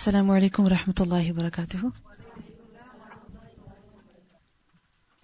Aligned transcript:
السلام 0.00 0.30
عليكم 0.30 0.64
ورحمة 0.64 0.94
الله 1.00 1.30
وبركاته 1.30 1.92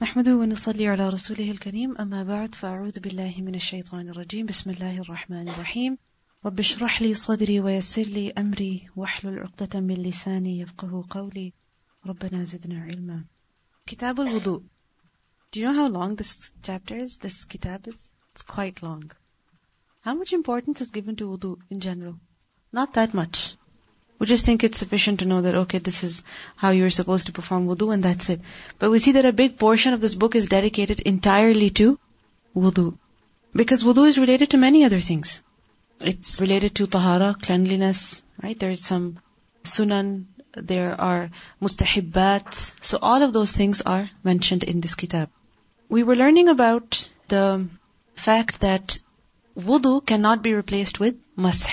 نحمده 0.03 0.35
ونصلي 0.37 0.89
على 0.89 1.09
رسوله 1.09 1.51
الكريم 1.51 1.97
أما 1.97 2.23
بعد 2.23 2.55
فأعوذ 2.55 3.01
بالله 3.01 3.35
من 3.39 3.55
الشيطان 3.55 4.09
الرجيم 4.09 4.47
بسم 4.47 4.71
الله 4.71 5.01
الرحمن 5.01 5.49
الرحيم 5.49 5.99
رب 6.45 6.59
اشرح 6.59 7.03
لي 7.03 7.15
صدري 7.15 7.61
ويسر 7.61 8.03
لي 8.03 8.31
أمري 8.31 8.89
واحلل 8.97 9.39
عقدة 9.39 9.81
من 9.81 9.95
لساني 9.95 10.61
يفقه 10.61 11.05
قولي 11.11 11.53
ربنا 12.07 12.45
زدنا 12.45 12.81
علما 12.83 13.25
كتاب 13.87 14.21
الوضوء 14.21 14.63
Do 15.53 15.61
you 15.61 15.67
know 15.67 15.77
how 15.83 15.89
long 15.89 16.17
this 16.17 16.53
chapter 16.63 16.97
is? 16.99 17.17
This 17.17 17.45
kitab 17.45 17.89
is? 17.89 18.11
It's 18.35 18.43
quite 18.43 18.83
long. 18.83 19.11
How 20.01 20.15
much 20.15 20.33
importance 20.35 20.83
is 20.83 20.91
given 20.91 21.17
to 21.17 21.35
wudu 21.35 21.57
in 21.71 21.81
general? 21.81 22.17
Not 22.73 22.93
that 22.93 23.15
much. 23.15 23.57
We 24.19 24.27
just 24.27 24.45
think 24.47 24.65
it's 24.65 24.79
sufficient 24.79 25.19
to 25.21 25.27
know 25.27 25.43
that, 25.43 25.55
okay, 25.55 25.79
this 25.79 26.03
is 26.03 26.23
how 26.57 26.71
you're 26.71 26.91
supposed 26.91 27.27
to 27.27 27.33
perform 27.33 27.67
wudu 27.67 27.93
and 27.93 28.03
that's 28.03 28.31
it. 28.31 28.41
But 28.79 28.91
we 28.91 28.99
see 28.99 29.13
that 29.13 29.27
a 29.27 29.33
big 29.33 29.59
portion 29.59 29.93
of 29.93 30.01
this 30.01 30.15
book 30.15 30.35
is 30.35 30.47
dedicated 30.47 31.01
entirely 31.01 31.71
to 31.71 31.99
wudu. 32.57 32.97
Because 33.55 33.85
wudu 33.85 34.07
is 34.07 34.19
related 34.19 34.51
to 34.51 34.57
many 34.57 34.85
other 34.85 35.01
things. 35.01 35.43
It's 36.01 36.41
related 36.41 36.75
to 36.77 36.87
tahara, 36.87 37.37
cleanliness, 37.41 38.23
right? 38.43 38.59
There's 38.59 38.85
some 38.85 39.19
sunan, 39.65 40.25
there 40.55 40.99
are 40.99 41.31
mustahibbat. 41.61 42.73
So 42.81 42.99
all 43.03 43.23
of 43.23 43.35
those 43.35 43.53
things 43.53 43.83
are 43.83 44.09
mentioned 44.25 44.65
in 44.65 44.81
this 44.81 44.95
kitab. 44.95 45.29
We 45.89 46.03
were 46.03 46.17
learning 46.17 46.49
about 46.49 47.09
the 47.29 47.69
fact 48.15 48.61
that 48.61 48.99
wudu 49.59 50.05
cannot 50.07 50.43
be 50.43 50.55
replaced 50.55 51.01
with 51.01 51.17
masah 51.37 51.71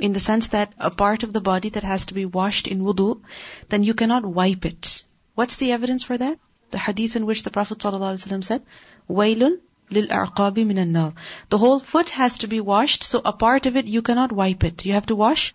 in 0.00 0.12
the 0.12 0.20
sense 0.20 0.48
that 0.48 0.72
a 0.78 0.90
part 0.90 1.22
of 1.22 1.32
the 1.32 1.40
body 1.40 1.68
that 1.70 1.82
has 1.82 2.06
to 2.06 2.14
be 2.14 2.26
washed 2.26 2.66
in 2.66 2.80
wudu, 2.80 3.20
then 3.68 3.84
you 3.84 3.94
cannot 3.94 4.24
wipe 4.26 4.64
it. 4.64 5.02
What's 5.34 5.56
the 5.56 5.72
evidence 5.72 6.02
for 6.02 6.18
that? 6.18 6.38
The 6.70 6.78
hadith 6.78 7.16
in 7.16 7.26
which 7.26 7.42
the 7.42 7.50
Prophet 7.50 7.78
ﷺ 7.78 8.44
said, 8.44 8.62
Wailun 9.08 9.58
lil 9.90 10.06
arqabi 10.06 10.66
minan 10.66 10.92
nar. 10.92 11.14
The 11.48 11.58
whole 11.58 11.80
foot 11.80 12.10
has 12.10 12.38
to 12.38 12.48
be 12.48 12.60
washed, 12.60 13.04
so 13.04 13.20
a 13.24 13.32
part 13.32 13.66
of 13.66 13.76
it 13.76 13.86
you 13.86 14.02
cannot 14.02 14.32
wipe 14.32 14.64
it. 14.64 14.84
You 14.84 14.94
have 14.94 15.06
to 15.06 15.16
wash 15.16 15.54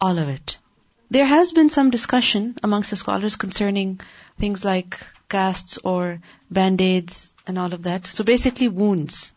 all 0.00 0.18
of 0.18 0.28
it. 0.28 0.58
There 1.10 1.26
has 1.26 1.52
been 1.52 1.70
some 1.70 1.90
discussion 1.90 2.56
amongst 2.62 2.90
the 2.90 2.96
scholars 2.96 3.36
concerning 3.36 4.00
things 4.36 4.64
like 4.64 4.98
casts 5.28 5.78
or 5.82 6.20
band-aids 6.50 7.34
and 7.46 7.58
all 7.58 7.72
of 7.72 7.84
that. 7.84 8.06
So 8.06 8.24
basically 8.24 8.68
wounds. 8.68 9.32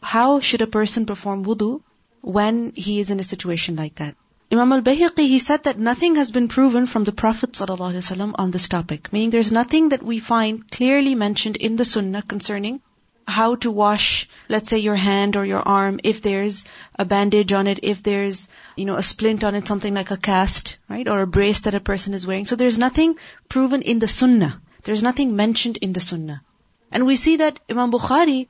How 0.00 0.40
should 0.40 0.62
a 0.62 0.66
person 0.66 1.06
perform 1.06 1.44
wudu 1.44 1.82
when 2.26 2.72
he 2.74 2.98
is 2.98 3.10
in 3.10 3.20
a 3.20 3.30
situation 3.32 3.76
like 3.76 3.94
that. 3.96 4.16
Imam 4.50 4.72
al-Bayhaqi, 4.72 5.28
he 5.28 5.38
said 5.38 5.62
that 5.64 5.78
nothing 5.78 6.16
has 6.16 6.32
been 6.32 6.48
proven 6.48 6.86
from 6.86 7.04
the 7.04 7.12
Prophet 7.12 7.52
ﷺ 7.52 8.34
on 8.36 8.50
this 8.50 8.66
topic. 8.68 9.12
Meaning 9.12 9.30
there's 9.30 9.52
nothing 9.52 9.90
that 9.90 10.02
we 10.02 10.18
find 10.18 10.68
clearly 10.68 11.14
mentioned 11.14 11.54
in 11.54 11.76
the 11.76 11.84
Sunnah 11.84 12.22
concerning 12.22 12.80
how 13.28 13.54
to 13.56 13.70
wash, 13.70 14.28
let's 14.48 14.70
say, 14.70 14.78
your 14.78 14.96
hand 14.96 15.36
or 15.36 15.44
your 15.44 15.60
arm, 15.60 16.00
if 16.02 16.20
there's 16.22 16.64
a 16.98 17.04
bandage 17.04 17.52
on 17.52 17.68
it, 17.68 17.80
if 17.84 18.02
there's, 18.02 18.48
you 18.76 18.84
know, 18.84 18.96
a 18.96 19.02
splint 19.04 19.44
on 19.44 19.54
it, 19.54 19.68
something 19.68 19.94
like 19.94 20.10
a 20.10 20.16
cast, 20.16 20.78
right? 20.88 21.08
Or 21.08 21.20
a 21.22 21.26
brace 21.28 21.60
that 21.60 21.74
a 21.74 21.80
person 21.80 22.12
is 22.12 22.26
wearing. 22.26 22.46
So 22.46 22.56
there's 22.56 22.78
nothing 22.78 23.16
proven 23.48 23.82
in 23.82 24.00
the 24.00 24.08
Sunnah. 24.08 24.60
There's 24.82 25.02
nothing 25.02 25.36
mentioned 25.36 25.76
in 25.76 25.92
the 25.92 26.00
Sunnah. 26.00 26.42
And 26.90 27.06
we 27.06 27.16
see 27.16 27.36
that 27.36 27.60
Imam 27.70 27.92
Bukhari, 27.92 28.48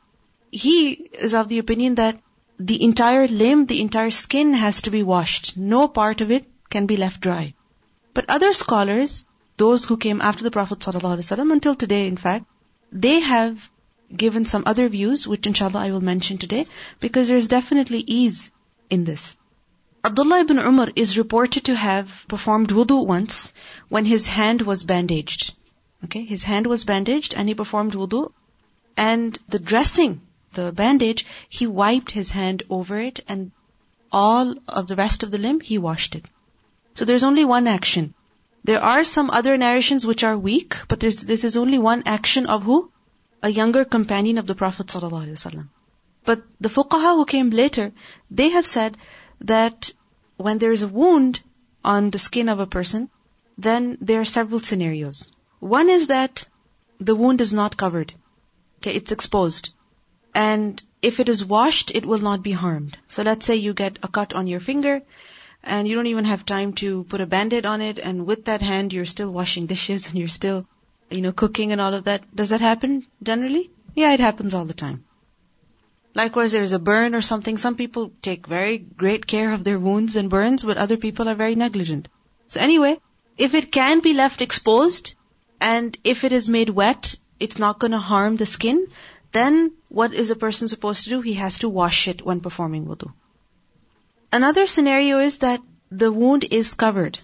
he 0.50 0.92
is 0.92 1.34
of 1.34 1.48
the 1.48 1.58
opinion 1.58 1.96
that 1.96 2.20
the 2.58 2.82
entire 2.82 3.28
limb, 3.28 3.66
the 3.66 3.80
entire 3.80 4.10
skin 4.10 4.54
has 4.54 4.82
to 4.82 4.90
be 4.90 5.02
washed. 5.02 5.56
No 5.56 5.88
part 5.88 6.20
of 6.20 6.30
it 6.30 6.44
can 6.70 6.86
be 6.86 6.96
left 6.96 7.20
dry. 7.20 7.54
But 8.14 8.30
other 8.30 8.52
scholars, 8.52 9.24
those 9.56 9.84
who 9.84 9.96
came 9.96 10.22
after 10.22 10.42
the 10.42 10.50
Prophet 10.50 10.78
ﷺ, 10.78 11.52
until 11.52 11.74
today 11.74 12.06
in 12.06 12.16
fact, 12.16 12.46
they 12.90 13.20
have 13.20 13.70
given 14.14 14.46
some 14.46 14.62
other 14.66 14.88
views, 14.88 15.26
which 15.26 15.46
inshallah 15.46 15.80
I 15.80 15.90
will 15.90 16.00
mention 16.00 16.38
today, 16.38 16.66
because 17.00 17.28
there's 17.28 17.48
definitely 17.48 18.04
ease 18.06 18.50
in 18.88 19.04
this. 19.04 19.36
Abdullah 20.04 20.40
ibn 20.40 20.58
Umar 20.58 20.88
is 20.94 21.18
reported 21.18 21.64
to 21.64 21.74
have 21.74 22.24
performed 22.28 22.68
wudu 22.68 23.04
once 23.04 23.52
when 23.88 24.04
his 24.04 24.26
hand 24.26 24.62
was 24.62 24.84
bandaged. 24.84 25.54
Okay, 26.04 26.24
his 26.24 26.44
hand 26.44 26.66
was 26.66 26.84
bandaged 26.84 27.34
and 27.34 27.48
he 27.48 27.54
performed 27.54 27.94
wudu. 27.94 28.32
And 28.96 29.36
the 29.48 29.58
dressing 29.58 30.20
the 30.56 30.72
bandage, 30.72 31.24
he 31.48 31.66
wiped 31.66 32.10
his 32.10 32.30
hand 32.30 32.64
over 32.78 33.00
it 33.00 33.20
and 33.28 33.52
all 34.10 34.54
of 34.66 34.88
the 34.88 34.96
rest 34.96 35.22
of 35.22 35.30
the 35.30 35.38
limb, 35.46 35.60
he 35.60 35.78
washed 35.86 36.16
it. 36.18 36.24
So 36.94 37.04
there's 37.04 37.28
only 37.30 37.44
one 37.44 37.66
action. 37.72 38.14
There 38.68 38.82
are 38.82 39.04
some 39.04 39.30
other 39.30 39.56
narrations 39.56 40.06
which 40.10 40.24
are 40.28 40.36
weak, 40.36 40.76
but 40.88 41.00
this 41.00 41.44
is 41.48 41.56
only 41.56 41.78
one 41.78 42.02
action 42.06 42.46
of 42.46 42.64
who? 42.68 42.90
A 43.42 43.50
younger 43.56 43.84
companion 43.84 44.38
of 44.38 44.46
the 44.46 44.56
Prophet 44.62 44.86
ﷺ. 44.86 45.68
But 46.24 46.42
the 46.60 46.72
fuqaha 46.76 47.14
who 47.18 47.26
came 47.32 47.50
later, 47.50 47.92
they 48.30 48.48
have 48.56 48.66
said 48.66 48.96
that 49.52 49.92
when 50.46 50.58
there 50.58 50.72
is 50.78 50.82
a 50.82 50.88
wound 50.88 51.40
on 51.84 52.10
the 52.10 52.18
skin 52.18 52.48
of 52.48 52.58
a 52.58 52.66
person, 52.66 53.08
then 53.68 53.96
there 54.00 54.20
are 54.20 54.32
several 54.32 54.60
scenarios. 54.60 55.30
One 55.60 55.88
is 55.98 56.08
that 56.08 56.46
the 56.98 57.14
wound 57.14 57.40
is 57.40 57.52
not 57.52 57.76
covered. 57.76 58.12
Okay, 58.78 58.94
it's 58.94 59.12
exposed. 59.12 59.70
And 60.36 60.82
if 61.00 61.18
it 61.18 61.30
is 61.30 61.42
washed, 61.46 61.92
it 61.94 62.04
will 62.04 62.18
not 62.18 62.42
be 62.42 62.52
harmed. 62.52 62.98
So 63.08 63.22
let's 63.22 63.46
say 63.46 63.56
you 63.56 63.72
get 63.72 63.98
a 64.02 64.08
cut 64.08 64.34
on 64.34 64.46
your 64.46 64.60
finger 64.60 65.00
and 65.64 65.88
you 65.88 65.94
don't 65.94 66.08
even 66.08 66.26
have 66.26 66.44
time 66.44 66.74
to 66.74 67.04
put 67.04 67.22
a 67.22 67.26
band-aid 67.26 67.64
on 67.64 67.80
it 67.80 67.98
and 67.98 68.26
with 68.26 68.44
that 68.44 68.60
hand 68.60 68.92
you're 68.92 69.06
still 69.06 69.30
washing 69.30 69.64
dishes 69.64 70.08
and 70.08 70.18
you're 70.18 70.28
still, 70.28 70.66
you 71.10 71.22
know, 71.22 71.32
cooking 71.32 71.72
and 71.72 71.80
all 71.80 71.94
of 71.94 72.04
that. 72.04 72.22
Does 72.36 72.50
that 72.50 72.60
happen 72.60 73.06
generally? 73.22 73.70
Yeah, 73.94 74.12
it 74.12 74.20
happens 74.20 74.52
all 74.52 74.66
the 74.66 74.74
time. 74.74 75.04
Likewise, 76.14 76.52
there's 76.52 76.72
a 76.72 76.78
burn 76.78 77.14
or 77.14 77.22
something. 77.22 77.56
Some 77.56 77.76
people 77.76 78.12
take 78.20 78.46
very 78.46 78.76
great 78.76 79.26
care 79.26 79.52
of 79.52 79.64
their 79.64 79.78
wounds 79.78 80.16
and 80.16 80.28
burns, 80.28 80.64
but 80.64 80.76
other 80.76 80.98
people 80.98 81.30
are 81.30 81.34
very 81.34 81.54
negligent. 81.54 82.08
So 82.48 82.60
anyway, 82.60 83.00
if 83.38 83.54
it 83.54 83.72
can 83.72 84.00
be 84.00 84.12
left 84.12 84.42
exposed 84.42 85.14
and 85.62 85.96
if 86.04 86.24
it 86.24 86.32
is 86.32 86.48
made 86.48 86.68
wet, 86.68 87.16
it's 87.40 87.58
not 87.58 87.78
going 87.78 87.92
to 87.92 87.98
harm 87.98 88.36
the 88.36 88.46
skin, 88.46 88.86
then 89.36 89.72
what 89.88 90.14
is 90.14 90.30
a 90.30 90.36
person 90.42 90.68
supposed 90.68 91.04
to 91.04 91.10
do? 91.10 91.20
He 91.20 91.34
has 91.34 91.58
to 91.60 91.68
wash 91.68 92.08
it 92.08 92.24
when 92.24 92.40
performing 92.40 92.86
wudu. 92.86 93.12
Another 94.32 94.66
scenario 94.66 95.18
is 95.20 95.38
that 95.38 95.60
the 95.90 96.10
wound 96.10 96.44
is 96.50 96.74
covered. 96.74 97.18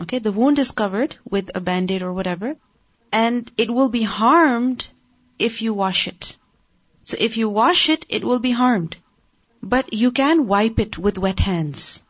Okay, 0.00 0.18
the 0.18 0.32
wound 0.32 0.58
is 0.58 0.70
covered 0.70 1.16
with 1.34 1.50
a 1.54 1.60
band-aid 1.60 2.02
or 2.02 2.12
whatever, 2.12 2.56
and 3.12 3.50
it 3.56 3.70
will 3.70 3.88
be 3.88 4.02
harmed 4.02 4.86
if 5.38 5.60
you 5.62 5.74
wash 5.74 6.06
it. 6.08 6.36
So 7.04 7.16
if 7.18 7.36
you 7.36 7.48
wash 7.48 7.88
it, 7.88 8.06
it 8.08 8.24
will 8.24 8.40
be 8.40 8.52
harmed. 8.52 8.96
But 9.62 9.92
you 9.92 10.10
can 10.12 10.46
wipe 10.46 10.78
it 10.78 10.98
with 10.98 11.18
wet 11.18 11.40
hands. 11.40 12.02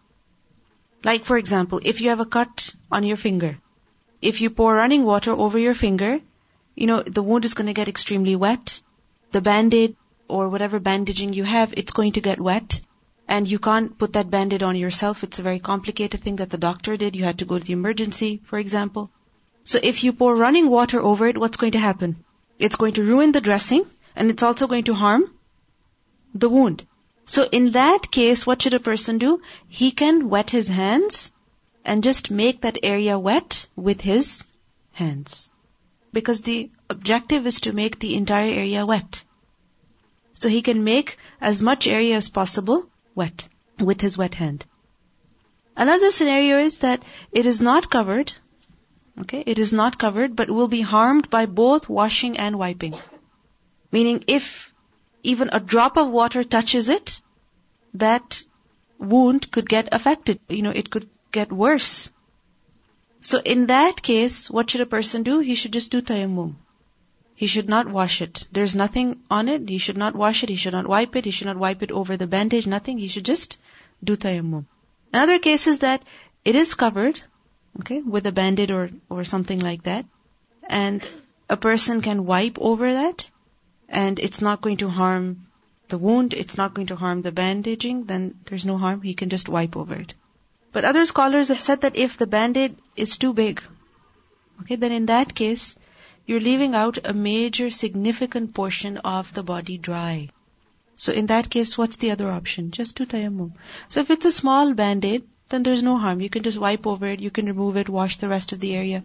Like 1.05 1.25
for 1.25 1.37
example, 1.37 1.81
if 1.83 2.01
you 2.01 2.11
have 2.11 2.21
a 2.21 2.31
cut 2.39 2.75
on 2.91 3.05
your 3.05 3.17
finger, 3.17 3.59
if 4.21 4.41
you 4.41 4.51
pour 4.51 4.75
running 4.75 5.05
water 5.05 5.33
over 5.33 5.59
your 5.59 5.75
finger, 5.75 6.21
you 6.75 6.87
know, 6.87 7.03
the 7.03 7.23
wound 7.23 7.45
is 7.45 7.55
going 7.55 7.67
to 7.67 7.81
get 7.81 7.89
extremely 7.89 8.37
wet 8.37 8.81
the 9.33 9.41
band-aid 9.41 9.97
or 10.29 10.49
whatever 10.49 10.79
bandaging 10.79 11.33
you 11.33 11.45
have, 11.45 11.75
it's 11.77 11.93
going 11.93 12.13
to 12.13 12.21
get 12.21 12.41
wet. 12.41 12.81
And 13.29 13.49
you 13.49 13.59
can't 13.59 13.97
put 13.99 14.15
that 14.15 14.31
band-aid 14.31 14.63
on 14.63 14.77
yourself. 14.77 15.25
It's 15.25 15.39
a 15.39 15.43
very 15.43 15.59
complicated 15.59 16.21
thing 16.21 16.37
that 16.37 16.51
the 16.51 16.59
doctor 16.59 16.97
did. 16.97 17.17
You 17.17 17.25
had 17.25 17.39
to 17.39 17.45
go 17.45 17.59
to 17.59 17.65
the 17.65 17.73
emergency, 17.73 18.41
for 18.45 18.59
example. 18.59 19.11
So 19.65 19.79
if 19.83 20.03
you 20.05 20.13
pour 20.13 20.35
running 20.35 20.69
water 20.69 21.01
over 21.01 21.27
it, 21.27 21.39
what's 21.39 21.57
going 21.57 21.73
to 21.73 21.79
happen? 21.79 22.25
It's 22.59 22.77
going 22.77 22.95
to 22.95 23.05
ruin 23.05 23.33
the 23.33 23.41
dressing 23.41 23.87
and 24.17 24.31
it's 24.31 24.43
also 24.43 24.67
going 24.67 24.85
to 24.85 24.95
harm 24.95 25.33
the 26.35 26.49
wound. 26.49 26.87
So 27.25 27.49
in 27.51 27.71
that 27.73 28.11
case, 28.11 28.47
what 28.47 28.63
should 28.63 28.75
a 28.75 28.81
person 28.81 29.19
do? 29.19 29.41
He 29.69 29.91
can 29.93 30.29
wet 30.29 30.51
his 30.51 30.69
hands 30.69 31.31
and 31.85 32.03
just 32.03 32.31
make 32.31 32.63
that 32.63 32.79
area 32.83 33.19
wet 33.19 33.67
with 33.77 34.01
his 34.01 34.45
hands 34.93 35.51
because 36.13 36.43
the 36.43 36.71
objective 36.93 37.47
is 37.47 37.61
to 37.63 37.73
make 37.73 37.99
the 37.99 38.15
entire 38.15 38.53
area 38.53 38.87
wet. 38.87 39.23
So 40.35 40.49
he 40.49 40.63
can 40.63 40.85
make 40.85 41.17
as 41.41 41.63
much 41.71 41.87
area 41.87 42.17
as 42.17 42.31
possible 42.31 42.87
wet 43.15 43.47
with 43.79 44.01
his 44.01 44.17
wet 44.19 44.35
hand. 44.35 44.65
Another 45.77 46.11
scenario 46.11 46.59
is 46.59 46.79
that 46.79 47.03
it 47.33 47.47
is 47.47 47.63
not 47.63 47.91
covered, 47.91 48.33
okay, 49.21 49.43
it 49.47 49.59
is 49.59 49.73
not 49.73 49.99
covered, 49.99 50.37
but 50.37 50.51
will 50.51 50.69
be 50.69 50.83
harmed 50.83 51.31
by 51.31 51.47
both 51.47 51.89
washing 51.89 52.39
and 52.39 52.59
wiping. 52.59 52.99
Meaning 53.91 54.25
if 54.27 54.73
even 55.23 55.51
a 55.53 55.61
drop 55.61 55.97
of 55.97 56.09
water 56.09 56.43
touches 56.43 56.89
it, 56.89 57.21
that 57.95 58.43
wound 58.99 59.51
could 59.51 59.69
get 59.69 59.89
affected. 59.93 60.41
You 60.49 60.63
know, 60.63 60.71
it 60.71 60.91
could 60.91 61.09
get 61.31 61.53
worse. 61.53 62.13
So 63.21 63.39
in 63.39 63.67
that 63.67 64.03
case, 64.03 64.51
what 64.51 64.71
should 64.71 64.81
a 64.81 64.87
person 64.87 65.23
do? 65.23 65.39
He 65.39 65.55
should 65.55 65.73
just 65.73 65.91
do 65.93 66.03
tayammum. 66.03 66.55
He 67.35 67.47
should 67.47 67.69
not 67.69 67.89
wash 67.89 68.21
it. 68.23 68.47
There's 68.53 68.77
nothing 68.77 69.21
on 69.31 69.49
it. 69.49 69.69
He 69.69 69.79
should 69.79 69.97
not 69.97 70.15
wash 70.15 70.43
it. 70.43 70.49
He 70.49 70.57
should 70.57 70.75
not 70.75 70.87
wipe 70.87 71.17
it. 71.17 71.25
He 71.25 71.31
should 71.31 71.47
not 71.47 71.57
wipe 71.57 71.83
it 71.83 71.91
over 71.91 72.17
the 72.17 72.27
bandage. 72.27 72.67
Nothing. 72.67 72.99
He 72.99 73.09
should 73.09 73.25
just 73.25 73.59
do 74.05 74.17
tayammum. 74.17 74.67
Another 75.13 75.39
case 75.39 75.67
is 75.67 75.81
that 75.81 76.03
it 76.45 76.55
is 76.55 76.75
covered, 76.75 77.21
okay, 77.81 78.01
with 78.01 78.27
a 78.27 78.33
bandage 78.33 78.71
or, 78.71 78.91
or 79.09 79.25
something 79.25 79.61
like 79.61 79.83
that, 79.85 80.07
and 80.65 81.07
a 81.49 81.57
person 81.57 82.01
can 82.01 82.25
wipe 82.25 82.59
over 82.59 82.93
that, 82.93 83.29
and 83.89 84.19
it's 84.19 84.41
not 84.41 84.63
going 84.63 84.79
to 84.79 84.89
harm 84.89 85.47
the 85.89 85.99
wound, 85.99 86.33
it's 86.33 86.57
not 86.57 86.73
going 86.73 86.87
to 86.87 86.97
harm 86.97 87.21
the 87.23 87.31
bandaging, 87.31 88.05
then 88.05 88.35
there's 88.47 88.65
no 88.65 88.79
harm, 88.79 89.03
he 89.03 89.15
can 89.15 89.29
just 89.29 89.49
wipe 89.49 89.77
over 89.77 89.95
it. 89.95 90.15
But 90.73 90.87
other 90.87 91.05
scholars 91.05 91.49
have 91.49 91.61
said 91.61 91.83
that 91.83 91.97
if 91.97 92.17
the 92.17 92.27
band-aid 92.27 92.77
is 92.97 93.19
too 93.19 93.35
big, 93.35 93.63
okay, 94.63 94.77
then 94.77 94.93
in 94.93 95.07
that 95.07 95.35
case, 95.35 95.77
you're 96.27 96.41
leaving 96.41 96.75
out 96.75 96.99
a 97.05 97.13
major 97.13 97.69
significant 97.71 98.55
portion 98.55 98.99
of 98.99 99.33
the 99.33 99.43
body 99.43 99.79
dry. 99.79 100.29
So 100.95 101.13
in 101.13 101.27
that 101.27 101.51
case, 101.51 101.77
what's 101.77 101.97
the 101.97 102.11
other 102.13 102.31
option? 102.31 102.71
Just 102.71 102.97
do 102.97 103.07
tayammum. 103.07 103.53
So 103.89 104.01
if 104.01 104.11
it's 104.11 104.27
a 104.27 104.33
small 104.33 104.73
band-aid, 104.75 105.25
then 105.49 105.63
there's 105.63 105.83
no 105.83 105.99
harm. 105.99 106.21
You 106.21 106.31
can 106.31 106.43
just 106.43 106.59
wipe 106.59 106.87
over 106.87 107.07
it, 107.07 107.21
you 107.21 107.31
can 107.31 107.47
remove 107.47 107.77
it, 107.77 107.89
wash 107.89 108.19
the 108.19 108.29
rest 108.29 108.53
of 108.53 108.61
the 108.61 108.75
area. 108.75 109.05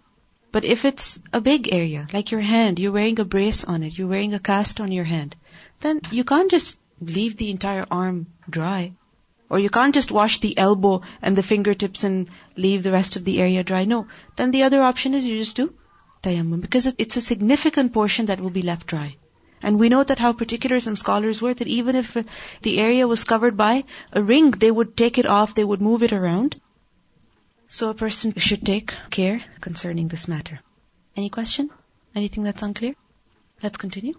But 0.52 0.64
if 0.64 0.84
it's 0.84 1.20
a 1.32 1.40
big 1.40 1.72
area, 1.72 2.06
like 2.12 2.30
your 2.30 2.40
hand, 2.40 2.78
you're 2.78 2.92
wearing 2.92 3.18
a 3.20 3.24
brace 3.24 3.64
on 3.64 3.82
it, 3.82 3.98
you're 3.98 4.08
wearing 4.08 4.32
a 4.32 4.38
cast 4.38 4.80
on 4.80 4.92
your 4.92 5.04
hand, 5.04 5.36
then 5.80 6.00
you 6.10 6.24
can't 6.24 6.50
just 6.50 6.78
leave 7.00 7.36
the 7.36 7.50
entire 7.50 7.86
arm 7.90 8.26
dry. 8.48 8.92
Or 9.50 9.58
you 9.58 9.70
can't 9.70 9.94
just 9.94 10.12
wash 10.12 10.40
the 10.40 10.56
elbow 10.56 11.02
and 11.22 11.36
the 11.36 11.42
fingertips 11.42 12.04
and 12.04 12.28
leave 12.56 12.82
the 12.82 12.92
rest 12.92 13.16
of 13.16 13.24
the 13.24 13.40
area 13.40 13.64
dry. 13.64 13.84
No. 13.84 14.06
Then 14.36 14.50
the 14.50 14.62
other 14.64 14.82
option 14.82 15.14
is 15.14 15.26
you 15.26 15.36
just 15.36 15.56
do 15.56 15.74
tayammum 16.22 16.60
because 16.60 16.92
it's 16.98 17.16
a 17.16 17.20
significant 17.20 17.92
portion 17.92 18.26
that 18.26 18.40
will 18.40 18.50
be 18.50 18.62
left 18.62 18.86
dry. 18.86 19.16
And 19.62 19.78
we 19.78 19.88
know 19.88 20.04
that 20.04 20.18
how 20.18 20.32
particular 20.32 20.78
some 20.80 20.96
scholars 20.96 21.42
were 21.42 21.52
that 21.54 21.66
even 21.66 21.96
if 21.96 22.16
the 22.62 22.78
area 22.78 23.08
was 23.08 23.24
covered 23.24 23.56
by 23.56 23.84
a 24.12 24.22
ring, 24.22 24.50
they 24.52 24.70
would 24.70 24.96
take 24.96 25.18
it 25.18 25.26
off, 25.26 25.54
they 25.54 25.64
would 25.64 25.82
move 25.82 26.02
it 26.02 26.12
around. 26.12 26.60
So 27.68 27.90
a 27.90 27.94
person 27.94 28.34
should 28.36 28.64
take 28.64 28.94
care 29.10 29.42
concerning 29.60 30.08
this 30.08 30.28
matter. 30.28 30.60
Any 31.16 31.28
question? 31.28 31.70
Anything 32.14 32.44
that's 32.44 32.62
unclear? 32.62 32.94
Let's 33.62 33.76
continue. 33.76 34.14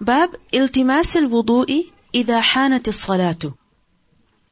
Bab 0.00 0.36
iltimas 0.52 1.16
al-wudu'i 1.16 1.92
idha 2.12 2.42
hanat 2.42 2.92
salatu 3.04 3.56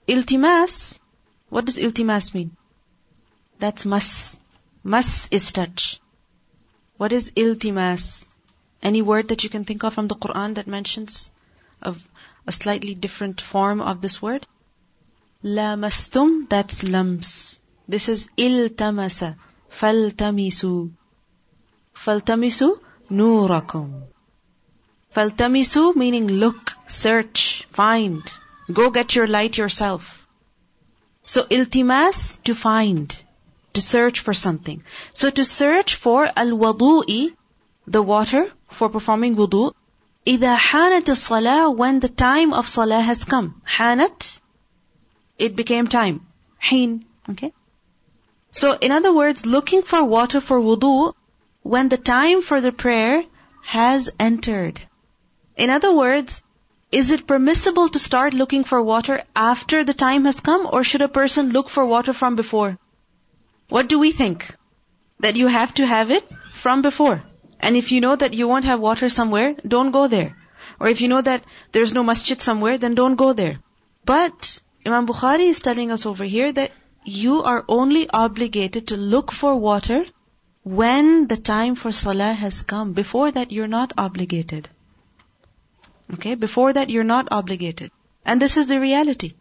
Iltimas, 0.07 0.99
what 1.49 1.65
does 1.65 1.79
iltimas 1.79 2.35
mean? 2.35 2.57
That's 3.59 3.87
mas. 3.87 4.39
Mas 4.83 5.29
is 5.31 5.51
touch. 5.53 6.01
What 7.05 7.13
is 7.13 7.33
iltimas? 7.33 8.27
Any 8.83 9.03
word 9.03 9.29
that 9.29 9.45
you 9.45 9.51
can 9.51 9.67
think 9.67 9.85
of 9.85 9.93
from 9.93 10.09
the 10.09 10.15
Quran 10.15 10.55
that 10.55 10.67
mentions 10.67 11.31
of 11.83 12.03
a 12.47 12.53
slightly 12.53 12.95
different 12.95 13.43
form 13.43 13.83
of 13.83 14.01
this 14.01 14.23
word? 14.23 14.47
Lamastum, 15.45 16.49
that's 16.49 16.83
lams. 16.83 17.61
This 17.87 18.09
is 18.09 18.27
iltamasa. 18.39 19.37
Faltamisu. 19.71 20.93
Faltamisu 21.95 22.81
nurakum. 23.11 24.05
Faltamisu 25.15 25.95
meaning 25.97 26.27
look, 26.27 26.73
search, 26.87 27.69
find. 27.71 28.23
Go 28.73 28.89
get 28.89 29.15
your 29.15 29.27
light 29.27 29.59
yourself. 29.59 30.27
So 31.27 31.45
iltimas 31.45 32.43
to 32.45 32.55
find, 32.55 33.15
to 33.74 33.82
search 33.82 34.20
for 34.20 34.34
something. 34.34 34.84
So 35.14 35.30
to 35.30 35.46
search 35.46 35.96
for 35.96 36.30
al-wudu'i, 36.36 37.36
the 37.88 38.02
water 38.02 38.52
for 38.70 38.90
performing 38.90 39.36
wudu, 39.36 39.74
إذا 40.28 40.58
حانت 40.58 41.10
الصلاة 41.10 41.76
when 41.76 42.00
the 42.00 42.10
time 42.10 42.54
of 42.54 42.68
salah 42.68 43.02
has 43.02 43.24
come. 43.24 43.62
حانت, 43.66 44.40
it 45.38 45.56
became 45.56 45.88
time. 45.88 46.26
حين, 46.62 47.04
okay? 47.30 47.54
So 48.52 48.74
in 48.74 48.92
other 48.92 49.14
words, 49.14 49.46
looking 49.46 49.84
for 49.84 50.04
water 50.04 50.42
for 50.42 50.60
wudu 50.60 51.14
when 51.64 51.90
the 51.90 51.98
time 51.98 52.42
for 52.42 52.62
the 52.62 52.72
prayer 52.72 53.24
has 53.62 54.10
entered. 54.20 54.82
In 55.56 55.70
other 55.70 55.94
words, 55.94 56.42
is 56.92 57.12
it 57.12 57.28
permissible 57.28 57.90
to 57.90 58.00
start 58.00 58.34
looking 58.34 58.64
for 58.64 58.82
water 58.82 59.24
after 59.36 59.84
the 59.84 59.94
time 59.94 60.26
has 60.26 60.40
come 60.40 60.68
or 60.72 60.84
should 60.84 61.02
a 61.02 61.08
person 61.08 61.52
look 61.52 61.70
for 61.70 61.86
water 61.86 62.14
from 62.14 62.36
before? 62.36 62.78
What 63.69 63.89
do 63.89 63.99
we 63.99 64.13
think? 64.13 64.55
That 65.21 65.37
you 65.37 65.47
have 65.47 65.75
to 65.75 65.87
have 65.87 66.11
it 66.11 66.29
from 66.53 66.83
before. 66.83 67.23
And 67.61 67.77
if 67.77 67.93
you 67.93 68.01
know 68.01 68.15
that 68.17 68.35
you 68.35 68.49
won't 68.49 68.65
have 68.65 68.81
water 68.81 69.09
somewhere, 69.09 69.55
don't 69.67 69.91
go 69.91 70.07
there. 70.07 70.37
Or 70.81 70.89
if 70.89 71.01
you 71.01 71.09
know 71.09 71.21
that 71.21 71.45
there's 71.73 71.95
no 71.95 72.03
masjid 72.03 72.41
somewhere, 72.41 72.79
then 72.79 72.95
don't 72.95 73.17
go 73.17 73.33
there. 73.33 73.59
But 74.05 74.61
Imam 74.87 75.07
Bukhari 75.07 75.49
is 75.49 75.61
telling 75.61 75.91
us 75.91 76.05
over 76.05 76.25
here 76.25 76.53
that 76.53 76.73
you 77.05 77.43
are 77.43 77.65
only 77.69 78.09
obligated 78.09 78.89
to 78.89 78.97
look 78.97 79.33
for 79.33 79.55
water 79.55 80.05
when 80.63 81.27
the 81.27 81.37
time 81.37 81.75
for 81.75 81.93
salah 81.93 82.33
has 82.33 82.63
come. 82.63 82.93
Before 82.93 83.31
that, 83.31 83.53
you're 83.53 83.69
not 83.69 83.93
obligated. 83.97 84.69
Okay, 86.13 86.35
before 86.35 86.73
that 86.73 86.91
you're 86.91 87.05
not 87.05 87.29
obligated. 87.31 87.91
And 88.25 88.41
this 88.41 88.57
is 88.57 88.67
the 88.67 88.81
reality. 88.81 89.35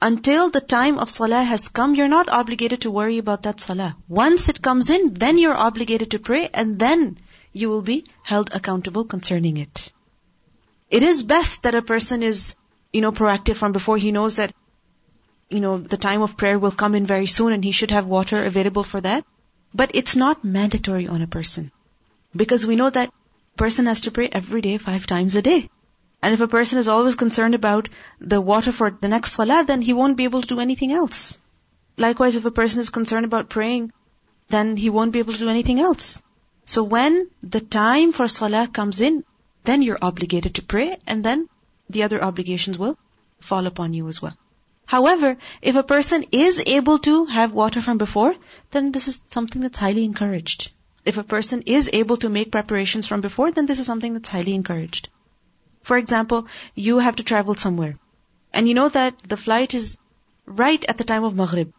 Until 0.00 0.48
the 0.50 0.60
time 0.60 0.98
of 0.98 1.10
salah 1.10 1.42
has 1.42 1.68
come, 1.68 1.96
you're 1.96 2.08
not 2.08 2.28
obligated 2.28 2.82
to 2.82 2.90
worry 2.90 3.18
about 3.18 3.42
that 3.42 3.58
salah. 3.60 3.96
Once 4.06 4.48
it 4.48 4.62
comes 4.62 4.90
in, 4.90 5.14
then 5.14 5.38
you're 5.38 5.56
obligated 5.56 6.12
to 6.12 6.20
pray 6.20 6.48
and 6.54 6.78
then 6.78 7.18
you 7.52 7.68
will 7.68 7.82
be 7.82 8.04
held 8.22 8.54
accountable 8.54 9.04
concerning 9.04 9.56
it. 9.56 9.92
It 10.88 11.02
is 11.02 11.24
best 11.24 11.64
that 11.64 11.74
a 11.74 11.82
person 11.82 12.22
is, 12.22 12.54
you 12.92 13.00
know, 13.00 13.10
proactive 13.10 13.56
from 13.56 13.72
before 13.72 13.98
he 13.98 14.12
knows 14.12 14.36
that, 14.36 14.54
you 15.50 15.60
know, 15.60 15.78
the 15.78 15.96
time 15.96 16.22
of 16.22 16.36
prayer 16.36 16.58
will 16.58 16.70
come 16.70 16.94
in 16.94 17.04
very 17.04 17.26
soon 17.26 17.52
and 17.52 17.64
he 17.64 17.72
should 17.72 17.90
have 17.90 18.06
water 18.06 18.44
available 18.44 18.84
for 18.84 19.00
that. 19.00 19.24
But 19.74 19.90
it's 19.94 20.14
not 20.14 20.44
mandatory 20.44 21.08
on 21.08 21.22
a 21.22 21.26
person. 21.26 21.72
Because 22.34 22.66
we 22.66 22.76
know 22.76 22.88
that 22.88 23.12
person 23.56 23.86
has 23.86 24.02
to 24.02 24.12
pray 24.12 24.28
every 24.30 24.60
day, 24.60 24.78
five 24.78 25.06
times 25.06 25.34
a 25.34 25.42
day. 25.42 25.68
And 26.20 26.34
if 26.34 26.40
a 26.40 26.48
person 26.48 26.78
is 26.78 26.88
always 26.88 27.14
concerned 27.14 27.54
about 27.54 27.88
the 28.20 28.40
water 28.40 28.72
for 28.72 28.90
the 28.90 29.08
next 29.08 29.32
salah, 29.32 29.64
then 29.64 29.82
he 29.82 29.92
won't 29.92 30.16
be 30.16 30.24
able 30.24 30.42
to 30.42 30.48
do 30.48 30.60
anything 30.60 30.92
else. 30.92 31.38
Likewise, 31.96 32.36
if 32.36 32.44
a 32.44 32.50
person 32.50 32.80
is 32.80 32.90
concerned 32.90 33.24
about 33.24 33.48
praying, 33.48 33.92
then 34.48 34.76
he 34.76 34.90
won't 34.90 35.12
be 35.12 35.20
able 35.20 35.32
to 35.32 35.38
do 35.38 35.48
anything 35.48 35.80
else. 35.80 36.20
So 36.64 36.82
when 36.82 37.28
the 37.42 37.60
time 37.60 38.12
for 38.12 38.28
salah 38.28 38.68
comes 38.68 39.00
in, 39.00 39.24
then 39.64 39.82
you're 39.82 39.98
obligated 40.00 40.56
to 40.56 40.62
pray, 40.62 40.98
and 41.06 41.24
then 41.24 41.48
the 41.88 42.02
other 42.02 42.22
obligations 42.22 42.78
will 42.78 42.98
fall 43.40 43.66
upon 43.66 43.94
you 43.94 44.08
as 44.08 44.20
well. 44.20 44.36
However, 44.86 45.36
if 45.60 45.76
a 45.76 45.82
person 45.82 46.24
is 46.32 46.62
able 46.64 46.98
to 47.00 47.26
have 47.26 47.52
water 47.52 47.82
from 47.82 47.98
before, 47.98 48.34
then 48.70 48.90
this 48.90 49.06
is 49.06 49.20
something 49.26 49.60
that's 49.62 49.78
highly 49.78 50.04
encouraged. 50.04 50.70
If 51.04 51.18
a 51.18 51.22
person 51.22 51.62
is 51.66 51.90
able 51.92 52.16
to 52.18 52.28
make 52.28 52.50
preparations 52.50 53.06
from 53.06 53.20
before, 53.20 53.50
then 53.50 53.66
this 53.66 53.78
is 53.78 53.86
something 53.86 54.14
that's 54.14 54.28
highly 54.28 54.54
encouraged. 54.54 55.08
For 55.88 55.96
example, 55.96 56.46
you 56.74 56.98
have 56.98 57.16
to 57.16 57.22
travel 57.22 57.54
somewhere. 57.54 57.96
And 58.52 58.68
you 58.68 58.74
know 58.74 58.90
that 58.90 59.22
the 59.32 59.38
flight 59.38 59.72
is 59.72 59.96
right 60.44 60.84
at 60.86 60.98
the 60.98 61.04
time 61.10 61.24
of 61.24 61.34
Maghrib. 61.34 61.72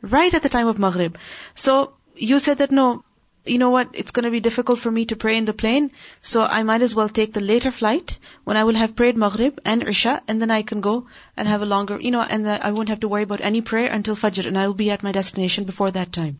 Right 0.00 0.32
at 0.34 0.44
the 0.44 0.54
time 0.56 0.68
of 0.68 0.78
Maghrib. 0.78 1.18
So 1.56 1.94
you 2.14 2.38
said 2.38 2.58
that 2.58 2.70
no, 2.70 3.02
you 3.44 3.58
know 3.58 3.70
what, 3.70 3.90
it's 3.94 4.12
going 4.12 4.24
to 4.24 4.30
be 4.30 4.46
difficult 4.46 4.78
for 4.78 4.92
me 4.92 5.06
to 5.06 5.16
pray 5.16 5.36
in 5.36 5.46
the 5.46 5.52
plane, 5.62 5.90
so 6.22 6.44
I 6.44 6.62
might 6.62 6.82
as 6.82 6.94
well 6.94 7.08
take 7.08 7.32
the 7.32 7.40
later 7.40 7.72
flight 7.72 8.18
when 8.44 8.56
I 8.56 8.64
will 8.64 8.80
have 8.82 8.94
prayed 8.94 9.16
Maghrib 9.16 9.58
and 9.64 9.88
Isha, 9.88 10.22
and 10.28 10.40
then 10.40 10.52
I 10.52 10.62
can 10.62 10.80
go 10.80 11.06
and 11.36 11.48
have 11.48 11.62
a 11.62 11.72
longer, 11.74 12.00
you 12.00 12.12
know, 12.12 12.26
and 12.36 12.46
uh, 12.46 12.58
I 12.62 12.70
won't 12.70 12.90
have 12.94 13.00
to 13.00 13.08
worry 13.08 13.24
about 13.24 13.40
any 13.40 13.62
prayer 13.62 13.90
until 13.90 14.14
Fajr, 14.14 14.46
and 14.46 14.58
I 14.58 14.66
will 14.68 14.82
be 14.82 14.92
at 14.92 15.02
my 15.02 15.12
destination 15.20 15.64
before 15.64 15.90
that 15.90 16.12
time. 16.12 16.38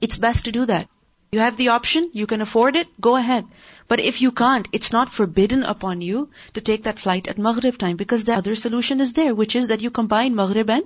It's 0.00 0.16
best 0.16 0.46
to 0.46 0.52
do 0.52 0.64
that. 0.66 0.88
You 1.32 1.40
have 1.40 1.58
the 1.58 1.68
option, 1.68 2.10
you 2.14 2.26
can 2.26 2.40
afford 2.40 2.76
it, 2.76 2.88
go 2.98 3.16
ahead. 3.16 3.44
But 3.88 4.00
if 4.00 4.20
you 4.20 4.32
can't, 4.32 4.68
it's 4.70 4.92
not 4.92 5.10
forbidden 5.10 5.62
upon 5.62 6.02
you 6.02 6.28
to 6.52 6.60
take 6.60 6.82
that 6.84 7.00
flight 7.00 7.26
at 7.26 7.38
Maghrib 7.38 7.78
time 7.78 7.96
because 7.96 8.24
the 8.24 8.34
other 8.34 8.54
solution 8.54 9.00
is 9.00 9.14
there, 9.14 9.34
which 9.34 9.56
is 9.56 9.68
that 9.68 9.80
you 9.80 9.90
combine 9.90 10.34
Maghrib 10.34 10.68
and 10.68 10.84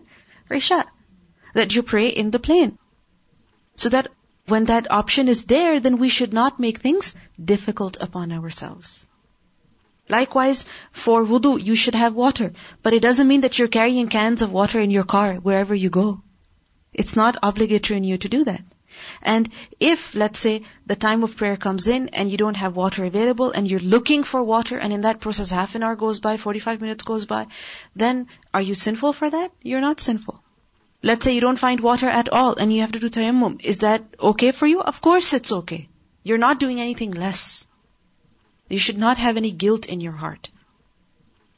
Isha. 0.51 0.87
That 1.55 1.75
you 1.75 1.83
pray 1.83 2.09
in 2.09 2.31
the 2.31 2.39
plane. 2.39 2.79
So 3.77 3.89
that 3.89 4.09
when 4.47 4.67
that 4.67 4.91
option 4.91 5.29
is 5.29 5.45
there, 5.45 5.81
then 5.81 5.99
we 5.99 6.09
should 6.09 6.33
not 6.33 6.61
make 6.61 6.79
things 6.79 7.15
difficult 7.53 7.97
upon 8.01 8.33
ourselves. 8.33 9.07
Likewise, 10.09 10.65
for 10.93 11.25
wudu, 11.25 11.63
you 11.63 11.75
should 11.75 11.95
have 11.95 12.15
water. 12.15 12.53
But 12.83 12.95
it 12.95 13.03
doesn't 13.03 13.29
mean 13.29 13.43
that 13.43 13.59
you're 13.59 13.69
carrying 13.69 14.09
cans 14.09 14.43
of 14.43 14.53
water 14.53 14.81
in 14.81 14.91
your 14.91 15.05
car 15.05 15.35
wherever 15.35 15.75
you 15.75 15.91
go. 15.91 16.23
It's 16.93 17.17
not 17.17 17.39
obligatory 17.43 17.99
in 17.99 18.05
you 18.05 18.19
to 18.19 18.29
do 18.29 18.45
that. 18.45 18.63
And 19.22 19.50
if, 19.80 20.16
let's 20.16 20.40
say, 20.40 20.64
the 20.86 20.96
time 20.96 21.24
of 21.24 21.38
prayer 21.38 21.58
comes 21.58 21.88
in 21.88 22.10
and 22.10 22.32
you 22.32 22.38
don't 22.38 22.56
have 22.56 22.76
water 22.76 23.06
available 23.06 23.52
and 23.52 23.68
you're 23.68 23.80
looking 23.80 24.24
for 24.24 24.44
water 24.44 24.78
and 24.78 24.92
in 24.92 25.02
that 25.02 25.20
process 25.20 25.52
half 25.52 25.76
an 25.76 25.84
hour 25.84 25.96
goes 25.96 26.20
by, 26.20 26.38
45 26.38 26.82
minutes 26.82 27.04
goes 27.04 27.26
by, 27.26 27.48
then 27.96 28.28
are 28.54 28.62
you 28.62 28.74
sinful 28.74 29.14
for 29.14 29.30
that? 29.30 29.52
You're 29.62 29.82
not 29.82 30.00
sinful. 30.00 30.42
Let's 31.04 31.24
say 31.26 31.36
you 31.36 31.42
don't 31.42 31.60
find 31.60 31.80
water 31.80 32.10
at 32.10 32.30
all 32.30 32.56
and 32.56 32.74
you 32.74 32.82
have 32.82 32.92
to 32.94 33.00
do 33.00 33.10
tayammum. 33.10 33.62
Is 33.64 33.80
that 33.80 34.04
okay 34.20 34.52
for 34.52 34.66
you? 34.66 34.82
Of 34.82 35.02
course 35.02 35.34
it's 35.34 35.52
okay. 35.52 35.90
You're 36.24 36.40
not 36.40 36.60
doing 36.60 36.82
anything 36.82 37.12
less. 37.12 37.68
You 38.70 38.80
should 38.80 38.98
not 38.98 39.18
have 39.18 39.38
any 39.38 39.52
guilt 39.52 39.86
in 39.86 40.02
your 40.02 40.14
heart. 40.14 40.50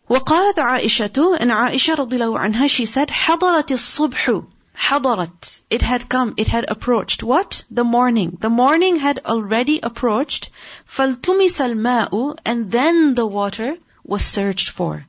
وقالت 0.09 0.59
عائشة 0.59 1.39
and 1.39 1.51
Aisha 1.51 1.95
رضي 1.95 2.17
الله 2.17 2.39
عنها 2.39 2.67
she 2.67 2.85
said 2.85 3.09
حضرت 3.09 3.71
الصبح 3.71 4.43
حضرت. 4.75 5.63
It 5.69 5.81
had 5.81 6.09
come, 6.09 6.33
it 6.37 6.47
had 6.47 6.65
approached. 6.69 7.21
What? 7.21 7.63
The 7.69 7.83
morning. 7.83 8.37
The 8.39 8.49
morning 8.49 8.95
had 8.95 9.19
already 9.25 9.79
approached. 9.81 10.49
فَالْتُمِسَ 10.87 11.59
الْمَاءُ 11.69 12.37
And 12.45 12.71
then 12.71 13.13
the 13.15 13.25
water 13.25 13.77
was 14.03 14.23
searched 14.23 14.69
for. 14.69 15.05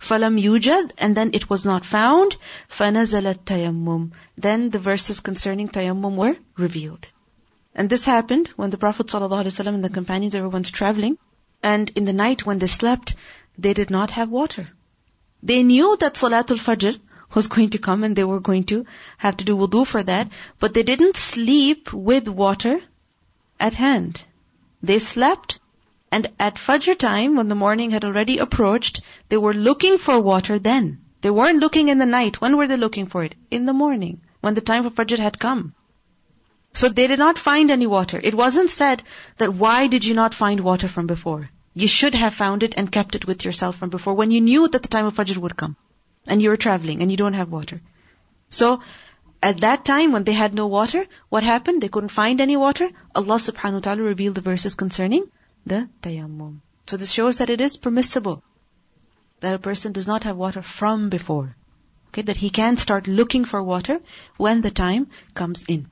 فَلَمْ 0.00 0.40
يُوجَدْ 0.40 0.92
And 0.96 1.16
then 1.16 1.30
it 1.34 1.50
was 1.50 1.66
not 1.66 1.84
found. 1.84 2.36
فَنَزَلَ 2.70 3.34
التَّيَمُّمْ 3.34 4.12
Then 4.38 4.70
the 4.70 4.78
verses 4.78 5.20
concerning 5.20 5.68
tayammum 5.68 6.16
were 6.16 6.36
revealed. 6.56 7.08
And 7.74 7.90
this 7.90 8.04
happened 8.06 8.48
when 8.56 8.70
the 8.70 8.78
Prophet 8.78 9.08
ﷺ 9.08 9.66
and 9.66 9.84
the 9.84 9.90
companions, 9.90 10.34
everyone's 10.34 10.70
traveling. 10.70 11.18
And 11.62 11.90
in 11.96 12.04
the 12.04 12.12
night 12.12 12.46
when 12.46 12.58
they 12.58 12.68
slept, 12.68 13.14
they 13.58 13.74
did 13.74 13.90
not 13.90 14.10
have 14.12 14.30
water. 14.30 14.68
They 15.42 15.62
knew 15.62 15.96
that 16.00 16.14
Salatul 16.14 16.58
Fajr 16.58 16.98
was 17.33 17.47
going 17.47 17.69
to 17.71 17.77
come 17.77 18.03
and 18.03 18.15
they 18.15 18.23
were 18.23 18.39
going 18.39 18.63
to 18.65 18.85
have 19.17 19.37
to 19.37 19.45
do 19.45 19.57
wudu 19.57 19.85
for 19.85 20.03
that, 20.03 20.29
but 20.59 20.73
they 20.73 20.83
didn't 20.83 21.17
sleep 21.17 21.91
with 21.93 22.27
water 22.27 22.79
at 23.59 23.73
hand. 23.73 24.23
They 24.81 24.99
slept 24.99 25.59
and 26.13 26.27
at 26.39 26.57
Fajr 26.57 26.95
time, 26.95 27.35
when 27.35 27.47
the 27.47 27.55
morning 27.55 27.89
had 27.89 28.05
already 28.05 28.37
approached, 28.37 29.01
they 29.29 29.37
were 29.37 29.53
looking 29.67 29.97
for 29.97 30.19
water 30.19 30.59
then. 30.59 30.99
They 31.21 31.31
weren't 31.31 31.59
looking 31.59 31.89
in 31.89 31.97
the 31.97 32.05
night. 32.05 32.39
When 32.39 32.55
were 32.55 32.67
they 32.67 32.77
looking 32.77 33.07
for 33.07 33.23
it? 33.23 33.33
In 33.49 33.65
the 33.65 33.73
morning, 33.73 34.21
when 34.39 34.53
the 34.53 34.61
time 34.61 34.83
for 34.83 34.91
Fajr 34.91 35.17
had 35.17 35.39
come. 35.39 35.73
So 36.73 36.89
they 36.89 37.07
did 37.07 37.17
not 37.17 37.39
find 37.39 37.71
any 37.71 37.87
water. 37.87 38.19
It 38.23 38.35
wasn't 38.35 38.69
said 38.69 39.01
that 39.37 39.55
why 39.55 39.87
did 39.87 40.05
you 40.05 40.13
not 40.13 40.35
find 40.35 40.59
water 40.59 40.87
from 40.87 41.07
before? 41.07 41.49
You 41.73 41.87
should 41.87 42.13
have 42.13 42.35
found 42.35 42.61
it 42.61 42.75
and 42.77 42.91
kept 42.91 43.15
it 43.15 43.25
with 43.25 43.43
yourself 43.43 43.77
from 43.77 43.89
before 43.89 44.13
when 44.13 44.29
you 44.29 44.41
knew 44.41 44.67
that 44.67 44.83
the 44.83 44.95
time 44.95 45.07
of 45.07 45.15
Fajr 45.15 45.37
would 45.37 45.57
come. 45.57 45.75
And 46.27 46.41
you're 46.41 46.57
traveling 46.57 47.01
and 47.01 47.11
you 47.11 47.17
don't 47.17 47.33
have 47.33 47.51
water. 47.51 47.81
So, 48.49 48.81
at 49.41 49.59
that 49.59 49.83
time 49.83 50.13
when 50.13 50.23
they 50.23 50.33
had 50.33 50.53
no 50.53 50.67
water, 50.67 51.05
what 51.29 51.43
happened? 51.43 51.81
They 51.81 51.89
couldn't 51.89 52.09
find 52.17 52.39
any 52.39 52.55
water. 52.55 52.89
Allah 53.13 53.35
subhanahu 53.35 53.73
wa 53.73 53.79
ta'ala 53.79 54.01
revealed 54.01 54.35
the 54.35 54.41
verses 54.49 54.75
concerning 54.75 55.25
the 55.65 55.89
tayammum. 56.01 56.61
So 56.87 56.97
this 56.97 57.11
shows 57.11 57.37
that 57.39 57.49
it 57.49 57.61
is 57.61 57.77
permissible 57.77 58.43
that 59.41 59.55
a 59.55 59.59
person 59.59 59.91
does 59.91 60.07
not 60.07 60.23
have 60.23 60.37
water 60.37 60.61
from 60.61 61.09
before. 61.09 61.55
Okay, 62.09 62.21
that 62.23 62.37
he 62.37 62.49
can 62.49 62.77
start 62.77 63.07
looking 63.07 63.43
for 63.43 63.61
water 63.61 63.99
when 64.37 64.61
the 64.61 64.71
time 64.71 65.07
comes 65.33 65.65
in. 65.67 65.89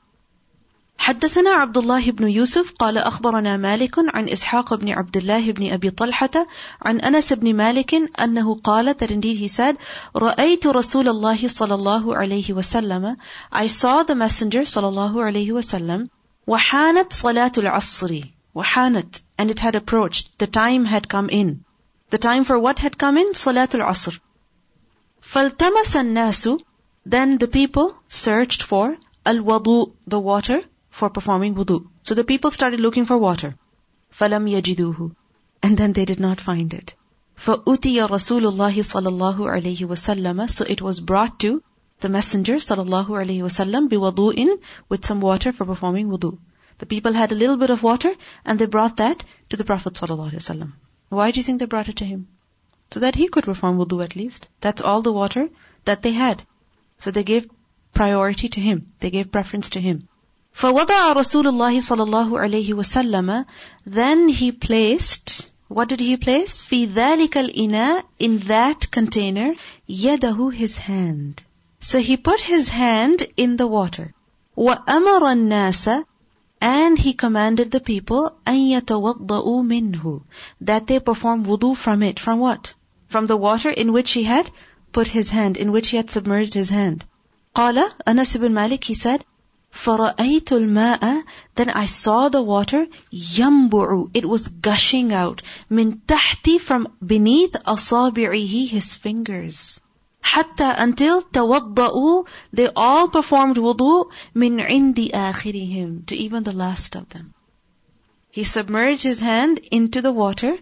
حدثنا 1.07 1.51
عبد 1.51 1.79
الله 1.79 2.11
بن 2.11 2.29
يوسف 2.29 2.73
قال 2.79 2.99
أخبرنا 2.99 3.57
مالك 3.57 3.95
عن 3.99 4.29
إسحاق 4.29 4.75
بن 4.75 4.89
عبد 4.91 5.17
الله 5.17 5.53
بن 5.53 5.73
أبي 5.73 5.91
طلحة 5.91 6.47
عن 6.83 7.01
أنس 7.01 7.33
بن 7.33 7.55
مالك 7.55 7.95
أنه 8.21 8.55
قال 8.55 8.95
that 8.95 9.11
indeed 9.11 9.37
he 9.37 9.49
said 9.49 9.77
رأيت 10.17 10.67
رسول 10.67 11.09
الله 11.09 11.49
صلى 11.49 11.75
الله 11.75 12.17
عليه 12.17 12.53
وسلم 12.53 13.17
I 13.53 13.67
saw 13.67 14.03
the 14.03 14.15
messenger 14.15 14.65
صلى 14.65 14.89
الله 14.89 15.25
عليه 15.25 15.53
وسلم 15.53 16.09
وحانت 16.47 17.13
صلاة 17.13 17.53
العصر 17.59 18.21
وحانت 18.55 19.17
and 19.39 19.51
it 19.51 19.61
had 19.61 19.77
approached 19.77 20.39
the 20.39 20.47
time 20.47 20.85
had 20.85 21.09
come 21.09 21.29
in 21.31 21.61
the 22.11 22.19
time 22.19 22.45
for 22.45 22.59
what 22.59 22.79
had 22.81 22.99
come 22.99 23.17
in 23.17 23.33
صلاة 23.35 23.69
العصر 23.75 24.21
فالتمس 25.21 25.97
الناس 25.97 26.49
then 27.09 27.39
the 27.39 27.47
people 27.49 27.95
searched 28.09 28.63
for 28.63 28.97
الوضوء 29.27 29.93
the 30.09 30.19
water 30.19 30.63
for 30.92 31.10
performing 31.10 31.56
wudu. 31.56 31.88
So 32.04 32.14
the 32.14 32.24
people 32.24 32.52
started 32.52 32.80
looking 32.80 33.06
for 33.06 33.18
water. 33.18 33.56
فَلَمْ 34.14 35.16
And 35.64 35.78
then 35.78 35.94
they 35.94 36.06
did 36.06 36.20
not 36.20 36.42
find 36.42 36.74
it. 36.74 36.94
فَأُتِيَ 37.38 38.08
رَسُولُ 38.08 38.52
اللَّهِ 38.52 38.76
صَلَى 38.76 39.10
اللَّهُ 39.10 39.38
عَلَيْهِ 39.38 40.50
So 40.52 40.66
it 40.66 40.82
was 40.82 41.00
brought 41.00 41.40
to 41.40 41.64
the 42.02 42.10
messenger 42.10 42.56
sallallahu 42.56 43.06
الله 43.06 43.42
wasallam 43.42 43.90
وسلم 43.90 44.60
with 44.90 45.06
some 45.06 45.22
water 45.22 45.54
for 45.54 45.66
performing 45.66 46.10
wudu. 46.10 46.38
The 46.80 46.86
people 46.86 47.14
had 47.14 47.32
a 47.32 47.36
little 47.36 47.58
bit 47.58 47.70
of 47.70 47.84
water 47.84 48.14
and 48.44 48.60
they 48.60 48.66
brought 48.66 48.98
that 48.98 49.24
to 49.50 49.58
the 49.58 49.64
Prophet 49.64 49.94
sallallahu 49.94 50.32
الله 50.32 50.34
wasallam. 50.34 50.74
Why 51.10 51.32
do 51.32 51.40
you 51.40 51.44
think 51.44 51.60
they 51.60 51.66
brought 51.66 51.90
it 51.90 51.98
to 51.98 52.06
him? 52.06 52.28
So 52.92 53.00
that 53.00 53.16
he 53.16 53.28
could 53.28 53.46
perform 53.46 53.78
wudu 53.78 54.04
at 54.04 54.16
least. 54.16 54.50
That's 54.60 54.82
all 54.82 55.02
the 55.02 55.14
water 55.14 55.50
that 55.86 56.02
they 56.02 56.12
had. 56.12 56.44
So 57.00 57.12
they 57.12 57.24
gave 57.24 57.50
priority 57.94 58.50
to 58.50 58.60
him. 58.60 58.94
They 59.00 59.10
gave 59.10 59.32
preference 59.32 59.70
to 59.72 59.82
him. 59.82 60.08
فوضع 60.53 61.13
رسول 61.13 61.47
الله 61.49 61.81
صلى 61.81 62.03
الله 62.03 62.39
عليه 62.41 62.75
وسلم 62.75 63.45
then 63.87 64.29
he 64.29 64.51
placed 64.51 65.51
what 65.69 65.89
did 65.89 66.01
he 66.01 66.17
place 66.17 66.63
في 66.63 66.87
ذلك 66.87 67.37
الإناء 67.39 68.05
in 68.19 68.39
that 68.39 68.91
container 68.91 69.55
يده 69.89 70.53
his 70.53 70.79
hand 70.79 71.45
so 71.81 72.01
he 72.01 72.17
put 72.17 72.41
his 72.41 72.71
hand 72.71 73.25
in 73.37 73.57
the 73.57 73.69
water 73.69 74.15
وأمر 74.57 75.33
الناس 75.33 76.05
and 76.61 76.99
he 76.99 77.13
commanded 77.13 77.71
the 77.71 77.79
people 77.79 78.33
أن 78.49 78.57
يتوضأوا 78.57 79.63
منه 79.63 80.23
that 80.61 80.89
they 80.89 80.99
perform 80.99 81.45
wudu 81.45 81.77
from 81.77 82.03
it 82.03 82.19
from 82.19 82.41
what 82.41 82.75
from 83.07 83.29
the 83.29 83.37
water 83.37 83.71
in 83.71 83.93
which 83.93 84.11
he 84.11 84.25
had 84.25 84.51
put 84.91 85.07
his 85.07 85.31
hand 85.31 85.57
in 85.57 85.71
which 85.71 85.91
he 85.91 85.97
had 85.99 86.11
submerged 86.11 86.55
his 86.55 86.71
hand 86.71 87.05
قال 87.55 87.79
أنس 88.09 88.37
بن 88.39 88.53
مالك 88.53 88.83
he 88.83 88.95
said 88.95 89.25
فَرَأَيْتُ 89.73 90.51
الْمَاءَ 90.51 91.23
Then 91.55 91.71
I 91.71 91.87
saw 91.87 92.29
the 92.29 92.43
water 92.43 92.89
يَنْبُعُ 93.13 94.11
It 94.13 94.29
was 94.29 94.49
gushing 94.49 95.13
out 95.13 95.41
مِنْ 95.71 96.01
تَحْتِ 96.05 96.61
From 96.61 96.89
beneath 97.01 97.53
أَصَابِعِهِ 97.53 98.69
His 98.69 98.97
fingers. 98.97 99.81
حتى 100.25 100.75
until 100.79 101.23
توضأوا 101.23 102.27
They 102.53 102.69
all 102.75 103.07
performed 103.07 103.57
wudu 103.59 104.11
مِنْ 104.35 104.61
عِنْدِ 104.69 105.13
آخِرِهِمْ 105.13 106.07
To 106.07 106.17
even 106.17 106.43
the 106.43 106.51
last 106.51 106.97
of 106.97 107.09
them. 107.11 107.33
He 108.29 108.43
submerged 108.43 109.05
his 109.05 109.21
hand 109.21 109.61
into 109.71 110.03
the 110.03 110.11
water 110.11 110.59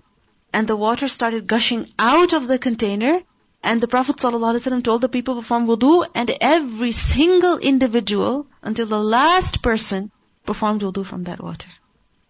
and 0.52 0.68
the 0.68 0.76
water 0.76 1.08
started 1.08 1.46
gushing 1.46 1.88
out 1.98 2.34
of 2.34 2.46
the 2.46 2.58
container 2.58 3.22
and 3.61 3.81
the 3.81 3.87
Prophet 3.87 4.15
ﷺ 4.15 4.83
told 4.83 5.01
the 5.01 5.09
people 5.09 5.35
perform 5.35 5.67
wudu 5.67 6.05
and 6.15 6.31
every 6.39 6.91
single 6.91 7.57
individual 7.57 8.47
until 8.61 8.85
the 8.85 8.99
last 8.99 9.61
person 9.61 10.11
performed 10.45 10.81
wudu 10.81 11.05
from 11.05 11.25
that 11.25 11.43
water. 11.43 11.69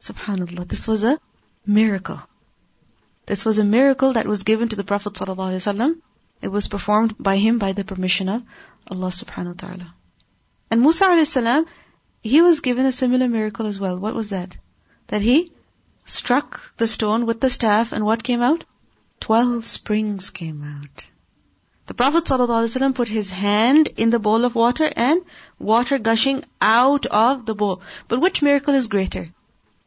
Subhanallah. 0.01 0.67
This 0.67 0.87
was 0.87 1.03
a 1.03 1.19
miracle. 1.65 2.19
This 3.25 3.45
was 3.45 3.59
a 3.59 3.63
miracle 3.63 4.13
that 4.13 4.27
was 4.27 4.43
given 4.43 4.69
to 4.69 4.75
the 4.75 4.83
Prophet 4.83 5.13
ﷺ. 5.13 6.01
It 6.41 6.47
was 6.47 6.67
performed 6.67 7.15
by 7.19 7.37
him 7.37 7.59
by 7.59 7.73
the 7.73 7.83
permission 7.83 8.29
of 8.29 8.43
Allah 8.87 9.09
subhanahu 9.09 9.61
wa 9.61 9.67
ta'ala. 9.67 9.93
And 10.71 10.81
Musa 10.81 11.05
alayhi 11.05 11.65
he 12.21 12.41
was 12.41 12.59
given 12.61 12.85
a 12.85 12.91
similar 12.91 13.27
miracle 13.27 13.65
as 13.65 13.79
well. 13.79 13.97
What 13.97 14.15
was 14.15 14.29
that? 14.29 14.55
That 15.07 15.21
he 15.21 15.51
struck 16.05 16.75
the 16.77 16.87
stone 16.87 17.25
with 17.25 17.39
the 17.39 17.49
staff 17.49 17.91
and 17.91 18.03
what 18.03 18.23
came 18.23 18.41
out? 18.41 18.63
Twelve 19.19 19.65
springs 19.65 20.29
came 20.29 20.63
out. 20.63 21.08
The 21.88 21.94
Prophet 21.94 22.24
ﷺ 22.24 22.94
put 22.94 23.08
his 23.08 23.30
hand 23.30 23.88
in 23.96 24.10
the 24.10 24.18
bowl 24.18 24.44
of 24.44 24.54
water 24.54 24.90
and 24.96 25.20
water 25.58 25.98
gushing 25.98 26.44
out 26.60 27.04
of 27.06 27.44
the 27.44 27.54
bowl. 27.54 27.82
But 28.08 28.20
which 28.20 28.40
miracle 28.40 28.74
is 28.74 28.86
greater? 28.86 29.28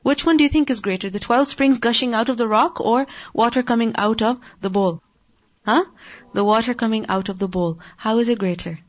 Which 0.03 0.25
one 0.25 0.37
do 0.37 0.43
you 0.43 0.49
think 0.49 0.69
is 0.69 0.79
greater? 0.79 1.09
The 1.09 1.19
12 1.19 1.47
springs 1.47 1.79
gushing 1.79 2.13
out 2.13 2.29
of 2.29 2.37
the 2.37 2.47
rock 2.47 2.79
or 2.79 3.07
water 3.33 3.63
coming 3.63 3.95
out 3.97 4.21
of 4.21 4.39
the 4.61 4.69
bowl? 4.69 5.01
Huh? 5.65 5.85
The 6.33 6.43
water 6.43 6.73
coming 6.73 7.07
out 7.07 7.29
of 7.29 7.39
the 7.39 7.47
bowl. 7.47 7.79
How 7.97 8.19
is 8.19 8.29
it 8.29 8.39
greater? 8.39 8.79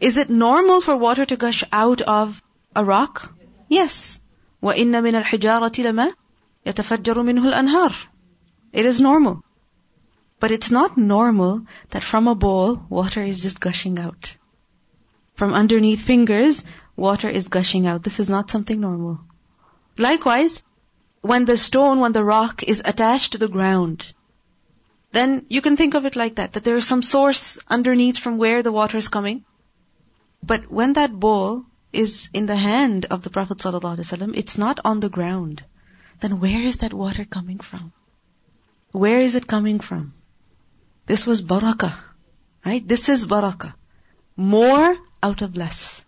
Is 0.00 0.16
it 0.16 0.30
normal 0.30 0.80
for 0.80 0.96
water 0.96 1.26
to 1.26 1.36
gush 1.36 1.64
out 1.70 2.00
of 2.00 2.42
a 2.74 2.84
rock? 2.84 3.34
Yes. 3.68 4.20
وَإِنَّ 4.62 4.90
مِنَ 4.90 5.22
الْحِجَارَةِ 5.22 5.84
لَمَا 5.84 6.12
يَتَفَجَّرُ 6.66 7.14
مِنْهُ 7.14 7.52
الْأَنْهَارُ 7.52 8.06
It 8.72 8.86
is 8.86 9.00
normal. 9.00 9.42
But 10.43 10.51
it's 10.51 10.71
not 10.71 10.97
normal 10.97 11.61
that 11.91 12.03
from 12.03 12.27
a 12.27 12.35
bowl, 12.35 12.85
water 12.89 13.23
is 13.23 13.43
just 13.43 13.61
gushing 13.61 13.97
out. 13.97 14.35
From 15.35 15.53
underneath 15.53 16.01
fingers, 16.01 16.65
water 16.97 17.29
is 17.29 17.47
gushing 17.47 17.87
out. 17.87 18.03
This 18.03 18.19
is 18.19 18.29
not 18.29 18.49
something 18.49 18.81
normal. 18.81 19.21
Likewise, 19.97 20.61
when 21.21 21.45
the 21.45 21.55
stone, 21.55 22.01
when 22.01 22.11
the 22.11 22.25
rock 22.25 22.61
is 22.61 22.81
attached 22.83 23.31
to 23.31 23.37
the 23.37 23.47
ground, 23.47 24.13
then 25.13 25.45
you 25.47 25.61
can 25.61 25.77
think 25.77 25.93
of 25.93 26.03
it 26.03 26.17
like 26.17 26.35
that, 26.35 26.51
that 26.51 26.65
there 26.65 26.75
is 26.75 26.85
some 26.85 27.03
source 27.03 27.57
underneath 27.69 28.17
from 28.17 28.37
where 28.37 28.61
the 28.61 28.73
water 28.73 28.97
is 28.97 29.07
coming. 29.07 29.45
But 30.45 30.69
when 30.69 30.91
that 30.99 31.17
bowl 31.17 31.63
is 31.93 32.27
in 32.33 32.47
the 32.47 32.57
hand 32.57 33.05
of 33.05 33.21
the 33.21 33.29
Prophet 33.29 33.59
ﷺ, 33.59 34.33
it's 34.35 34.57
not 34.57 34.81
on 34.83 34.99
the 34.99 35.07
ground. 35.07 35.63
Then 36.19 36.41
where 36.41 36.59
is 36.59 36.79
that 36.79 36.93
water 36.93 37.23
coming 37.23 37.59
from? 37.59 37.93
Where 38.91 39.21
is 39.21 39.35
it 39.35 39.47
coming 39.47 39.79
from? 39.79 40.13
This 41.05 41.27
was 41.27 41.41
barakah. 41.41 41.95
Right? 42.65 42.87
This 42.87 43.09
is 43.09 43.25
barakah. 43.25 43.73
More 44.35 44.95
out 45.21 45.41
of 45.41 45.57
less. 45.57 46.03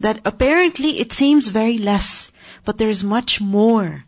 That 0.00 0.20
apparently 0.24 0.98
it 1.00 1.12
seems 1.12 1.48
very 1.48 1.78
less, 1.78 2.30
but 2.64 2.78
there 2.78 2.88
is 2.88 3.02
much 3.02 3.40
more 3.40 4.04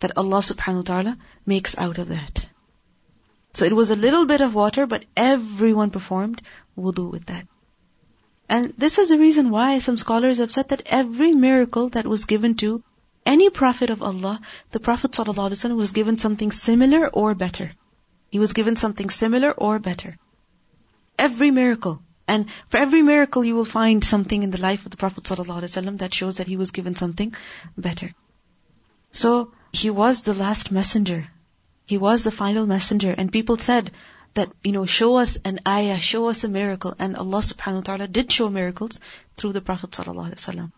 that 0.00 0.16
Allah 0.16 0.38
subhanahu 0.38 0.76
wa 0.76 0.82
ta'ala 0.82 1.18
makes 1.44 1.76
out 1.76 1.98
of 1.98 2.08
that. 2.08 2.48
So 3.52 3.66
it 3.66 3.76
was 3.76 3.90
a 3.90 3.96
little 3.96 4.24
bit 4.24 4.40
of 4.40 4.54
water, 4.54 4.86
but 4.86 5.04
everyone 5.16 5.90
performed 5.90 6.40
wudu 6.76 7.10
with 7.10 7.26
that. 7.26 7.46
And 8.48 8.72
this 8.78 8.98
is 8.98 9.10
the 9.10 9.18
reason 9.18 9.50
why 9.50 9.78
some 9.78 9.98
scholars 9.98 10.38
have 10.38 10.52
said 10.52 10.70
that 10.70 10.86
every 10.86 11.32
miracle 11.32 11.90
that 11.90 12.06
was 12.06 12.24
given 12.24 12.54
to 12.56 12.82
any 13.26 13.50
prophet 13.50 13.90
of 13.90 14.02
Allah, 14.02 14.40
the 14.70 14.80
Prophet 14.80 15.10
ﷺ 15.10 15.76
was 15.76 15.92
given 15.92 16.16
something 16.16 16.50
similar 16.50 17.08
or 17.08 17.34
better. 17.34 17.72
He 18.30 18.38
was 18.38 18.52
given 18.52 18.76
something 18.76 19.10
similar 19.10 19.52
or 19.52 19.78
better. 19.78 20.16
Every 21.18 21.50
miracle. 21.50 22.02
And 22.26 22.46
for 22.68 22.76
every 22.76 23.02
miracle 23.02 23.44
you 23.44 23.54
will 23.54 23.64
find 23.64 24.04
something 24.04 24.42
in 24.42 24.50
the 24.50 24.60
life 24.60 24.84
of 24.84 24.90
the 24.90 24.98
Prophet 24.98 25.24
ﷺ 25.24 25.98
that 25.98 26.14
shows 26.14 26.36
that 26.36 26.46
he 26.46 26.56
was 26.56 26.70
given 26.70 26.94
something 26.94 27.34
better. 27.76 28.14
So, 29.10 29.52
he 29.72 29.88
was 29.88 30.22
the 30.22 30.34
last 30.34 30.70
messenger. 30.70 31.28
He 31.86 31.96
was 31.96 32.24
the 32.24 32.30
final 32.30 32.66
messenger. 32.66 33.14
And 33.16 33.32
people 33.32 33.56
said, 33.56 33.90
that, 34.34 34.52
you 34.62 34.72
know, 34.72 34.86
show 34.86 35.16
us 35.16 35.36
an 35.44 35.60
ayah, 35.66 35.98
show 35.98 36.28
us 36.28 36.44
a 36.44 36.48
miracle. 36.48 36.94
And 36.98 37.16
Allah 37.16 37.38
subhanahu 37.38 37.76
wa 37.76 37.86
ta'ala 37.88 38.08
did 38.08 38.30
show 38.30 38.48
miracles 38.48 39.00
through 39.36 39.52
the 39.52 39.60
Prophet 39.60 39.90
wasallam. 39.90 40.72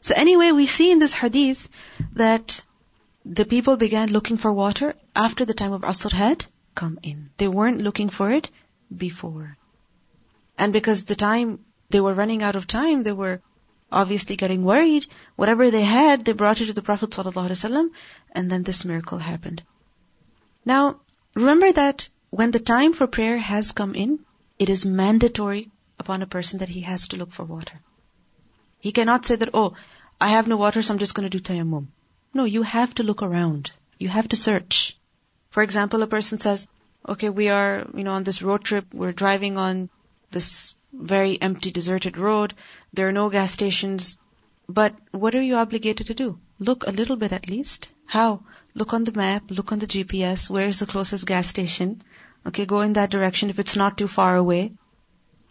So 0.00 0.14
anyway, 0.16 0.52
we 0.52 0.66
see 0.66 0.90
in 0.90 0.98
this 0.98 1.14
hadith 1.14 1.68
that 2.14 2.60
the 3.24 3.44
people 3.44 3.76
began 3.76 4.10
looking 4.10 4.38
for 4.38 4.52
water 4.52 4.94
after 5.14 5.44
the 5.44 5.54
time 5.54 5.72
of 5.72 5.82
Asr 5.82 6.12
had 6.12 6.44
come 6.74 6.98
in. 7.02 7.30
They 7.36 7.48
weren't 7.48 7.82
looking 7.82 8.08
for 8.08 8.30
it 8.30 8.50
before. 8.94 9.56
And 10.58 10.72
because 10.72 11.04
the 11.04 11.16
time, 11.16 11.60
they 11.90 12.00
were 12.00 12.14
running 12.14 12.42
out 12.42 12.56
of 12.56 12.66
time, 12.66 13.02
they 13.02 13.12
were 13.12 13.40
obviously 13.90 14.36
getting 14.36 14.64
worried. 14.64 15.06
Whatever 15.36 15.70
they 15.70 15.82
had, 15.82 16.24
they 16.24 16.32
brought 16.32 16.60
it 16.60 16.66
to 16.66 16.72
the 16.72 16.82
Prophet 16.82 17.10
ﷺ, 17.10 17.90
and 18.32 18.50
then 18.50 18.62
this 18.62 18.84
miracle 18.84 19.18
happened. 19.18 19.62
Now, 20.64 21.00
remember 21.34 21.72
that 21.72 22.08
when 22.30 22.50
the 22.50 22.60
time 22.60 22.92
for 22.92 23.06
prayer 23.06 23.38
has 23.38 23.72
come 23.72 23.94
in, 23.94 24.20
it 24.58 24.68
is 24.70 24.86
mandatory 24.86 25.70
upon 25.98 26.22
a 26.22 26.26
person 26.26 26.60
that 26.60 26.68
he 26.68 26.82
has 26.82 27.08
to 27.08 27.16
look 27.16 27.32
for 27.32 27.44
water. 27.44 27.80
He 28.80 28.92
cannot 28.92 29.26
say 29.26 29.36
that, 29.36 29.50
oh, 29.54 29.74
I 30.20 30.28
have 30.28 30.48
no 30.48 30.56
water, 30.56 30.82
so 30.82 30.92
I'm 30.92 30.98
just 30.98 31.14
going 31.14 31.28
to 31.28 31.38
do 31.38 31.42
tayammum. 31.42 31.88
No, 32.34 32.44
you 32.44 32.62
have 32.62 32.94
to 32.94 33.02
look 33.02 33.22
around. 33.22 33.70
You 33.98 34.08
have 34.08 34.28
to 34.28 34.36
search. 34.36 34.96
For 35.52 35.62
example, 35.62 36.02
a 36.02 36.06
person 36.06 36.38
says, 36.38 36.66
okay, 37.06 37.28
we 37.28 37.50
are, 37.50 37.86
you 37.94 38.04
know, 38.04 38.12
on 38.12 38.24
this 38.24 38.40
road 38.40 38.64
trip, 38.64 38.86
we're 38.92 39.12
driving 39.12 39.58
on 39.58 39.90
this 40.30 40.74
very 40.92 41.40
empty, 41.40 41.70
deserted 41.70 42.16
road. 42.16 42.54
There 42.94 43.06
are 43.08 43.18
no 43.20 43.28
gas 43.28 43.52
stations. 43.52 44.16
But 44.66 44.94
what 45.10 45.34
are 45.34 45.42
you 45.42 45.56
obligated 45.56 46.06
to 46.06 46.14
do? 46.14 46.38
Look 46.58 46.86
a 46.86 46.90
little 46.90 47.16
bit 47.16 47.32
at 47.32 47.50
least. 47.50 47.90
How? 48.06 48.44
Look 48.74 48.94
on 48.94 49.04
the 49.04 49.12
map, 49.12 49.42
look 49.50 49.72
on 49.72 49.78
the 49.78 49.86
GPS, 49.86 50.48
where's 50.48 50.78
the 50.78 50.86
closest 50.86 51.26
gas 51.26 51.48
station? 51.48 52.02
Okay, 52.46 52.64
go 52.64 52.80
in 52.80 52.94
that 52.94 53.10
direction 53.10 53.50
if 53.50 53.58
it's 53.58 53.76
not 53.76 53.98
too 53.98 54.08
far 54.08 54.36
away. 54.36 54.72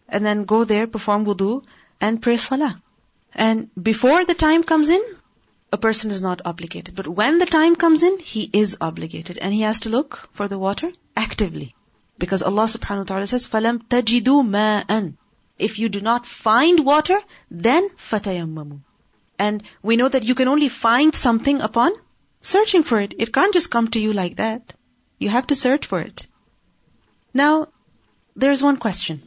And 0.10 0.26
then 0.26 0.46
go 0.46 0.64
there, 0.64 0.88
perform 0.88 1.26
wudu, 1.26 1.64
and 2.00 2.22
pray 2.22 2.38
salah. 2.38 2.82
And 3.36 3.70
before 3.92 4.26
the 4.26 4.34
time 4.34 4.64
comes 4.64 4.90
in, 4.90 5.04
a 5.73 5.79
person 5.79 6.11
is 6.11 6.23
not 6.23 6.43
obligated. 6.45 6.95
But 6.95 7.09
when 7.09 7.39
the 7.39 7.47
time 7.47 7.77
comes 7.77 8.03
in, 8.03 8.19
he 8.19 8.49
is 8.53 8.77
obligated. 8.81 9.39
And 9.39 9.53
he 9.53 9.63
has 9.63 9.81
to 9.81 9.91
look 9.91 10.29
for 10.33 10.49
the 10.49 10.59
water 10.59 10.93
actively. 11.17 11.75
Because 12.19 12.43
Allah 12.43 12.65
subhanahu 12.65 12.99
wa 12.99 13.05
ta'ala 13.05 13.27
says, 13.27 13.47
فَلَمْ 13.47 13.87
تَجِدُوا 13.89 14.43
مَاءً 14.57 15.17
If 15.59 15.79
you 15.79 15.89
do 15.89 16.01
not 16.01 16.27
find 16.27 16.85
water, 16.85 17.19
then 17.51 17.91
فَتَيَمَّمُوا 17.91 18.81
And 19.39 19.63
we 19.83 19.97
know 19.97 20.09
that 20.09 20.25
you 20.25 20.35
can 20.35 20.49
only 20.49 20.69
find 20.69 21.15
something 21.15 21.61
upon 21.61 21.93
searching 22.41 22.85
for 22.85 23.01
it. 23.01 23.15
It 23.19 23.33
can't 23.33 23.53
just 23.53 23.71
come 23.71 23.89
to 23.89 24.01
you 24.01 24.13
like 24.13 24.37
that. 24.37 24.73
You 25.19 25.29
have 25.31 25.49
to 25.49 25.55
search 25.55 25.87
for 25.87 26.01
it. 26.01 26.27
Now, 27.35 27.69
there's 28.35 28.63
one 28.63 28.77
question. 28.77 29.23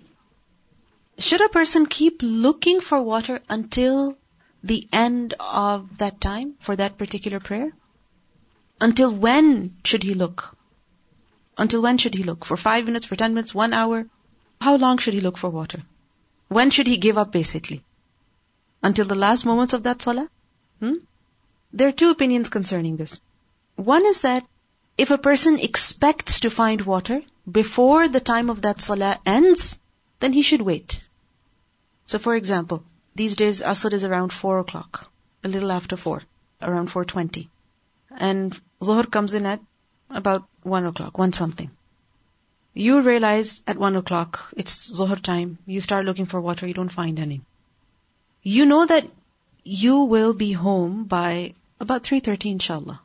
Should 1.18 1.42
a 1.42 1.50
person 1.50 1.86
keep 1.86 2.22
looking 2.22 2.80
for 2.82 3.02
water 3.02 3.42
until 3.50 4.18
the 4.65 4.89
end 4.93 5.35
of 5.39 5.99
that 5.99 6.21
time 6.21 6.55
for 6.59 6.75
that 6.75 6.97
particular 6.99 7.39
prayer? 7.39 7.73
Until 8.81 9.15
when 9.15 9.77
should 9.85 10.03
he 10.03 10.15
look? 10.15 10.57
Until 11.59 11.83
when 11.83 11.99
should 11.99 12.15
he 12.15 12.23
look? 12.23 12.45
For 12.45 12.57
five 12.57 12.87
minutes, 12.87 13.07
for 13.07 13.17
ten 13.17 13.35
minutes, 13.35 13.55
one 13.55 13.75
hour? 13.75 14.07
How 14.61 14.77
long 14.77 14.99
should 14.99 15.15
he 15.15 15.21
look 15.21 15.37
for 15.37 15.51
water? 15.51 15.83
When 16.49 16.71
should 16.71 16.87
he 16.87 16.97
give 16.97 17.19
up 17.19 17.31
basically? 17.31 17.85
Until 18.83 19.05
the 19.05 19.23
last 19.27 19.45
moments 19.45 19.75
of 19.75 19.83
that 19.83 20.01
salah? 20.01 20.29
Hmm? 20.81 20.95
There 21.73 21.89
are 21.89 21.99
two 22.01 22.11
opinions 22.11 22.49
concerning 22.49 22.97
this. 22.97 23.21
One 23.77 24.07
is 24.07 24.23
that 24.23 24.47
if 24.97 25.11
a 25.11 25.19
person 25.19 25.59
expects 25.59 26.41
to 26.41 26.51
find 26.51 26.83
water, 26.83 27.23
before 27.61 28.09
the 28.09 28.21
time 28.21 28.49
of 28.49 28.63
that 28.63 28.81
salah 28.81 29.19
ends, 29.27 29.79
then 30.21 30.33
he 30.33 30.43
should 30.43 30.63
wait. 30.63 31.05
So 32.07 32.19
for 32.19 32.35
example, 32.35 32.85
these 33.15 33.37
days 33.37 33.63
Asr 33.63 33.93
is 33.93 34.05
around 34.05 34.33
4 34.33 34.59
o'clock, 34.59 35.11
a 35.43 35.49
little 35.49 35.73
after 35.73 35.97
4, 35.97 36.23
around 36.63 36.89
4.20. 36.89 37.49
And 38.11 38.61
Zuhr 38.81 39.11
comes 39.11 39.35
in 39.35 39.47
at 39.47 39.61
about 40.11 40.45
1 40.63 40.87
o'clock, 40.87 41.19
1 41.19 41.33
something. 41.33 41.71
You 42.75 43.03
realize 43.03 43.63
at 43.67 43.79
1 43.79 43.97
o'clock, 43.97 44.53
it's 44.57 44.91
Zuhr 44.91 45.21
time, 45.23 45.59
you 45.67 45.81
start 45.81 46.05
looking 46.05 46.27
for 46.27 46.41
water, 46.41 46.67
you 46.67 46.75
don't 46.75 46.89
find 47.01 47.19
any. 47.19 47.41
You 48.43 48.67
know 48.67 48.85
that 48.85 49.09
you 49.63 50.01
will 50.01 50.35
be 50.35 50.53
home 50.53 51.05
by 51.05 51.55
about 51.81 52.03
3.30 52.03 52.53
inshallah. 52.53 53.01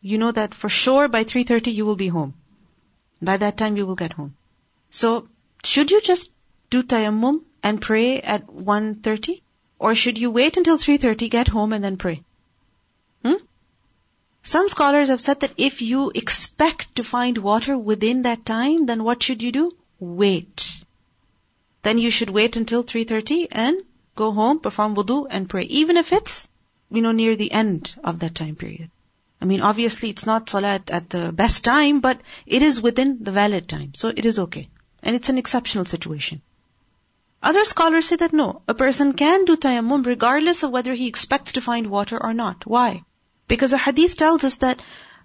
You 0.00 0.18
know 0.18 0.32
that 0.32 0.54
for 0.54 0.68
sure 0.68 1.08
by 1.08 1.24
3.30 1.24 1.74
you 1.74 1.86
will 1.86 1.96
be 1.96 2.08
home. 2.08 2.34
By 3.22 3.38
that 3.38 3.56
time 3.56 3.76
you 3.76 3.86
will 3.86 3.96
get 3.96 4.12
home. 4.12 4.34
So, 4.90 5.28
should 5.64 5.90
you 5.90 6.00
just 6.02 6.30
do 6.70 6.82
tayammum 6.82 7.40
and 7.64 7.80
pray 7.80 8.20
at 8.20 8.46
1.30? 8.46 9.40
Or 9.78 9.94
should 9.94 10.18
you 10.18 10.30
wait 10.30 10.56
until 10.58 10.76
3.30, 10.78 11.30
get 11.30 11.48
home 11.48 11.72
and 11.72 11.82
then 11.82 11.96
pray? 11.96 12.22
Hmm? 13.24 13.42
Some 14.42 14.68
scholars 14.68 15.08
have 15.08 15.20
said 15.20 15.40
that 15.40 15.54
if 15.56 15.80
you 15.80 16.12
expect 16.14 16.96
to 16.96 17.02
find 17.02 17.38
water 17.38 17.76
within 17.76 18.22
that 18.22 18.44
time, 18.44 18.84
then 18.86 19.02
what 19.02 19.22
should 19.22 19.42
you 19.42 19.50
do? 19.50 19.72
Wait. 19.98 20.84
Then 21.82 21.98
you 21.98 22.10
should 22.10 22.30
wait 22.30 22.56
until 22.56 22.84
3.30 22.84 23.48
and 23.50 23.82
go 24.14 24.30
home, 24.32 24.60
perform 24.60 24.94
wudu 24.94 25.26
and 25.30 25.48
pray. 25.48 25.64
Even 25.64 25.96
if 25.96 26.12
it's, 26.12 26.48
you 26.90 27.00
know, 27.00 27.12
near 27.12 27.34
the 27.34 27.50
end 27.50 27.94
of 28.04 28.18
that 28.20 28.34
time 28.34 28.56
period. 28.56 28.90
I 29.40 29.46
mean, 29.46 29.62
obviously 29.62 30.10
it's 30.10 30.26
not 30.26 30.50
salat 30.50 30.90
at 30.90 31.08
the 31.10 31.32
best 31.32 31.64
time, 31.64 32.00
but 32.00 32.20
it 32.46 32.62
is 32.62 32.80
within 32.80 33.24
the 33.24 33.32
valid 33.32 33.68
time. 33.68 33.92
So 33.94 34.08
it 34.08 34.24
is 34.24 34.38
okay. 34.38 34.68
And 35.02 35.16
it's 35.16 35.30
an 35.30 35.38
exceptional 35.38 35.86
situation. 35.86 36.42
Other 37.43 37.63
scholars 37.65 38.07
say 38.07 38.17
that 38.17 38.33
no, 38.33 38.61
a 38.67 38.73
person 38.73 39.13
can 39.13 39.45
do 39.45 39.55
tayammum 39.55 40.05
regardless 40.05 40.63
of 40.63 40.71
whether 40.71 40.93
he 40.93 41.07
expects 41.07 41.53
to 41.53 41.61
find 41.61 41.87
water 41.87 42.21
or 42.21 42.33
not. 42.33 42.65
Why? 42.65 43.03
Because 43.47 43.73
a 43.73 43.77
hadith 43.77 44.17
tells 44.17 44.43
us 44.43 44.55
that 44.55 44.81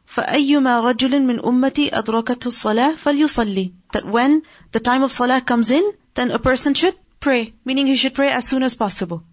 فَأَيُّمَا 0.07 0.95
رَجُلٍ 0.95 1.25
مِّنْ 1.25 1.41
أُمَّتِي 1.41 1.91
أَدْرَكَتُ 1.91 2.47
الصَّلَاةِ 2.47 2.95
فَلْيُصَلِّ 2.95 3.73
That 3.93 4.07
when 4.07 4.43
the 4.73 4.81
time 4.81 5.03
of 5.03 5.13
salah 5.13 5.41
comes 5.41 5.71
in, 5.71 5.93
then 6.15 6.31
a 6.31 6.39
person 6.39 6.75
should 6.75 6.97
pray, 7.21 7.55
meaning 7.65 7.87
he 7.87 7.97
should 7.97 8.15
pray 8.15 8.31
as 8.31 8.47
soon 8.47 8.63
as 8.63 8.75
possible. 8.75 9.25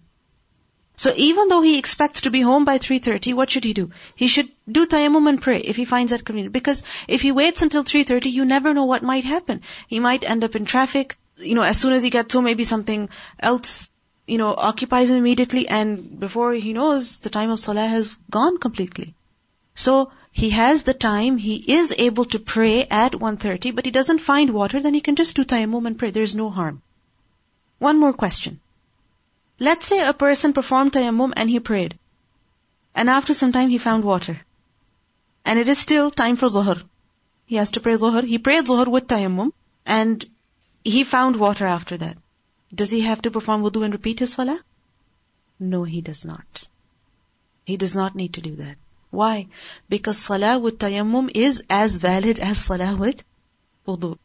So 0.96 1.12
even 1.16 1.48
though 1.48 1.62
he 1.62 1.78
expects 1.78 2.22
to 2.22 2.30
be 2.30 2.40
home 2.42 2.64
by 2.64 2.78
3.30, 2.78 3.34
what 3.34 3.50
should 3.50 3.64
he 3.64 3.72
do? 3.72 3.90
He 4.14 4.26
should 4.26 4.50
do 4.70 4.86
tayammum 4.86 5.28
and 5.28 5.40
pray 5.40 5.60
if 5.60 5.76
he 5.76 5.84
finds 5.84 6.10
that 6.10 6.24
convenient. 6.24 6.52
Because 6.52 6.82
if 7.08 7.22
he 7.22 7.32
waits 7.32 7.62
until 7.62 7.84
3.30, 7.84 8.30
you 8.30 8.44
never 8.44 8.74
know 8.74 8.84
what 8.84 9.02
might 9.02 9.24
happen. 9.24 9.62
He 9.88 10.00
might 10.00 10.24
end 10.24 10.44
up 10.44 10.54
in 10.54 10.64
traffic. 10.64 11.16
you 11.39 11.55
know, 11.55 11.63
as 11.63 11.79
soon 11.79 11.93
as 11.93 12.03
he 12.03 12.09
gets 12.09 12.33
home, 12.33 12.45
maybe 12.45 12.63
something 12.63 13.09
else, 13.39 13.89
you 14.25 14.37
know, 14.37 14.53
occupies 14.55 15.09
him 15.09 15.17
immediately 15.17 15.67
and 15.67 16.19
before 16.19 16.53
he 16.53 16.73
knows, 16.73 17.19
the 17.19 17.29
time 17.29 17.51
of 17.51 17.59
salah 17.59 17.87
has 17.87 18.17
gone 18.29 18.57
completely. 18.57 19.13
So, 19.75 20.11
he 20.31 20.49
has 20.51 20.83
the 20.83 20.93
time, 20.93 21.37
he 21.37 21.55
is 21.73 21.93
able 21.97 22.25
to 22.25 22.39
pray 22.39 22.85
at 22.85 23.13
1.30, 23.13 23.75
but 23.75 23.85
he 23.85 23.91
doesn't 23.91 24.19
find 24.19 24.51
water, 24.51 24.81
then 24.81 24.93
he 24.93 25.01
can 25.01 25.15
just 25.15 25.35
do 25.35 25.45
tayammum 25.45 25.85
and 25.85 25.97
pray. 25.97 26.11
There's 26.11 26.35
no 26.35 26.49
harm. 26.49 26.81
One 27.79 27.99
more 27.99 28.13
question. 28.13 28.59
Let's 29.59 29.87
say 29.87 30.05
a 30.05 30.13
person 30.13 30.53
performed 30.53 30.93
tayammum 30.93 31.33
and 31.35 31.49
he 31.49 31.59
prayed. 31.59 31.97
And 32.95 33.09
after 33.09 33.33
some 33.33 33.51
time 33.51 33.69
he 33.69 33.77
found 33.77 34.03
water. 34.03 34.39
And 35.45 35.59
it 35.59 35.67
is 35.67 35.77
still 35.77 36.11
time 36.11 36.35
for 36.35 36.49
zuhr. 36.49 36.81
He 37.45 37.55
has 37.55 37.71
to 37.71 37.79
pray 37.79 37.93
zuhr. 37.93 38.23
He 38.23 38.37
prayed 38.39 38.65
zuhr 38.65 38.87
with 38.87 39.07
tayammum 39.07 39.51
and 39.85 40.25
he 40.83 41.03
found 41.03 41.35
water 41.35 41.67
after 41.67 41.97
that. 41.97 42.17
Does 42.73 42.91
he 42.91 43.01
have 43.01 43.21
to 43.23 43.31
perform 43.31 43.63
wudu 43.63 43.83
and 43.83 43.93
repeat 43.93 44.19
his 44.19 44.33
salah? 44.33 44.59
No, 45.59 45.83
he 45.83 46.01
does 46.01 46.25
not. 46.25 46.67
He 47.65 47.77
does 47.77 47.95
not 47.95 48.15
need 48.15 48.33
to 48.33 48.41
do 48.41 48.55
that. 48.57 48.77
Why? 49.09 49.47
Because 49.89 50.17
salah 50.17 50.59
with 50.59 50.79
tayammum 50.79 51.29
is 51.33 51.63
as 51.69 51.97
valid 51.97 52.39
as 52.39 52.63
salah 52.63 52.95
with 52.95 53.23
wudu. 53.87 54.17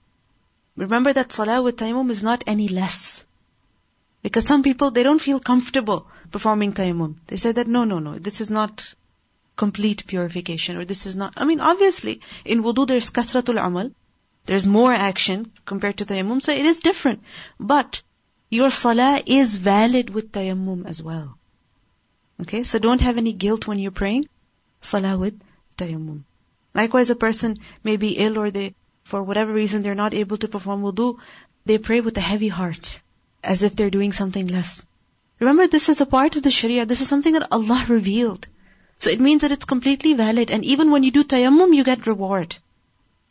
Remember 0.76 1.12
that 1.12 1.32
salah 1.32 1.62
with 1.62 1.76
tayammum 1.76 2.10
is 2.10 2.22
not 2.22 2.44
any 2.46 2.68
less. 2.68 3.24
Because 4.22 4.46
some 4.46 4.62
people, 4.62 4.90
they 4.90 5.02
don't 5.02 5.20
feel 5.20 5.40
comfortable 5.40 6.06
performing 6.30 6.72
tayammum. 6.72 7.16
They 7.26 7.36
say 7.36 7.52
that, 7.52 7.66
no, 7.66 7.84
no, 7.84 7.98
no, 7.98 8.18
this 8.18 8.40
is 8.40 8.50
not 8.50 8.94
complete 9.56 10.06
purification, 10.06 10.76
or 10.76 10.84
this 10.84 11.06
is 11.06 11.16
not, 11.16 11.34
I 11.36 11.44
mean, 11.44 11.60
obviously, 11.60 12.20
in 12.44 12.62
wudu 12.62 12.86
there's 12.86 13.10
kasratul 13.10 13.64
amal, 13.64 13.90
there's 14.46 14.66
more 14.66 14.92
action 14.92 15.52
compared 15.64 15.98
to 15.98 16.04
tayammum, 16.04 16.42
so 16.42 16.52
it 16.52 16.66
is 16.66 16.80
different. 16.80 17.22
But, 17.60 18.02
your 18.50 18.70
salah 18.70 19.22
is 19.24 19.56
valid 19.56 20.10
with 20.10 20.32
tayammum 20.32 20.86
as 20.86 21.02
well. 21.02 21.38
Okay, 22.40 22.62
so 22.64 22.78
don't 22.78 23.00
have 23.00 23.16
any 23.16 23.32
guilt 23.32 23.66
when 23.66 23.78
you're 23.78 23.98
praying 24.02 24.26
salah 24.80 25.16
with 25.16 25.40
tayammum. 25.78 26.24
Likewise, 26.74 27.10
a 27.10 27.14
person 27.14 27.56
may 27.84 27.96
be 27.96 28.18
ill 28.18 28.38
or 28.38 28.50
they, 28.50 28.74
for 29.04 29.22
whatever 29.22 29.52
reason, 29.52 29.82
they're 29.82 29.94
not 29.94 30.14
able 30.14 30.36
to 30.38 30.48
perform 30.48 30.82
wudu. 30.82 31.18
They 31.64 31.78
pray 31.78 32.00
with 32.00 32.18
a 32.18 32.28
heavy 32.32 32.48
heart, 32.48 33.00
as 33.44 33.62
if 33.62 33.76
they're 33.76 33.90
doing 33.90 34.12
something 34.12 34.48
less. 34.48 34.84
Remember, 35.38 35.66
this 35.66 35.88
is 35.88 36.00
a 36.00 36.06
part 36.06 36.36
of 36.36 36.42
the 36.42 36.50
Sharia. 36.50 36.86
This 36.86 37.00
is 37.00 37.08
something 37.08 37.34
that 37.34 37.52
Allah 37.52 37.84
revealed. 37.88 38.46
So 38.98 39.10
it 39.10 39.20
means 39.20 39.42
that 39.42 39.52
it's 39.52 39.64
completely 39.64 40.14
valid. 40.14 40.50
And 40.50 40.64
even 40.64 40.90
when 40.90 41.02
you 41.02 41.10
do 41.10 41.24
tayammum, 41.24 41.74
you 41.74 41.84
get 41.84 42.06
reward. 42.06 42.56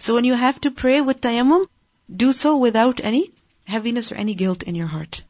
So 0.01 0.15
when 0.15 0.25
you 0.25 0.35
have 0.35 0.61
to 0.63 0.71
pray 0.71 1.01
with 1.01 1.21
tayammum, 1.21 1.67
do 2.15 2.33
so 2.33 2.57
without 2.57 3.01
any 3.03 3.33
heaviness 3.67 4.13
or 4.13 4.15
any 4.15 4.35
guilt 4.35 4.63
in 4.63 4.75
your 4.75 4.87
heart. 4.87 5.23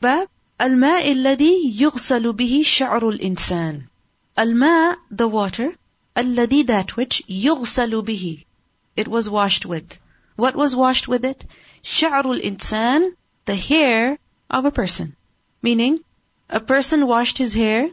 باب 0.00 0.28
الماء 0.60 1.12
الذي 1.12 1.78
يغسل 1.78 2.32
به 2.32 2.62
شعر 2.64 3.00
الإنسان. 3.00 3.82
الماء, 4.38 4.96
the 5.10 5.28
water, 5.28 5.74
الذي 6.16 6.66
that 6.66 6.96
which 6.96 7.22
يغسل 7.28 8.02
به. 8.04 8.44
It 8.96 9.08
was 9.08 9.28
washed 9.28 9.66
with. 9.66 9.98
What 10.36 10.56
was 10.56 10.74
washed 10.74 11.06
with 11.06 11.24
it? 11.24 11.44
شعر 11.82 12.24
الإنسان, 12.24 13.14
the 13.44 13.54
hair 13.54 14.18
of 14.50 14.64
a 14.64 14.70
person. 14.70 15.16
Meaning, 15.62 16.00
a 16.48 16.60
person 16.60 17.06
washed 17.06 17.38
his 17.38 17.54
hair 17.54 17.90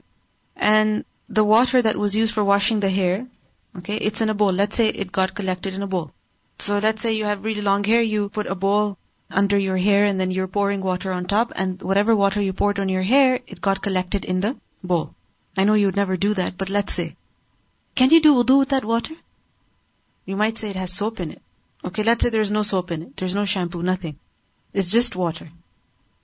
and 0.55 1.05
the 1.29 1.43
water 1.43 1.81
that 1.81 1.97
was 1.97 2.15
used 2.15 2.33
for 2.33 2.43
washing 2.43 2.79
the 2.79 2.89
hair, 2.89 3.27
okay, 3.78 3.96
it's 3.96 4.20
in 4.20 4.30
a 4.30 4.34
bowl. 4.34 4.52
Let's 4.52 4.76
say 4.76 4.88
it 4.88 5.12
got 5.12 5.34
collected 5.34 5.74
in 5.74 5.82
a 5.82 5.86
bowl. 5.86 6.12
So 6.58 6.78
let's 6.78 7.02
say 7.02 7.12
you 7.12 7.24
have 7.24 7.44
really 7.44 7.60
long 7.60 7.84
hair, 7.84 8.02
you 8.02 8.28
put 8.28 8.46
a 8.46 8.54
bowl 8.54 8.96
under 9.30 9.58
your 9.58 9.76
hair 9.76 10.04
and 10.04 10.20
then 10.20 10.30
you're 10.30 10.46
pouring 10.46 10.80
water 10.80 11.12
on 11.12 11.26
top 11.26 11.52
and 11.56 11.82
whatever 11.82 12.14
water 12.14 12.40
you 12.40 12.52
poured 12.52 12.78
on 12.78 12.88
your 12.88 13.02
hair, 13.02 13.40
it 13.46 13.60
got 13.60 13.82
collected 13.82 14.24
in 14.24 14.40
the 14.40 14.56
bowl. 14.82 15.14
I 15.56 15.64
know 15.64 15.74
you 15.74 15.86
would 15.86 15.96
never 15.96 16.16
do 16.16 16.34
that, 16.34 16.56
but 16.56 16.70
let's 16.70 16.92
say. 16.92 17.16
Can 17.94 18.10
you 18.10 18.20
do 18.20 18.34
wudu 18.34 18.58
with 18.58 18.68
that 18.70 18.84
water? 18.84 19.14
You 20.24 20.36
might 20.36 20.58
say 20.58 20.70
it 20.70 20.76
has 20.76 20.92
soap 20.92 21.20
in 21.20 21.30
it. 21.32 21.42
Okay, 21.84 22.02
let's 22.02 22.22
say 22.22 22.30
there's 22.30 22.50
no 22.50 22.62
soap 22.62 22.90
in 22.90 23.02
it. 23.02 23.16
There's 23.16 23.34
no 23.34 23.44
shampoo, 23.44 23.82
nothing. 23.82 24.18
It's 24.72 24.90
just 24.90 25.16
water. 25.16 25.48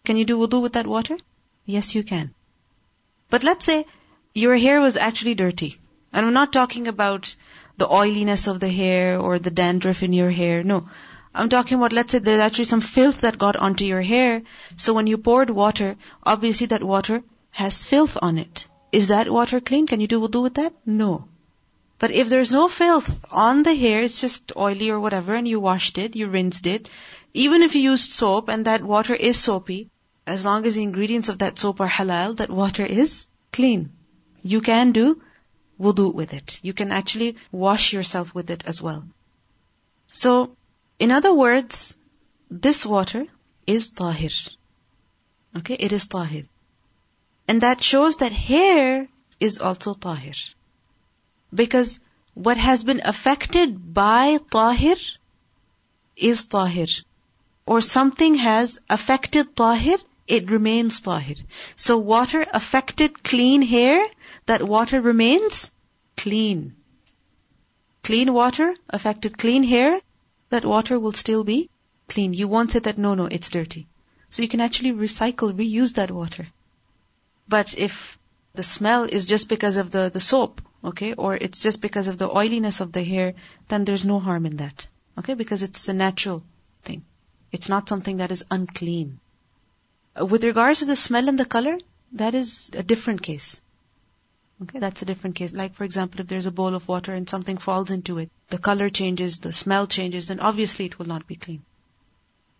Can 0.04 0.16
you 0.16 0.24
do 0.24 0.38
wudu 0.38 0.60
with 0.60 0.74
that 0.74 0.86
water? 0.86 1.16
Yes, 1.64 1.94
you 1.94 2.02
can. 2.02 2.34
But 3.30 3.44
let's 3.44 3.64
say 3.64 3.86
your 4.34 4.56
hair 4.56 4.80
was 4.80 4.96
actually 4.96 5.34
dirty. 5.34 5.78
And 6.12 6.26
I'm 6.26 6.34
not 6.34 6.52
talking 6.52 6.88
about 6.88 7.34
the 7.78 7.90
oiliness 7.90 8.46
of 8.46 8.60
the 8.60 8.68
hair 8.68 9.18
or 9.18 9.38
the 9.38 9.50
dandruff 9.50 10.02
in 10.02 10.12
your 10.12 10.30
hair. 10.30 10.62
No. 10.62 10.88
I'm 11.34 11.48
talking 11.48 11.78
about, 11.78 11.92
let's 11.92 12.12
say 12.12 12.18
there's 12.18 12.40
actually 12.40 12.66
some 12.66 12.82
filth 12.82 13.22
that 13.22 13.38
got 13.38 13.56
onto 13.56 13.86
your 13.86 14.02
hair. 14.02 14.42
So 14.76 14.92
when 14.92 15.06
you 15.06 15.16
poured 15.16 15.48
water, 15.48 15.96
obviously 16.22 16.66
that 16.66 16.84
water 16.84 17.22
has 17.50 17.84
filth 17.84 18.18
on 18.20 18.38
it. 18.38 18.66
Is 18.92 19.08
that 19.08 19.32
water 19.32 19.60
clean? 19.60 19.86
Can 19.86 20.00
you 20.00 20.06
do 20.06 20.20
wudu 20.20 20.42
with 20.42 20.54
that? 20.54 20.74
No. 20.84 21.28
But 21.98 22.10
if 22.10 22.28
there's 22.28 22.52
no 22.52 22.68
filth 22.68 23.24
on 23.30 23.62
the 23.62 23.74
hair, 23.74 24.00
it's 24.02 24.20
just 24.20 24.52
oily 24.56 24.90
or 24.90 25.00
whatever, 25.00 25.34
and 25.34 25.48
you 25.48 25.60
washed 25.60 25.98
it, 25.98 26.16
you 26.16 26.26
rinsed 26.26 26.66
it, 26.66 26.88
even 27.32 27.62
if 27.62 27.74
you 27.74 27.82
used 27.82 28.12
soap 28.12 28.48
and 28.48 28.66
that 28.66 28.82
water 28.82 29.14
is 29.14 29.38
soapy, 29.38 29.88
as 30.26 30.44
long 30.44 30.66
as 30.66 30.74
the 30.74 30.82
ingredients 30.82 31.28
of 31.28 31.38
that 31.38 31.58
soap 31.58 31.80
are 31.80 31.88
halal, 31.88 32.36
that 32.36 32.50
water 32.50 32.84
is 32.84 33.28
clean. 33.52 33.90
You 34.42 34.60
can 34.60 34.92
do 34.92 35.22
wudu 35.82 36.12
with 36.14 36.32
it. 36.34 36.58
You 36.62 36.72
can 36.72 36.92
actually 36.92 37.36
wash 37.50 37.92
yourself 37.92 38.34
with 38.34 38.50
it 38.50 38.64
as 38.66 38.80
well. 38.80 39.04
So, 40.10 40.56
in 40.98 41.10
other 41.10 41.34
words, 41.34 41.96
this 42.50 42.84
water 42.86 43.26
is 43.66 43.88
tahir. 44.00 44.30
Okay, 45.56 45.74
it 45.74 45.92
is 45.92 46.06
tahir. 46.06 46.44
And 47.48 47.62
that 47.62 47.82
shows 47.82 48.16
that 48.18 48.32
hair 48.32 49.08
is 49.40 49.58
also 49.58 49.94
tahir. 49.94 50.34
Because 51.62 51.98
what 52.34 52.56
has 52.56 52.84
been 52.84 53.02
affected 53.04 53.94
by 53.94 54.38
tahir 54.50 54.96
is 56.16 56.46
tahir. 56.46 56.88
Or 57.66 57.80
something 57.80 58.36
has 58.36 58.78
affected 58.88 59.56
tahir 59.56 59.98
it 60.28 60.50
remains 60.50 61.00
tahir. 61.00 61.36
So 61.76 61.98
water 61.98 62.46
affected 62.52 63.22
clean 63.22 63.62
hair, 63.62 64.04
that 64.46 64.62
water 64.62 65.00
remains 65.00 65.71
clean. 66.16 66.74
Clean 68.02 68.32
water 68.32 68.74
affected 68.90 69.38
clean 69.38 69.62
hair, 69.62 70.00
that 70.50 70.64
water 70.64 70.98
will 70.98 71.12
still 71.12 71.44
be 71.44 71.70
clean. 72.08 72.34
You 72.34 72.48
won't 72.48 72.72
say 72.72 72.80
that 72.80 72.98
no, 72.98 73.14
no, 73.14 73.26
it's 73.26 73.50
dirty. 73.50 73.86
So 74.30 74.42
you 74.42 74.48
can 74.48 74.60
actually 74.60 74.92
recycle, 74.92 75.52
reuse 75.52 75.94
that 75.94 76.10
water. 76.10 76.48
But 77.48 77.76
if 77.78 78.18
the 78.54 78.62
smell 78.62 79.04
is 79.04 79.26
just 79.26 79.48
because 79.48 79.76
of 79.76 79.90
the, 79.90 80.10
the 80.12 80.20
soap, 80.20 80.60
okay, 80.84 81.14
or 81.14 81.34
it's 81.36 81.62
just 81.62 81.80
because 81.80 82.08
of 82.08 82.18
the 82.18 82.30
oiliness 82.30 82.80
of 82.80 82.92
the 82.92 83.02
hair, 83.02 83.34
then 83.68 83.84
there's 83.84 84.04
no 84.04 84.20
harm 84.20 84.44
in 84.46 84.56
that. 84.58 84.86
Okay, 85.18 85.34
because 85.34 85.62
it's 85.62 85.88
a 85.88 85.94
natural 85.94 86.42
thing. 86.82 87.04
It's 87.50 87.68
not 87.68 87.88
something 87.88 88.18
that 88.18 88.30
is 88.30 88.44
unclean. 88.50 89.20
Uh, 90.20 90.26
with 90.26 90.44
regards 90.44 90.80
to 90.80 90.84
the 90.84 90.96
smell 90.96 91.28
and 91.28 91.38
the 91.38 91.46
color, 91.46 91.78
that 92.12 92.34
is 92.34 92.70
a 92.74 92.82
different 92.82 93.22
case. 93.22 93.61
Okay, 94.60 94.78
that's 94.78 95.02
a 95.02 95.04
different 95.04 95.36
case. 95.36 95.52
Like 95.52 95.74
for 95.74 95.84
example, 95.84 96.20
if 96.20 96.28
there's 96.28 96.46
a 96.46 96.52
bowl 96.52 96.74
of 96.74 96.86
water 96.86 97.12
and 97.12 97.28
something 97.28 97.56
falls 97.56 97.90
into 97.90 98.18
it, 98.18 98.30
the 98.48 98.58
color 98.58 98.90
changes, 98.90 99.38
the 99.38 99.52
smell 99.52 99.86
changes, 99.86 100.28
then 100.28 100.40
obviously 100.40 100.84
it 100.86 100.98
will 100.98 101.06
not 101.06 101.26
be 101.26 101.36
clean. 101.36 101.62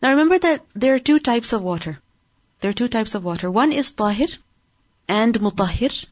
Now 0.00 0.10
remember 0.10 0.38
that 0.38 0.64
there 0.74 0.94
are 0.94 0.98
two 0.98 1.20
types 1.20 1.52
of 1.52 1.62
water. 1.62 2.00
There 2.60 2.70
are 2.70 2.80
two 2.80 2.88
types 2.88 3.14
of 3.14 3.24
water. 3.24 3.50
One 3.50 3.72
is 3.72 3.92
tahir 3.92 4.28
and 5.06 5.34
mutahhir, 5.34 6.06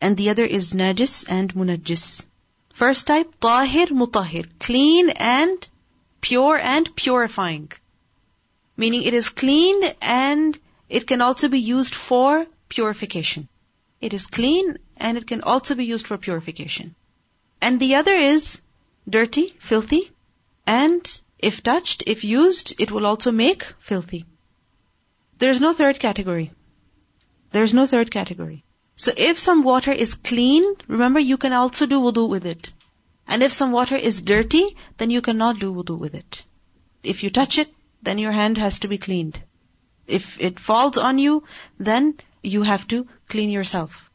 and 0.00 0.16
the 0.16 0.30
other 0.30 0.44
is 0.44 0.72
najis 0.72 1.26
and 1.28 1.54
munajis. 1.54 2.24
First 2.72 3.06
type, 3.06 3.38
tahir 3.40 3.86
mutahhir, 3.86 4.48
clean 4.58 5.10
and 5.10 5.68
pure 6.20 6.58
and 6.58 6.94
purifying. 6.96 7.70
Meaning 8.76 9.02
it 9.02 9.14
is 9.14 9.28
clean 9.28 9.82
and 10.00 10.58
it 10.88 11.06
can 11.06 11.20
also 11.20 11.48
be 11.48 11.60
used 11.60 11.94
for 11.94 12.46
purification. 12.68 13.48
It 14.00 14.14
is 14.14 14.26
clean 14.26 14.78
and 15.00 15.18
it 15.18 15.26
can 15.26 15.42
also 15.42 15.74
be 15.74 15.84
used 15.84 16.06
for 16.06 16.18
purification. 16.18 16.94
And 17.60 17.80
the 17.80 17.94
other 17.96 18.14
is 18.14 18.62
dirty, 19.08 19.54
filthy, 19.58 20.10
and 20.66 21.20
if 21.38 21.62
touched, 21.62 22.04
if 22.06 22.22
used, 22.22 22.74
it 22.78 22.90
will 22.90 23.06
also 23.06 23.32
make 23.32 23.64
filthy. 23.78 24.26
There's 25.38 25.60
no 25.60 25.72
third 25.72 25.98
category. 25.98 26.52
There's 27.50 27.72
no 27.74 27.86
third 27.86 28.10
category. 28.10 28.64
So 28.94 29.12
if 29.16 29.38
some 29.38 29.62
water 29.62 29.92
is 29.92 30.14
clean, 30.14 30.64
remember 30.86 31.18
you 31.18 31.38
can 31.38 31.54
also 31.54 31.86
do 31.86 32.00
wudu 32.00 32.28
with 32.28 32.44
it. 32.44 32.72
And 33.26 33.42
if 33.42 33.52
some 33.52 33.72
water 33.72 33.96
is 33.96 34.20
dirty, 34.20 34.76
then 34.98 35.08
you 35.10 35.22
cannot 35.22 35.58
do 35.58 35.72
wudu 35.72 35.98
with 35.98 36.14
it. 36.14 36.44
If 37.02 37.22
you 37.22 37.30
touch 37.30 37.56
it, 37.58 37.72
then 38.02 38.18
your 38.18 38.32
hand 38.32 38.58
has 38.58 38.80
to 38.80 38.88
be 38.88 38.98
cleaned. 38.98 39.40
If 40.06 40.38
it 40.40 40.60
falls 40.60 40.98
on 40.98 41.18
you, 41.18 41.44
then 41.78 42.14
you 42.42 42.62
have 42.62 42.86
to 42.88 43.06
clean 43.28 43.50
yourself. 43.50 44.09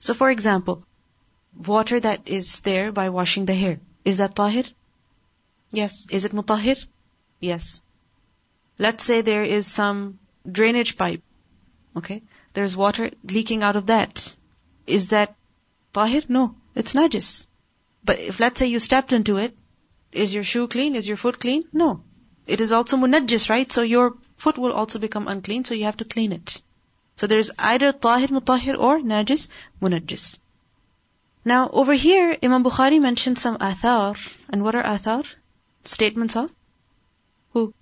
So 0.00 0.14
for 0.14 0.30
example, 0.30 0.82
water 1.54 2.00
that 2.00 2.26
is 2.26 2.60
there 2.60 2.90
by 2.90 3.10
washing 3.10 3.46
the 3.46 3.54
hair, 3.54 3.80
is 4.04 4.18
that 4.18 4.34
tahir? 4.34 4.64
Yes. 5.70 6.06
Is 6.10 6.24
it 6.24 6.32
mutahhir? 6.32 6.84
Yes. 7.38 7.80
Let's 8.78 9.04
say 9.04 9.20
there 9.20 9.44
is 9.44 9.66
some 9.66 10.18
drainage 10.50 10.96
pipe. 10.96 11.22
Okay. 11.96 12.22
There's 12.54 12.76
water 12.76 13.10
leaking 13.22 13.62
out 13.62 13.76
of 13.76 13.86
that. 13.86 14.34
Is 14.86 15.10
that 15.10 15.36
tahir? 15.92 16.22
No. 16.28 16.54
It's 16.74 16.94
najis. 16.94 17.46
But 18.04 18.18
if 18.18 18.40
let's 18.40 18.58
say 18.58 18.66
you 18.66 18.78
stepped 18.78 19.12
into 19.12 19.36
it, 19.36 19.56
is 20.12 20.32
your 20.34 20.44
shoe 20.44 20.66
clean? 20.66 20.96
Is 20.96 21.06
your 21.06 21.18
foot 21.18 21.38
clean? 21.38 21.64
No. 21.72 22.02
It 22.46 22.60
is 22.60 22.72
also 22.72 22.96
munajjis, 22.96 23.50
right? 23.50 23.70
So 23.70 23.82
your 23.82 24.16
foot 24.36 24.58
will 24.58 24.72
also 24.72 24.98
become 24.98 25.28
unclean, 25.28 25.64
so 25.64 25.74
you 25.74 25.84
have 25.84 25.98
to 25.98 26.04
clean 26.04 26.32
it. 26.32 26.62
So 27.20 27.26
there's 27.26 27.50
either 27.58 27.92
tahir 27.92 28.28
mutahir 28.28 28.78
or 28.78 28.98
najis 28.98 29.48
munajis. 29.82 30.38
Now 31.44 31.68
over 31.80 31.92
here, 31.92 32.38
Imam 32.42 32.64
Bukhari 32.64 32.98
mentioned 32.98 33.38
some 33.38 33.58
athar. 33.58 34.16
And 34.48 34.64
what 34.64 34.74
are 34.74 34.82
athar? 34.82 35.26
Statements 35.84 36.34
of 36.34 36.50
who? 37.52 37.74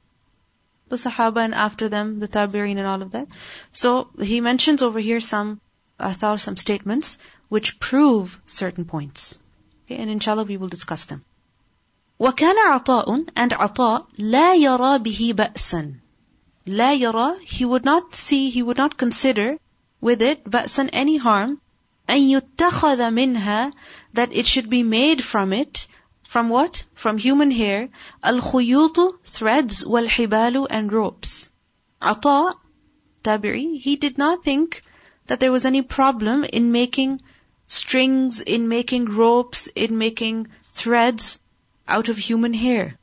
The 0.89 0.97
Sahaba 0.97 1.45
and 1.45 1.55
after 1.55 1.89
them, 1.89 2.19
the 2.19 2.27
Tabi'in 2.27 2.79
and 2.79 2.89
all 2.89 3.01
of 3.01 3.13
that. 3.13 3.29
So 3.71 4.11
he 4.21 4.41
mentions 4.41 4.83
over 4.83 4.99
here 4.99 5.21
some 5.21 5.61
athar, 6.01 6.41
some 6.41 6.57
statements 6.57 7.17
which 7.49 7.79
prove 7.79 8.41
certain 8.47 8.87
points. 8.87 9.39
Okay, 9.85 10.03
and 10.03 10.11
inshallah 10.11 10.49
we 10.51 10.57
will 10.57 10.75
discuss 10.77 11.05
them. 11.05 11.25
وكان 12.19 12.57
عطاء 12.57 13.29
and 13.37 13.53
عطاء 13.53 14.07
لا 14.19 14.57
يرى 14.57 14.99
به 14.99 15.33
بأسا 15.37 15.95
لا 16.68 16.94
يرى, 16.94 17.40
he 17.42 17.64
would 17.64 17.86
not 17.86 18.14
see, 18.16 18.50
he 18.50 18.62
would 18.62 18.78
not 18.78 18.98
consider 18.98 19.58
with 20.02 20.22
it 20.22 20.44
بأسا 20.44 20.90
any 20.92 21.16
harm 21.18 21.62
أن 22.10 22.42
يتخذ 22.42 23.12
منها 23.14 23.72
that 24.14 24.34
it 24.34 24.46
should 24.46 24.70
be 24.70 24.84
made 24.84 25.24
from 25.24 25.54
it 25.54 25.88
from 26.24 26.50
what? 26.50 26.84
From 26.96 27.18
human 27.18 27.50
hair 27.52 27.88
الخيوط 28.26 29.24
threads 29.24 29.86
والحبال 29.86 30.68
and 30.70 30.92
ropes 30.92 31.50
عطاء 32.02 32.56
tabi'i, 33.24 33.80
he 33.80 33.96
did 33.96 34.18
not 34.18 34.44
think 34.44 34.84
that 35.28 35.40
there 35.40 35.52
was 35.52 35.66
any 35.66 35.82
problem 35.82 36.44
in 36.44 36.74
making 36.74 37.22
strings, 37.68 38.42
in 38.42 38.68
making 38.68 39.06
ropes, 39.06 39.68
in 39.68 39.98
making 39.98 40.48
threads 40.74 41.40
out 41.88 42.10
of 42.10 42.18
human 42.18 42.54
hair. 42.54 42.98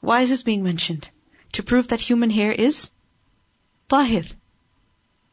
Why 0.00 0.22
is 0.22 0.30
this 0.30 0.42
being 0.42 0.62
mentioned? 0.62 1.10
To 1.53 1.63
prove 1.63 1.89
that 1.89 2.01
human 2.01 2.29
hair 2.29 2.51
is 2.51 2.91
tahir. 3.87 4.25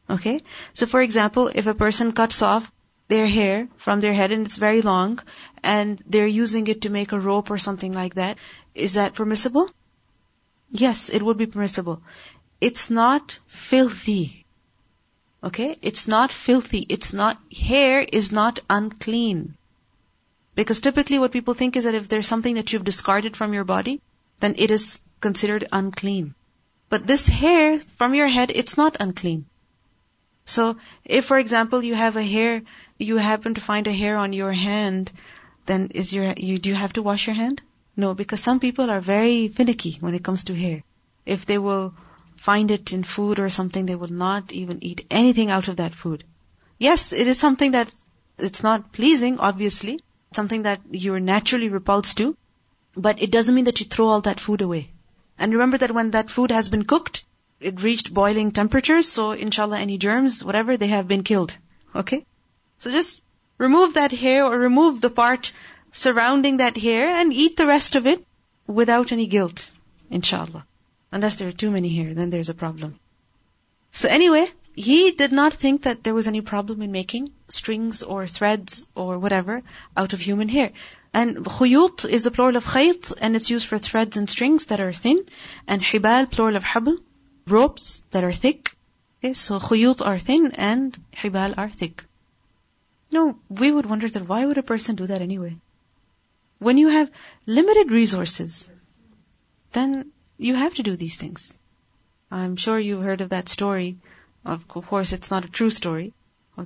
Okay? 0.09 0.41
So 0.73 0.85
for 0.85 1.01
example, 1.01 1.49
if 1.53 1.67
a 1.67 1.73
person 1.73 2.11
cuts 2.11 2.41
off 2.41 2.71
their 3.07 3.27
hair 3.27 3.67
from 3.77 3.99
their 3.99 4.13
head 4.13 4.31
and 4.31 4.45
it's 4.45 4.57
very 4.57 4.81
long 4.81 5.19
and 5.63 6.01
they're 6.05 6.27
using 6.27 6.67
it 6.67 6.81
to 6.81 6.89
make 6.89 7.11
a 7.11 7.19
rope 7.19 7.51
or 7.51 7.57
something 7.57 7.93
like 7.93 8.15
that, 8.15 8.37
is 8.73 8.93
that 8.95 9.13
permissible? 9.13 9.69
Yes, 10.71 11.09
it 11.09 11.21
would 11.21 11.37
be 11.37 11.45
permissible. 11.45 12.01
It's 12.59 12.89
not 12.89 13.39
filthy. 13.47 14.45
Okay? 15.43 15.77
It's 15.81 16.07
not 16.07 16.31
filthy. 16.31 16.85
It's 16.87 17.13
not, 17.13 17.39
hair 17.51 18.01
is 18.01 18.31
not 18.31 18.59
unclean. 18.69 19.55
Because 20.55 20.81
typically 20.81 21.19
what 21.19 21.31
people 21.31 21.53
think 21.53 21.75
is 21.75 21.85
that 21.85 21.95
if 21.95 22.09
there's 22.09 22.27
something 22.27 22.55
that 22.55 22.71
you've 22.71 22.83
discarded 22.83 23.35
from 23.35 23.53
your 23.53 23.63
body, 23.63 24.01
then 24.39 24.55
it 24.57 24.71
is 24.71 25.03
considered 25.21 25.67
unclean. 25.71 26.33
But 26.89 27.07
this 27.07 27.27
hair 27.27 27.79
from 27.79 28.13
your 28.15 28.27
head, 28.27 28.51
it's 28.53 28.75
not 28.75 28.97
unclean. 28.99 29.45
So, 30.45 30.77
if 31.05 31.25
for 31.25 31.37
example 31.37 31.83
you 31.83 31.95
have 31.95 32.17
a 32.17 32.23
hair, 32.23 32.63
you 32.99 33.17
happen 33.17 33.53
to 33.53 33.61
find 33.61 33.87
a 33.87 33.93
hair 33.93 34.17
on 34.17 34.33
your 34.33 34.51
hand, 34.51 35.11
then 35.65 35.91
is 35.93 36.11
your, 36.11 36.33
you, 36.35 36.57
do 36.57 36.69
you 36.69 36.75
have 36.75 36.93
to 36.93 37.01
wash 37.01 37.27
your 37.27 37.35
hand? 37.35 37.61
No, 37.95 38.13
because 38.13 38.41
some 38.41 38.59
people 38.59 38.89
are 38.89 38.99
very 38.99 39.47
finicky 39.47 39.97
when 39.99 40.15
it 40.15 40.23
comes 40.23 40.45
to 40.45 40.55
hair. 40.55 40.83
If 41.25 41.45
they 41.45 41.57
will 41.57 41.93
find 42.35 42.71
it 42.71 42.91
in 42.91 43.03
food 43.03 43.39
or 43.39 43.49
something, 43.49 43.85
they 43.85 43.95
will 43.95 44.11
not 44.11 44.51
even 44.51 44.83
eat 44.83 45.05
anything 45.09 45.51
out 45.51 45.67
of 45.67 45.77
that 45.77 45.93
food. 45.93 46.23
Yes, 46.79 47.13
it 47.13 47.27
is 47.27 47.37
something 47.37 47.71
that 47.71 47.93
it's 48.37 48.63
not 48.63 48.91
pleasing, 48.91 49.39
obviously, 49.39 49.99
something 50.33 50.63
that 50.63 50.81
you're 50.89 51.19
naturally 51.19 51.69
repulsed 51.69 52.17
to, 52.17 52.35
but 52.95 53.21
it 53.21 53.31
doesn't 53.31 53.53
mean 53.53 53.65
that 53.65 53.79
you 53.79 53.85
throw 53.85 54.07
all 54.07 54.21
that 54.21 54.39
food 54.39 54.61
away. 54.61 54.90
And 55.41 55.53
remember 55.53 55.79
that 55.79 55.91
when 55.91 56.11
that 56.11 56.29
food 56.29 56.51
has 56.51 56.69
been 56.69 56.83
cooked, 56.85 57.25
it 57.59 57.81
reached 57.81 58.13
boiling 58.13 58.51
temperatures, 58.51 59.11
so 59.11 59.31
inshallah 59.31 59.79
any 59.79 59.97
germs, 59.97 60.43
whatever, 60.43 60.77
they 60.77 60.89
have 60.89 61.07
been 61.07 61.23
killed. 61.23 61.57
Okay? 61.95 62.27
So 62.77 62.91
just 62.91 63.23
remove 63.57 63.95
that 63.95 64.11
hair 64.11 64.45
or 64.45 64.55
remove 64.59 65.01
the 65.01 65.09
part 65.09 65.51
surrounding 65.91 66.57
that 66.57 66.77
hair 66.77 67.07
and 67.07 67.33
eat 67.33 67.57
the 67.57 67.65
rest 67.65 67.95
of 67.95 68.05
it 68.05 68.23
without 68.67 69.11
any 69.11 69.25
guilt, 69.25 69.67
inshallah. 70.11 70.63
Unless 71.11 71.37
there 71.37 71.47
are 71.47 71.63
too 71.63 71.71
many 71.71 71.89
hair, 71.89 72.13
then 72.13 72.29
there's 72.29 72.49
a 72.49 72.61
problem. 72.63 72.99
So 73.91 74.09
anyway, 74.09 74.47
he 74.75 75.09
did 75.09 75.31
not 75.31 75.55
think 75.55 75.81
that 75.81 76.03
there 76.03 76.13
was 76.13 76.27
any 76.27 76.41
problem 76.41 76.83
in 76.83 76.91
making 76.91 77.31
strings 77.49 78.03
or 78.03 78.27
threads 78.27 78.87
or 78.93 79.17
whatever 79.17 79.63
out 79.97 80.13
of 80.13 80.21
human 80.21 80.49
hair. 80.49 80.71
And 81.13 81.37
khuyut 81.37 82.09
is 82.09 82.23
the 82.23 82.31
plural 82.31 82.55
of 82.55 82.65
khayt, 82.65 83.11
and 83.19 83.35
it's 83.35 83.49
used 83.49 83.67
for 83.67 83.77
threads 83.77 84.15
and 84.15 84.29
strings 84.29 84.67
that 84.67 84.79
are 84.79 84.93
thin. 84.93 85.19
And 85.67 85.81
hibal, 85.81 86.31
plural 86.31 86.55
of 86.55 86.63
habl, 86.63 86.97
ropes 87.47 88.03
that 88.11 88.23
are 88.23 88.31
thick. 88.31 88.75
Okay, 89.19 89.33
so 89.33 89.59
khuyut 89.59 90.05
are 90.05 90.19
thin 90.19 90.51
and 90.53 90.97
hibal 91.13 91.53
are 91.57 91.69
thick. 91.69 92.05
No, 93.11 93.37
we 93.49 93.71
would 93.71 93.85
wonder 93.85 94.07
that 94.07 94.27
why 94.27 94.45
would 94.45 94.57
a 94.57 94.63
person 94.63 94.95
do 94.95 95.05
that 95.07 95.21
anyway? 95.21 95.57
When 96.59 96.77
you 96.77 96.87
have 96.87 97.11
limited 97.45 97.91
resources, 97.91 98.69
then 99.73 100.11
you 100.37 100.55
have 100.55 100.75
to 100.75 100.83
do 100.83 100.95
these 100.95 101.17
things. 101.17 101.57
I'm 102.31 102.55
sure 102.55 102.79
you've 102.79 103.03
heard 103.03 103.21
of 103.21 103.29
that 103.29 103.49
story. 103.49 103.97
Of 104.45 104.67
course, 104.67 105.11
it's 105.11 105.29
not 105.29 105.43
a 105.43 105.49
true 105.49 105.69
story 105.69 106.13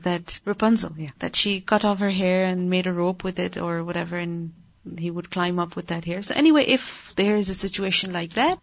that 0.03 0.39
Rapunzel, 0.45 0.93
yeah, 0.97 1.11
that 1.19 1.35
she 1.35 1.61
cut 1.61 1.85
off 1.85 1.99
her 1.99 2.09
hair 2.09 2.45
and 2.45 2.69
made 2.69 2.87
a 2.87 2.93
rope 2.93 3.23
with 3.23 3.39
it 3.39 3.57
or 3.57 3.83
whatever, 3.83 4.17
and 4.17 4.53
he 4.97 5.09
would 5.09 5.31
climb 5.31 5.59
up 5.59 5.75
with 5.75 5.87
that 5.87 6.05
hair. 6.05 6.21
So 6.21 6.35
anyway, 6.35 6.65
if 6.65 7.13
there 7.15 7.35
is 7.35 7.49
a 7.49 7.55
situation 7.55 8.13
like 8.13 8.33
that, 8.33 8.59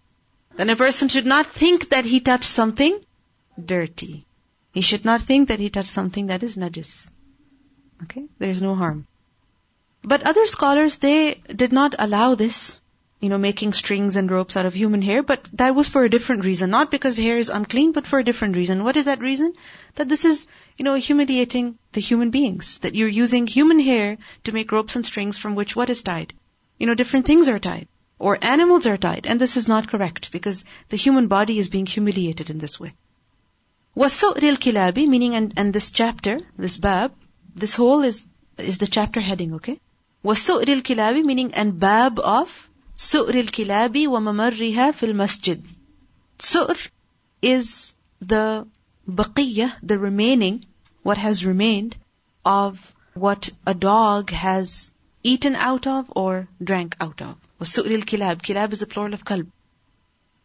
then 0.57 0.71
a 0.71 0.77
person 0.77 1.09
should 1.09 1.27
not 1.27 1.47
think 1.47 1.91
that 1.91 2.05
he 2.05 2.21
touched 2.21 2.51
something 2.51 3.01
dirty. 3.63 4.27
He 4.73 4.81
should 4.81 5.05
not 5.05 5.23
think 5.23 5.49
that 5.49 5.61
he 5.61 5.71
touched 5.71 5.89
something 5.89 6.29
that 6.29 6.43
is 6.43 6.57
najis. 6.57 7.11
Okay? 8.03 8.27
There's 8.39 8.63
no 8.63 8.75
harm. 8.75 9.07
But 10.03 10.25
other 10.25 10.47
scholars, 10.47 10.99
they 10.99 11.35
did 11.35 11.73
not 11.73 11.95
allow 11.99 12.35
this, 12.35 12.81
you 13.22 13.30
know, 13.30 13.38
making 13.38 13.74
strings 13.74 14.16
and 14.16 14.30
ropes 14.30 14.56
out 14.56 14.68
of 14.68 14.76
human 14.76 15.02
hair, 15.02 15.24
but 15.24 15.48
that 15.54 15.74
was 15.74 15.90
for 15.90 16.04
a 16.04 16.10
different 16.10 16.46
reason. 16.46 16.70
Not 16.70 16.92
because 16.92 17.18
hair 17.18 17.38
is 17.38 17.50
unclean, 17.50 17.92
but 17.92 18.06
for 18.06 18.20
a 18.20 18.24
different 18.24 18.56
reason. 18.56 18.84
What 18.84 18.96
is 18.96 19.06
that 19.06 19.22
reason? 19.22 19.54
That 19.96 20.08
this 20.08 20.24
is, 20.24 20.46
you 20.78 20.86
know, 20.86 20.94
humiliating 20.94 21.80
the 21.94 22.02
human 22.02 22.30
beings. 22.30 22.78
That 22.80 22.94
you're 22.94 23.08
using 23.08 23.48
human 23.48 23.80
hair 23.80 24.18
to 24.44 24.52
make 24.52 24.72
ropes 24.72 24.96
and 24.96 25.06
strings 25.06 25.38
from 25.38 25.56
which 25.56 25.76
what 25.76 25.90
is 25.90 26.04
tied? 26.04 26.34
You 26.78 26.86
know, 26.86 26.94
different 26.94 27.26
things 27.26 27.48
are 27.48 27.58
tied. 27.58 27.88
Or 28.20 28.38
animals 28.40 28.86
are 28.86 28.98
tied. 28.98 29.26
And 29.26 29.42
this 29.42 29.58
is 29.58 29.68
not 29.68 29.90
correct 29.90 30.32
because 30.32 30.64
the 30.90 30.98
human 30.98 31.28
body 31.28 31.58
is 31.58 31.70
being 31.70 31.88
humiliated 31.88 32.52
in 32.52 32.60
this 32.60 32.80
way. 32.80 32.94
وَالسُّؤْرِ 33.96 34.58
الْكِلَابِ 34.58 35.08
Meaning, 35.08 35.34
and, 35.34 35.54
and 35.58 35.74
this 35.74 35.90
chapter, 35.90 36.40
this 36.56 36.78
bab, 36.78 37.14
this 37.56 37.76
whole 37.76 38.02
is, 38.04 38.28
is 38.60 38.78
the 38.78 38.86
chapter 38.86 39.22
heading, 39.22 39.56
okay? 39.56 39.80
وَسُؤْرِ 40.24 40.66
الْكِلَابِ 40.66 41.26
meaning 41.26 41.56
and 41.56 41.80
bab 41.80 42.20
of 42.20 42.70
سُؤْرِ 42.96 43.34
الْكِلَابِ 43.44 44.08
وَمَمَرِّهَا 44.08 44.92
فِي 44.92 45.08
الْمَسْجِدِ 45.12 45.64
Su'r 46.40 46.78
is 47.42 47.96
the 48.20 48.68
baqiyah, 49.08 49.74
the 49.84 49.98
remaining, 50.00 50.66
what 51.04 51.18
has 51.18 51.46
remained 51.46 51.96
of 52.44 52.94
what 53.14 53.50
a 53.66 53.74
dog 53.74 54.32
has 54.32 54.92
eaten 55.24 55.56
out 55.56 55.88
of 55.88 56.12
or 56.16 56.48
drank 56.64 56.96
out 57.00 57.22
of. 57.22 57.36
وَسُؤْرِ 57.62 58.02
الْكِلَابِ 58.02 58.42
Kilab 58.42 58.74
is 58.74 58.82
a 58.82 58.88
plural 58.88 59.14
of 59.14 59.24
kalb. 59.24 59.48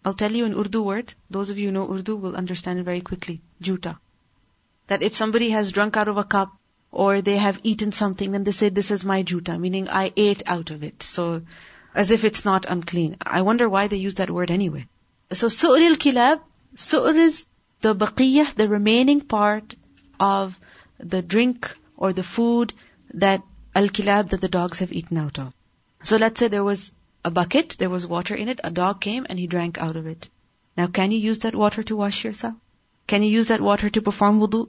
I'll 0.05 0.15
tell 0.15 0.33
you 0.33 0.45
an 0.45 0.55
Urdu 0.55 0.83
word. 0.83 1.15
Those 1.31 1.51
of 1.51 1.59
you 1.59 1.67
who 1.67 1.73
know 1.73 1.93
Urdu 1.93 2.17
will 2.17 2.35
understand 2.37 2.81
it 2.81 2.85
very 2.85 3.01
quickly. 3.01 3.41
Juta. 3.61 3.99
That 4.89 5.03
if 5.03 5.15
somebody 5.15 5.51
has 5.51 5.71
drunk 5.73 5.97
out 5.97 6.09
of 6.09 6.17
a 6.17 6.25
cup 6.25 6.51
or 6.91 7.23
they 7.23 7.37
have 7.37 7.61
eaten 7.63 7.93
something, 7.93 8.33
then 8.33 8.45
they 8.45 8.53
say, 8.53 8.69
this 8.69 8.91
is 8.91 9.05
my 9.05 9.23
juta, 9.23 9.59
meaning 9.59 9.89
I 9.89 10.13
ate 10.17 10.43
out 10.47 10.71
of 10.71 10.83
it. 10.83 11.03
So, 11.03 11.43
as 11.97 12.11
if 12.11 12.25
it's 12.25 12.45
not 12.45 12.67
unclean. 12.69 13.17
I 13.21 13.43
wonder 13.43 13.69
why 13.69 13.87
they 13.89 13.97
use 13.97 14.17
that 14.17 14.31
word 14.31 14.51
anyway. 14.51 14.87
So, 15.33 15.49
su'r 15.49 15.87
al-kilab, 15.89 16.41
su'r 16.75 17.15
is 17.15 17.47
the 17.81 17.95
baqiyah, 17.95 18.55
the 18.55 18.69
remaining 18.69 19.21
part 19.21 19.75
of 20.19 20.59
the 20.99 21.23
drink 21.23 21.77
or 21.97 22.13
the 22.13 22.23
food 22.23 22.73
that 23.15 23.43
al-kilab, 23.75 24.31
that 24.31 24.41
the 24.41 24.49
dogs 24.49 24.79
have 24.79 24.93
eaten 24.93 25.19
out 25.19 25.39
of. 25.39 25.53
So 26.03 26.17
let's 26.17 26.41
say 26.41 26.49
there 26.49 26.65
was 26.65 26.93
a 27.25 27.31
bucket, 27.31 27.77
there 27.79 27.91
was 27.91 28.07
water 28.07 28.35
in 28.35 28.49
it, 28.49 28.61
a 28.65 28.71
dog 28.71 29.01
came 29.01 29.27
and 29.29 29.39
he 29.39 29.47
drank 29.47 29.79
out 29.79 29.97
of 29.97 30.07
it. 30.07 30.29
Now 30.77 30.87
can 30.87 31.13
you 31.13 31.19
use 31.19 31.41
that 31.41 31.55
water 31.55 31.83
to 31.85 31.97
wash 31.97 32.25
yourself? 32.25 32.55
Can 33.07 33.23
you 33.23 33.31
use 33.31 33.49
that 33.49 33.61
water 33.61 33.91
to 33.91 34.03
perform 34.03 34.41
wudu? 34.41 34.69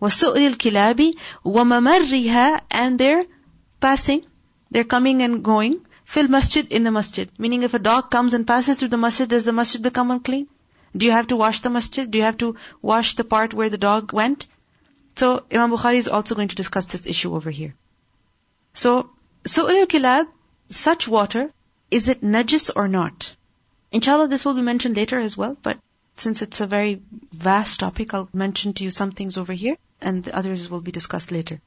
وَسُؤْرِ 0.00 0.54
الْكِلَابِ 0.54 1.14
وَمَمَرِّهَا 1.44 2.60
And 2.70 2.98
they're 2.98 3.24
passing, 3.80 4.24
they're 4.70 4.84
coming 4.84 5.22
and 5.22 5.44
going, 5.44 5.84
fil 6.15 6.27
masjid 6.33 6.71
in 6.71 6.83
the 6.83 6.91
masjid. 6.91 7.29
Meaning 7.37 7.63
if 7.63 7.73
a 7.73 7.79
dog 7.87 8.09
comes 8.11 8.33
and 8.33 8.47
passes 8.47 8.79
through 8.79 8.93
the 8.93 9.03
masjid, 9.05 9.29
does 9.29 9.45
the 9.45 9.53
masjid 9.53 9.81
become 9.81 10.11
unclean? 10.11 10.47
Do 10.95 11.05
you 11.05 11.11
have 11.11 11.27
to 11.27 11.35
wash 11.35 11.59
the 11.61 11.69
masjid? 11.69 12.09
Do 12.09 12.17
you 12.17 12.23
have 12.23 12.37
to 12.43 12.55
wash 12.81 13.15
the 13.15 13.25
part 13.33 13.53
where 13.53 13.69
the 13.69 13.83
dog 13.85 14.13
went? 14.13 14.47
So 15.15 15.43
Imam 15.51 15.71
Bukhari 15.71 15.97
is 15.97 16.07
also 16.07 16.35
going 16.35 16.47
to 16.47 16.55
discuss 16.55 16.85
this 16.85 17.07
issue 17.07 17.35
over 17.35 17.51
here. 17.51 17.73
So, 18.73 19.09
su'r 19.43 19.79
al-kilab, 19.81 20.27
such 20.69 21.07
water, 21.07 21.51
is 21.91 22.07
it 22.07 22.21
najis 22.21 22.69
or 22.75 22.87
not? 22.87 23.35
Inshallah, 23.91 24.27
this 24.27 24.45
will 24.45 24.53
be 24.53 24.61
mentioned 24.61 24.95
later 24.95 25.19
as 25.19 25.35
well, 25.35 25.57
but 25.61 25.79
since 26.15 26.41
it's 26.41 26.61
a 26.61 26.67
very 26.67 27.01
vast 27.31 27.79
topic, 27.79 28.13
I'll 28.13 28.29
mention 28.33 28.73
to 28.73 28.83
you 28.83 28.91
some 28.91 29.11
things 29.11 29.37
over 29.37 29.53
here 29.53 29.77
and 30.01 30.23
the 30.23 30.35
others 30.35 30.69
will 30.69 30.81
be 30.81 30.91
discussed 30.91 31.31
later. 31.31 31.59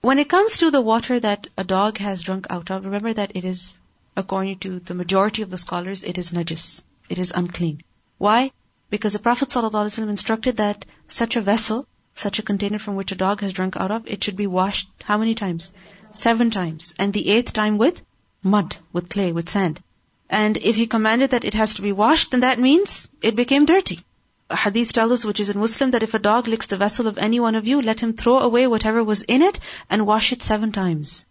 When 0.00 0.18
it 0.18 0.30
comes 0.30 0.58
to 0.58 0.70
the 0.70 0.80
water 0.80 1.20
that 1.20 1.48
a 1.58 1.64
dog 1.64 1.98
has 1.98 2.22
drunk 2.22 2.46
out 2.48 2.70
of, 2.70 2.84
remember 2.84 3.12
that 3.12 3.32
it 3.34 3.44
is, 3.44 3.74
according 4.16 4.58
to 4.58 4.80
the 4.80 4.94
majority 4.94 5.42
of 5.42 5.50
the 5.50 5.56
scholars, 5.56 6.04
it 6.04 6.18
is 6.18 6.32
najis. 6.32 6.84
It 7.08 7.18
is 7.18 7.32
unclean. 7.34 7.82
Why? 8.18 8.52
Because 8.88 9.12
the 9.12 9.18
Prophet 9.18 9.48
ﷺ 9.48 10.08
instructed 10.08 10.56
that 10.56 10.84
such 11.08 11.36
a 11.36 11.40
vessel, 11.40 11.86
such 12.14 12.38
a 12.38 12.42
container 12.42 12.78
from 12.78 12.96
which 12.96 13.12
a 13.12 13.16
dog 13.16 13.40
has 13.40 13.52
drunk 13.52 13.76
out 13.76 13.90
of, 13.90 14.06
it 14.06 14.22
should 14.24 14.36
be 14.36 14.46
washed 14.46 14.88
how 15.04 15.18
many 15.18 15.34
times? 15.34 15.72
Seven 16.12 16.50
times. 16.50 16.94
And 16.98 17.12
the 17.12 17.28
eighth 17.28 17.52
time 17.52 17.78
with 17.78 18.02
mud, 18.42 18.76
with 18.92 19.08
clay, 19.08 19.32
with 19.32 19.48
sand. 19.48 19.82
And 20.28 20.56
if 20.56 20.76
he 20.76 20.86
commanded 20.86 21.30
that 21.30 21.44
it 21.44 21.54
has 21.54 21.74
to 21.74 21.82
be 21.82 21.92
washed, 21.92 22.30
then 22.30 22.40
that 22.40 22.58
means 22.58 23.10
it 23.22 23.36
became 23.36 23.66
dirty 23.66 24.04
a 24.50 24.56
hadith 24.56 24.92
tells 24.92 25.12
us, 25.12 25.24
which 25.24 25.38
is 25.38 25.48
in 25.48 25.60
Muslim, 25.60 25.92
that 25.92 26.02
if 26.02 26.14
a 26.14 26.18
dog 26.18 26.48
licks 26.48 26.66
the 26.66 26.76
vessel 26.76 27.06
of 27.06 27.18
any 27.18 27.38
one 27.38 27.54
of 27.54 27.66
you, 27.68 27.80
let 27.80 28.00
him 28.00 28.14
throw 28.14 28.38
away 28.40 28.66
whatever 28.66 29.02
was 29.04 29.22
in 29.22 29.42
it 29.42 29.60
and 29.88 30.06
wash 30.06 30.32
it 30.32 30.42
seven 30.42 30.72
times. 30.72 31.24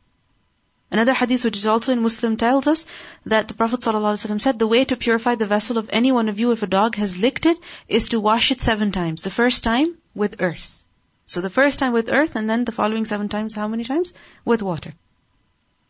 Another 0.92 1.14
hadith 1.14 1.44
which 1.46 1.58
is 1.58 1.68
also 1.68 1.92
in 1.92 2.02
Muslim 2.02 2.36
tells 2.36 2.66
us 2.66 2.86
that 3.26 3.48
the 3.48 3.54
Prophet 3.54 3.82
ﷺ 3.82 4.42
said, 4.42 4.58
the 4.58 4.68
way 4.68 4.86
to 4.86 4.98
purify 4.98 5.36
the 5.36 5.46
vessel 5.46 5.78
of 5.78 5.90
any 5.92 6.12
one 6.12 6.30
of 6.30 6.40
you 6.40 6.52
if 6.52 6.64
a 6.64 6.68
dog 6.68 6.96
has 6.96 7.18
licked 7.18 7.46
it 7.46 7.60
is 7.88 8.10
to 8.10 8.20
wash 8.20 8.52
it 8.52 8.62
seven 8.62 8.92
times. 8.92 9.22
The 9.22 9.30
first 9.30 9.64
time 9.64 9.98
with 10.16 10.38
earth. 10.40 10.86
So 11.28 11.42
the 11.42 11.52
first 11.52 11.78
time 11.78 11.94
with 11.94 12.12
earth 12.12 12.36
and 12.36 12.50
then 12.50 12.66
the 12.66 12.72
following 12.72 13.06
seven 13.06 13.30
times, 13.30 13.54
how 13.54 13.68
many 13.68 13.84
times? 13.84 14.14
With 14.46 14.64
water. 14.64 14.96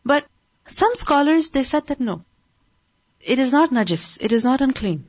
But 0.04 0.26
some 0.66 0.94
scholars, 0.94 1.48
they 1.48 1.64
said 1.64 1.86
that 1.86 2.00
no. 2.00 2.24
It 3.22 3.38
is 3.38 3.52
not 3.52 3.70
najis. 3.70 4.18
It 4.20 4.32
is 4.32 4.44
not 4.44 4.60
unclean. 4.60 5.06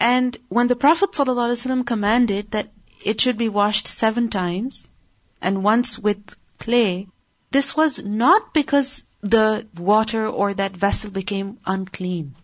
And 0.00 0.38
when 0.48 0.68
the 0.68 0.76
Prophet 0.76 1.12
ﷺ 1.12 1.86
commanded 1.86 2.52
that 2.52 2.70
it 3.04 3.20
should 3.20 3.36
be 3.36 3.50
washed 3.50 3.86
seven 3.86 4.30
times 4.30 4.90
and 5.42 5.62
once 5.62 5.98
with 5.98 6.36
clay, 6.58 7.08
this 7.50 7.76
was 7.76 8.02
not 8.02 8.52
because 8.52 9.06
the 9.20 9.66
water 9.76 10.26
or 10.26 10.54
that 10.54 10.76
vessel 10.76 11.10
became 11.10 11.58
unclean. 11.64 12.34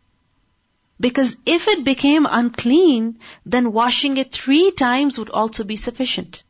Because 0.98 1.36
if 1.44 1.68
it 1.68 1.84
became 1.84 2.26
unclean, 2.28 3.18
then 3.44 3.72
washing 3.72 4.16
it 4.16 4.32
three 4.32 4.70
times 4.70 5.18
would 5.18 5.30
also 5.30 5.64
be 5.64 5.76
sufficient. 5.76 6.42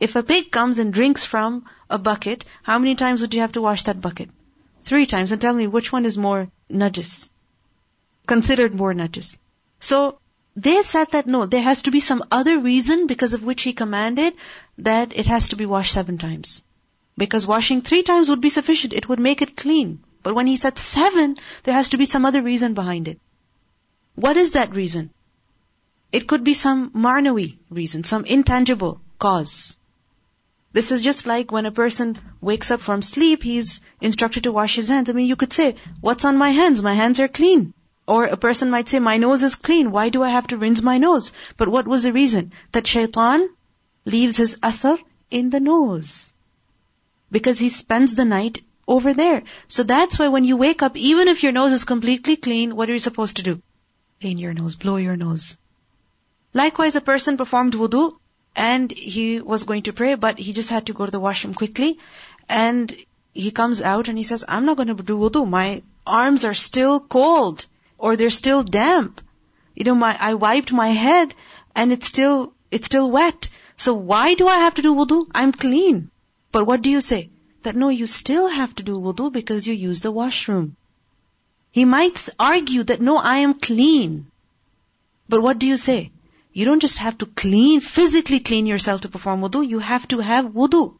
If 0.00 0.16
a 0.16 0.22
pig 0.22 0.50
comes 0.50 0.78
and 0.78 0.92
drinks 0.92 1.24
from 1.24 1.64
a 1.88 1.98
bucket, 1.98 2.44
how 2.62 2.78
many 2.78 2.94
times 2.96 3.22
would 3.22 3.32
you 3.32 3.40
have 3.40 3.52
to 3.52 3.62
wash 3.62 3.84
that 3.84 4.00
bucket? 4.00 4.28
Three 4.82 5.06
times. 5.06 5.32
And 5.32 5.40
tell 5.40 5.54
me 5.54 5.66
which 5.66 5.92
one 5.92 6.04
is 6.04 6.18
more 6.18 6.48
najis? 6.70 7.30
Considered 8.26 8.74
more 8.74 8.92
najis. 8.92 9.38
So, 9.80 10.18
they 10.56 10.82
said 10.82 11.12
that 11.12 11.26
no, 11.26 11.46
there 11.46 11.62
has 11.62 11.82
to 11.82 11.90
be 11.90 12.00
some 12.00 12.24
other 12.30 12.58
reason 12.58 13.06
because 13.06 13.34
of 13.34 13.42
which 13.42 13.62
he 13.62 13.72
commanded 13.72 14.34
that 14.78 15.16
it 15.16 15.26
has 15.26 15.48
to 15.48 15.56
be 15.56 15.66
washed 15.66 15.92
seven 15.92 16.18
times. 16.18 16.64
Because 17.16 17.46
washing 17.46 17.80
three 17.80 18.02
times 18.02 18.28
would 18.28 18.40
be 18.40 18.50
sufficient. 18.50 18.92
It 18.92 19.08
would 19.08 19.20
make 19.20 19.40
it 19.40 19.56
clean. 19.56 20.00
But 20.24 20.34
when 20.34 20.48
he 20.48 20.56
said 20.56 20.78
seven, 20.78 21.36
there 21.62 21.74
has 21.74 21.90
to 21.90 21.96
be 21.96 22.06
some 22.06 22.24
other 22.24 22.42
reason 22.42 22.74
behind 22.74 23.06
it. 23.06 23.20
What 24.16 24.36
is 24.36 24.52
that 24.52 24.74
reason? 24.74 25.10
It 26.10 26.26
could 26.26 26.42
be 26.42 26.54
some 26.54 26.90
ma'nawi 26.90 27.58
reason, 27.70 28.02
some 28.02 28.24
intangible 28.24 29.00
cause. 29.18 29.76
This 30.72 30.90
is 30.90 31.02
just 31.02 31.24
like 31.26 31.52
when 31.52 31.66
a 31.66 31.70
person 31.70 32.18
wakes 32.40 32.72
up 32.72 32.80
from 32.80 33.00
sleep, 33.00 33.44
he's 33.44 33.80
instructed 34.00 34.42
to 34.44 34.52
wash 34.52 34.74
his 34.74 34.88
hands. 34.88 35.08
I 35.08 35.12
mean, 35.12 35.28
you 35.28 35.36
could 35.36 35.52
say, 35.52 35.76
what's 36.00 36.24
on 36.24 36.36
my 36.36 36.50
hands? 36.50 36.82
My 36.82 36.94
hands 36.94 37.20
are 37.20 37.28
clean. 37.28 37.74
Or 38.08 38.24
a 38.24 38.36
person 38.36 38.70
might 38.70 38.88
say, 38.88 38.98
my 38.98 39.18
nose 39.18 39.44
is 39.44 39.54
clean. 39.54 39.92
Why 39.92 40.08
do 40.08 40.24
I 40.24 40.30
have 40.30 40.48
to 40.48 40.58
rinse 40.58 40.82
my 40.82 40.98
nose? 40.98 41.32
But 41.56 41.68
what 41.68 41.86
was 41.86 42.02
the 42.02 42.12
reason? 42.12 42.52
That 42.72 42.88
shaitan 42.88 43.48
leaves 44.04 44.36
his 44.36 44.56
athar 44.56 44.98
in 45.30 45.50
the 45.50 45.60
nose 45.60 46.32
because 47.34 47.58
he 47.58 47.68
spends 47.68 48.14
the 48.14 48.24
night 48.24 48.62
over 48.86 49.12
there. 49.12 49.42
So 49.66 49.82
that's 49.82 50.18
why 50.18 50.28
when 50.28 50.44
you 50.44 50.56
wake 50.56 50.82
up, 50.82 50.96
even 50.96 51.26
if 51.26 51.42
your 51.42 51.52
nose 51.52 51.72
is 51.72 51.84
completely 51.92 52.36
clean, 52.36 52.76
what 52.76 52.88
are 52.88 52.92
you 52.92 53.06
supposed 53.06 53.38
to 53.38 53.42
do? 53.42 53.54
Clean 54.20 54.38
your 54.38 54.54
nose, 54.54 54.76
blow 54.76 54.96
your 54.96 55.16
nose. 55.16 55.58
Likewise, 56.52 56.94
a 56.94 57.00
person 57.00 57.36
performed 57.36 57.74
wudu 57.74 58.04
and 58.54 58.92
he 58.92 59.40
was 59.40 59.64
going 59.64 59.82
to 59.88 59.96
pray, 60.00 60.14
but 60.26 60.38
he 60.38 60.52
just 60.52 60.70
had 60.70 60.86
to 60.86 60.92
go 61.00 61.06
to 61.06 61.16
the 61.16 61.24
washroom 61.26 61.54
quickly 61.54 61.98
and 62.48 62.96
he 63.32 63.50
comes 63.50 63.82
out 63.82 64.06
and 64.06 64.16
he 64.16 64.28
says, 64.30 64.44
I'm 64.46 64.64
not 64.70 64.76
going 64.76 64.94
to 64.94 65.02
do 65.10 65.18
wudu. 65.18 65.44
My 65.58 65.82
arms 66.06 66.44
are 66.44 66.54
still 66.54 67.00
cold 67.00 67.66
or 67.98 68.14
they're 68.14 68.38
still 68.38 68.62
damp. 68.62 69.20
You 69.74 69.84
know, 69.90 69.96
my, 70.06 70.16
I 70.30 70.34
wiped 70.34 70.72
my 70.72 70.90
head 71.04 71.34
and 71.74 71.90
it's 71.90 72.06
still, 72.06 72.52
it's 72.70 72.86
still 72.86 73.10
wet. 73.10 73.48
So 73.76 73.94
why 73.94 74.34
do 74.34 74.46
I 74.46 74.58
have 74.66 74.74
to 74.74 74.82
do 74.90 74.94
wudu? 74.94 75.22
I'm 75.34 75.50
clean. 75.50 76.10
But 76.54 76.68
what 76.68 76.82
do 76.82 76.90
you 76.90 77.00
say? 77.00 77.30
That 77.64 77.74
no, 77.74 77.88
you 77.88 78.06
still 78.06 78.46
have 78.46 78.74
to 78.76 78.84
do 78.84 78.96
wudu 79.04 79.32
because 79.36 79.66
you 79.66 79.74
use 79.74 80.02
the 80.02 80.12
washroom. 80.12 80.76
He 81.72 81.84
might 81.84 82.28
argue 82.38 82.84
that 82.90 83.00
no, 83.00 83.16
I 83.16 83.38
am 83.38 83.54
clean. 83.54 84.26
But 85.28 85.42
what 85.42 85.58
do 85.58 85.66
you 85.66 85.76
say? 85.76 86.12
You 86.52 86.64
don't 86.64 86.84
just 86.86 86.98
have 86.98 87.18
to 87.18 87.26
clean, 87.26 87.80
physically 87.80 88.38
clean 88.38 88.66
yourself 88.66 89.00
to 89.00 89.08
perform 89.08 89.40
wudu, 89.40 89.64
you 89.72 89.80
have 89.80 90.06
to 90.14 90.20
have 90.20 90.52
wudu. 90.60 90.94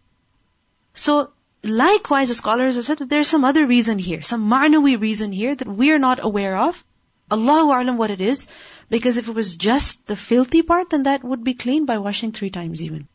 So, 0.92 1.30
likewise, 1.62 2.34
the 2.34 2.34
scholars 2.34 2.74
have 2.74 2.86
said 2.90 2.98
that 2.98 3.08
there's 3.08 3.32
some 3.36 3.44
other 3.44 3.64
reason 3.64 4.00
here, 4.10 4.22
some 4.22 4.50
ma'nawi 4.50 5.00
reason 5.00 5.30
here 5.30 5.54
that 5.54 5.72
we're 5.84 6.04
not 6.08 6.24
aware 6.32 6.56
of. 6.56 6.84
Allahu 7.30 7.70
A'lam 7.78 7.96
what 7.96 8.10
it 8.18 8.20
is, 8.32 8.48
because 8.90 9.18
if 9.18 9.28
it 9.28 9.40
was 9.42 9.54
just 9.70 10.04
the 10.08 10.16
filthy 10.16 10.62
part, 10.62 10.90
then 10.90 11.04
that 11.04 11.22
would 11.22 11.44
be 11.44 11.54
cleaned 11.54 11.86
by 11.86 11.98
washing 11.98 12.32
three 12.32 12.50
times 12.50 12.82
even. 12.82 13.06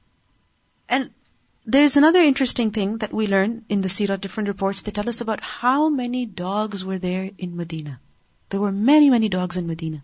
And 0.87 1.11
there's 1.68 1.96
another 1.96 2.20
interesting 2.20 2.72
thing 2.72 2.98
that 2.98 3.12
we 3.12 3.26
learn 3.26 3.64
in 3.68 3.80
the 3.80 3.88
Sirah, 3.88 4.20
different 4.20 4.48
reports, 4.48 4.82
they 4.82 4.92
tell 4.92 5.08
us 5.08 5.20
about 5.22 5.40
how 5.40 5.88
many 5.88 6.26
dogs 6.26 6.84
were 6.84 6.98
there 6.98 7.30
in 7.38 7.56
Medina. 7.56 8.00
There 8.50 8.60
were 8.60 8.72
many, 8.72 9.08
many 9.08 9.28
dogs 9.30 9.56
in 9.56 9.66
Medina. 9.66 10.02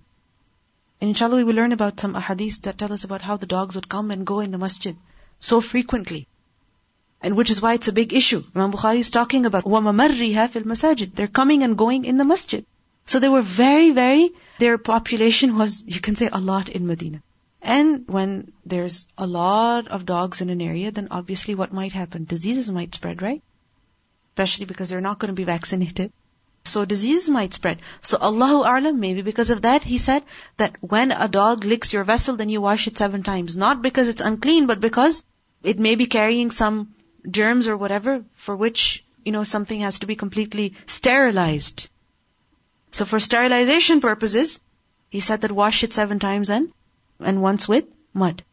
And 1.00 1.11
inshallah 1.11 1.37
we 1.37 1.44
will 1.44 1.54
learn 1.54 1.72
about 1.72 2.00
some 2.00 2.14
ahadith 2.14 2.62
that 2.62 2.78
tell 2.78 2.92
us 2.92 3.04
about 3.04 3.22
how 3.22 3.37
the 3.37 3.46
dogs 3.46 3.74
would 3.74 3.88
come 3.88 4.11
and 4.11 4.26
go 4.26 4.40
in 4.40 4.50
the 4.50 4.59
masjid 4.59 4.96
so 5.38 5.61
frequently. 5.61 6.26
And 7.22 7.37
which 7.37 7.50
is 7.50 7.61
why 7.61 7.74
it's 7.74 7.88
a 7.88 7.92
big 7.92 8.14
issue. 8.14 8.42
Imam 8.54 8.72
Bukhari 8.72 8.98
is 9.00 9.11
talking 9.11 9.44
about 9.44 9.64
وَمَمَرِّهَا 9.64 10.50
فِي 10.50 10.62
الْمَسَاجِد 10.62 11.14
They're 11.14 11.26
coming 11.26 11.62
and 11.62 11.76
going 11.76 12.06
in 12.06 12.16
the 12.16 12.24
masjid. 12.24 12.64
So 13.06 13.18
they 13.18 13.28
were 13.28 13.42
very, 13.42 13.90
very, 13.90 14.30
their 14.59 14.78
population 14.78 15.56
was, 15.56 15.85
you 15.87 16.00
can 16.00 16.16
say, 16.16 16.28
a 16.33 16.38
lot 16.38 16.70
in 16.70 16.87
Medina. 16.87 17.22
And 17.65 18.08
when 18.08 18.51
there's 18.63 19.08
a 19.17 19.25
lot 19.25 19.88
of 19.88 20.06
dogs 20.06 20.41
in 20.41 20.51
an 20.51 20.62
area, 20.62 20.91
then 20.91 21.08
obviously 21.10 21.56
what 21.56 21.73
might 21.73 21.93
happen? 21.93 22.25
Diseases 22.25 22.69
might 22.69 22.93
spread, 22.93 23.23
right? 23.23 23.41
Especially 24.34 24.65
because 24.65 24.89
they're 24.89 25.01
not 25.01 25.17
going 25.17 25.30
to 25.30 25.41
be 25.41 25.45
vaccinated. 25.45 26.13
So 26.63 26.86
diseases 26.86 27.28
might 27.28 27.56
spread. 27.56 27.82
So 28.04 28.19
Allahu 28.21 28.63
A'lam, 28.63 28.99
maybe 28.99 29.23
because 29.23 29.49
of 29.49 29.63
that, 29.63 29.82
he 29.82 29.97
said 29.97 30.21
that 30.58 30.75
when 30.82 31.12
a 31.12 31.28
dog 31.28 31.65
licks 31.65 31.91
your 31.91 32.04
vessel, 32.04 32.36
then 32.36 32.49
you 32.49 32.62
wash 32.62 32.88
it 32.88 32.99
seven 32.99 33.23
times. 33.23 33.58
Not 33.58 33.82
because 33.82 34.10
it's 34.10 34.21
unclean, 34.21 34.67
but 34.67 34.80
because 34.80 35.23
it 35.63 35.80
may 35.80 35.95
be 35.95 36.06
carrying 36.06 36.51
some 36.51 36.93
germs 37.28 37.67
or 37.67 37.78
whatever 37.78 38.23
for 38.36 38.56
which, 38.56 39.04
you 39.23 39.32
know, 39.32 39.43
something 39.43 39.80
has 39.80 39.99
to 39.99 40.06
be 40.06 40.15
completely 40.15 40.73
sterilized. 40.86 41.89
So 42.91 43.06
for 43.06 43.19
sterilization 43.19 44.01
purposes, 44.01 44.60
he 45.10 45.19
said 45.19 45.41
that 45.41 45.51
wash 45.51 45.84
it 45.84 45.93
seven 45.93 46.19
times 46.19 46.51
and 46.51 46.71
and 47.19 47.41
once 47.41 47.67
with 47.67 47.86
mud. 48.13 48.43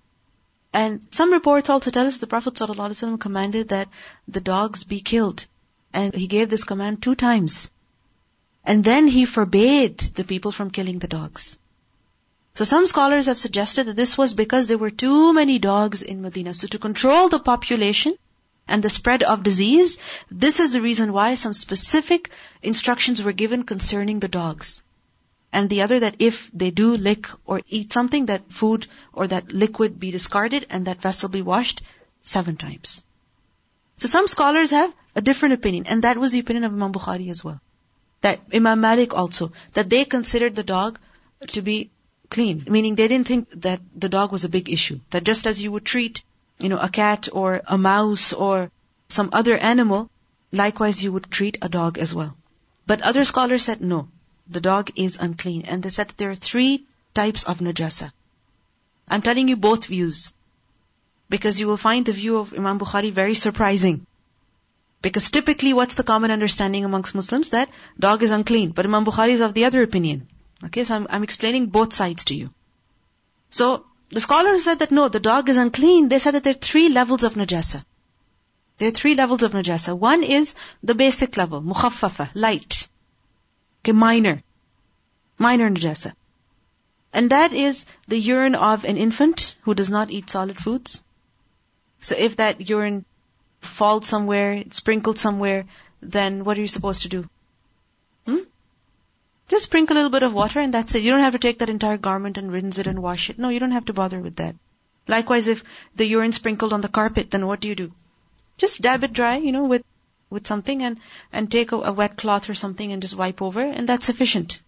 And 0.72 1.06
some 1.10 1.32
reports 1.32 1.68
also 1.68 1.90
tell 1.90 2.06
us 2.06 2.18
the 2.18 2.26
Prophet 2.26 2.54
ﷺ 2.54 3.20
commanded 3.20 3.68
that 3.68 3.88
the 4.26 4.40
dogs 4.40 4.84
be 4.84 5.00
killed. 5.00 5.46
And 5.92 6.14
he 6.14 6.26
gave 6.26 6.48
this 6.48 6.64
command 6.64 7.02
two 7.02 7.14
times. 7.14 7.70
And 8.64 8.82
then 8.82 9.06
he 9.06 9.26
forbade 9.26 9.98
the 9.98 10.24
people 10.24 10.52
from 10.52 10.70
killing 10.70 10.98
the 10.98 11.08
dogs. 11.08 11.58
So 12.54 12.64
some 12.64 12.86
scholars 12.86 13.26
have 13.26 13.38
suggested 13.38 13.84
that 13.84 13.96
this 13.96 14.16
was 14.16 14.34
because 14.34 14.66
there 14.66 14.78
were 14.78 14.90
too 14.90 15.32
many 15.34 15.58
dogs 15.58 16.02
in 16.02 16.22
Medina. 16.22 16.54
So 16.54 16.68
to 16.68 16.78
control 16.78 17.28
the 17.28 17.38
population 17.38 18.14
and 18.68 18.82
the 18.82 18.90
spread 18.90 19.22
of 19.22 19.42
disease, 19.42 19.98
this 20.30 20.60
is 20.60 20.72
the 20.72 20.80
reason 20.80 21.12
why 21.12 21.34
some 21.34 21.52
specific 21.52 22.30
instructions 22.62 23.22
were 23.22 23.32
given 23.32 23.64
concerning 23.64 24.20
the 24.20 24.28
dogs 24.28 24.82
and 25.52 25.68
the 25.68 25.82
other 25.82 26.00
that 26.00 26.16
if 26.18 26.50
they 26.52 26.70
do 26.70 26.96
lick 26.96 27.28
or 27.44 27.60
eat 27.68 27.92
something, 27.92 28.26
that 28.26 28.50
food 28.50 28.86
or 29.12 29.26
that 29.26 29.52
liquid 29.52 30.00
be 30.00 30.10
discarded 30.10 30.66
and 30.70 30.86
that 30.86 31.02
vessel 31.02 31.28
be 31.28 31.42
washed 31.42 31.82
seven 32.22 32.56
times. 32.56 33.04
So 33.96 34.08
some 34.08 34.26
scholars 34.28 34.70
have 34.70 34.92
a 35.14 35.20
different 35.20 35.54
opinion, 35.54 35.86
and 35.86 36.04
that 36.04 36.16
was 36.16 36.32
the 36.32 36.38
opinion 36.38 36.64
of 36.64 36.72
Imam 36.72 36.92
Bukhari 36.92 37.28
as 37.28 37.44
well. 37.44 37.60
That 38.22 38.40
Imam 38.54 38.80
Malik 38.80 39.12
also, 39.14 39.52
that 39.74 39.90
they 39.90 40.04
considered 40.04 40.56
the 40.56 40.62
dog 40.62 40.98
to 41.48 41.60
be 41.60 41.90
clean, 42.30 42.64
meaning 42.68 42.94
they 42.94 43.08
didn't 43.08 43.28
think 43.28 43.50
that 43.60 43.80
the 43.94 44.08
dog 44.08 44.32
was 44.32 44.44
a 44.44 44.48
big 44.48 44.70
issue. 44.70 45.00
That 45.10 45.24
just 45.24 45.46
as 45.46 45.60
you 45.60 45.70
would 45.72 45.84
treat, 45.84 46.22
you 46.58 46.70
know, 46.70 46.78
a 46.78 46.88
cat 46.88 47.28
or 47.30 47.60
a 47.66 47.76
mouse 47.76 48.32
or 48.32 48.70
some 49.08 49.30
other 49.32 49.58
animal, 49.58 50.08
likewise 50.50 51.02
you 51.02 51.12
would 51.12 51.30
treat 51.30 51.58
a 51.60 51.68
dog 51.68 51.98
as 51.98 52.14
well. 52.14 52.34
But 52.86 53.02
other 53.02 53.24
scholars 53.24 53.64
said 53.64 53.82
no 53.82 54.08
the 54.48 54.60
dog 54.60 54.90
is 54.96 55.16
unclean. 55.16 55.62
And 55.62 55.82
they 55.82 55.90
said 55.90 56.08
that 56.08 56.18
there 56.18 56.30
are 56.30 56.34
three 56.34 56.86
types 57.14 57.44
of 57.44 57.58
najasa. 57.58 58.12
I'm 59.08 59.22
telling 59.22 59.48
you 59.48 59.56
both 59.56 59.86
views. 59.86 60.32
Because 61.28 61.58
you 61.58 61.66
will 61.66 61.76
find 61.76 62.06
the 62.06 62.12
view 62.12 62.38
of 62.38 62.52
Imam 62.52 62.78
Bukhari 62.78 63.12
very 63.12 63.34
surprising. 63.34 64.06
Because 65.00 65.30
typically 65.30 65.72
what's 65.72 65.96
the 65.96 66.04
common 66.04 66.30
understanding 66.30 66.84
amongst 66.84 67.14
Muslims? 67.14 67.50
That 67.50 67.68
dog 67.98 68.22
is 68.22 68.30
unclean. 68.30 68.70
But 68.70 68.86
Imam 68.86 69.04
Bukhari 69.04 69.30
is 69.30 69.40
of 69.40 69.54
the 69.54 69.64
other 69.64 69.82
opinion. 69.82 70.28
Okay, 70.64 70.84
so 70.84 70.94
I'm, 70.94 71.06
I'm 71.10 71.24
explaining 71.24 71.66
both 71.66 71.92
sides 71.92 72.26
to 72.26 72.34
you. 72.34 72.50
So, 73.50 73.84
the 74.10 74.20
scholars 74.20 74.64
said 74.64 74.78
that 74.78 74.92
no, 74.92 75.08
the 75.08 75.20
dog 75.20 75.48
is 75.48 75.56
unclean. 75.56 76.08
They 76.08 76.18
said 76.18 76.34
that 76.34 76.44
there 76.44 76.54
are 76.54 76.66
three 76.68 76.88
levels 76.88 77.24
of 77.24 77.34
najasa. 77.34 77.84
There 78.78 78.88
are 78.88 78.98
three 78.98 79.14
levels 79.14 79.42
of 79.42 79.52
najasa. 79.52 79.96
One 79.98 80.22
is 80.22 80.54
the 80.82 80.94
basic 80.94 81.36
level, 81.36 81.60
mukhaffafa, 81.60 82.30
light. 82.34 82.88
Okay, 83.82 83.92
minor. 83.92 84.42
Minor 85.38 85.70
najasa. 85.70 86.12
And 87.12 87.30
that 87.30 87.52
is 87.52 87.84
the 88.08 88.18
urine 88.18 88.54
of 88.54 88.84
an 88.84 88.96
infant 88.96 89.56
who 89.62 89.74
does 89.74 89.90
not 89.90 90.10
eat 90.10 90.30
solid 90.30 90.60
foods. 90.60 91.02
So 92.00 92.14
if 92.16 92.36
that 92.36 92.68
urine 92.68 93.04
falls 93.60 94.06
somewhere, 94.06 94.64
sprinkled 94.70 95.18
somewhere, 95.18 95.64
then 96.00 96.44
what 96.44 96.56
are 96.58 96.60
you 96.60 96.68
supposed 96.68 97.02
to 97.02 97.08
do? 97.08 97.28
Hmm? 98.26 98.44
Just 99.48 99.64
sprinkle 99.64 99.96
a 99.96 99.98
little 99.98 100.10
bit 100.10 100.22
of 100.22 100.32
water 100.32 100.60
and 100.60 100.72
that's 100.72 100.94
it. 100.94 101.02
You 101.02 101.10
don't 101.10 101.20
have 101.20 101.32
to 101.32 101.38
take 101.38 101.58
that 101.58 101.68
entire 101.68 101.98
garment 101.98 102.38
and 102.38 102.52
rinse 102.52 102.78
it 102.78 102.86
and 102.86 103.02
wash 103.02 103.30
it. 103.30 103.38
No, 103.38 103.48
you 103.48 103.60
don't 103.60 103.72
have 103.72 103.86
to 103.86 103.92
bother 103.92 104.20
with 104.20 104.36
that. 104.36 104.54
Likewise, 105.08 105.48
if 105.48 105.64
the 105.96 106.06
urine 106.06 106.32
sprinkled 106.32 106.72
on 106.72 106.80
the 106.80 106.88
carpet, 106.88 107.30
then 107.30 107.46
what 107.46 107.60
do 107.60 107.68
you 107.68 107.74
do? 107.74 107.92
Just 108.56 108.80
dab 108.80 109.04
it 109.04 109.12
dry, 109.12 109.36
you 109.36 109.52
know, 109.52 109.64
with, 109.64 109.84
with 110.32 110.46
something 110.46 110.82
and, 110.82 110.98
and 111.32 111.50
take 111.50 111.72
a, 111.72 111.76
a 111.76 111.92
wet 111.92 112.16
cloth 112.16 112.48
or 112.50 112.54
something 112.54 112.92
and 112.92 113.02
just 113.02 113.16
wipe 113.16 113.42
over 113.42 113.60
and 113.60 113.88
that's 113.88 114.06
sufficient. 114.06 114.60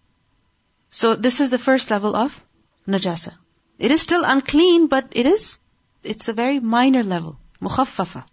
So 0.90 1.14
this 1.14 1.40
is 1.40 1.50
the 1.50 1.58
first 1.58 1.90
level 1.90 2.14
of 2.14 2.40
najasa. 2.86 3.34
It 3.78 3.90
is 3.90 4.02
still 4.02 4.22
unclean, 4.24 4.86
but 4.86 5.08
it 5.12 5.26
is, 5.26 5.58
it's 6.02 6.28
a 6.28 6.32
very 6.32 6.60
minor 6.60 7.02
level. 7.02 7.38
Mukhaffafa. 7.60 8.24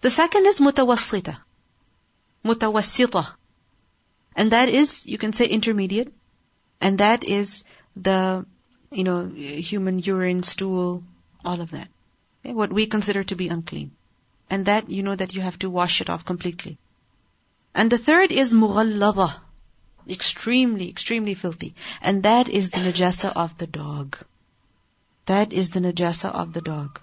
The 0.00 0.10
second 0.10 0.46
is 0.46 0.58
mutawassita. 0.60 1.36
Mutawassita. 2.44 3.26
And 4.34 4.52
that 4.52 4.68
is, 4.68 5.06
you 5.06 5.18
can 5.18 5.32
say 5.32 5.46
intermediate. 5.46 6.12
And 6.80 6.98
that 6.98 7.24
is 7.24 7.64
the, 7.94 8.46
you 8.90 9.04
know, 9.04 9.26
human 9.26 9.98
urine, 9.98 10.42
stool, 10.42 11.04
all 11.44 11.60
of 11.60 11.70
that. 11.72 11.88
Okay? 12.44 12.54
What 12.54 12.72
we 12.72 12.86
consider 12.86 13.22
to 13.24 13.36
be 13.36 13.48
unclean. 13.48 13.92
And 14.50 14.66
that, 14.66 14.90
you 14.90 15.02
know 15.04 15.14
that 15.14 15.34
you 15.34 15.40
have 15.40 15.58
to 15.60 15.70
wash 15.70 16.00
it 16.00 16.10
off 16.10 16.24
completely. 16.24 16.76
And 17.74 17.90
the 17.90 17.98
third 17.98 18.32
is 18.32 18.52
mughallada. 18.52 19.36
Extremely, 20.08 20.88
extremely 20.88 21.34
filthy. 21.34 21.74
And 22.02 22.24
that 22.24 22.48
is 22.48 22.70
the 22.70 22.78
najasa 22.78 23.32
of 23.44 23.56
the 23.58 23.68
dog. 23.68 24.18
That 25.26 25.52
is 25.52 25.70
the 25.70 25.80
najasa 25.80 26.30
of 26.30 26.52
the 26.52 26.60
dog. 26.60 27.00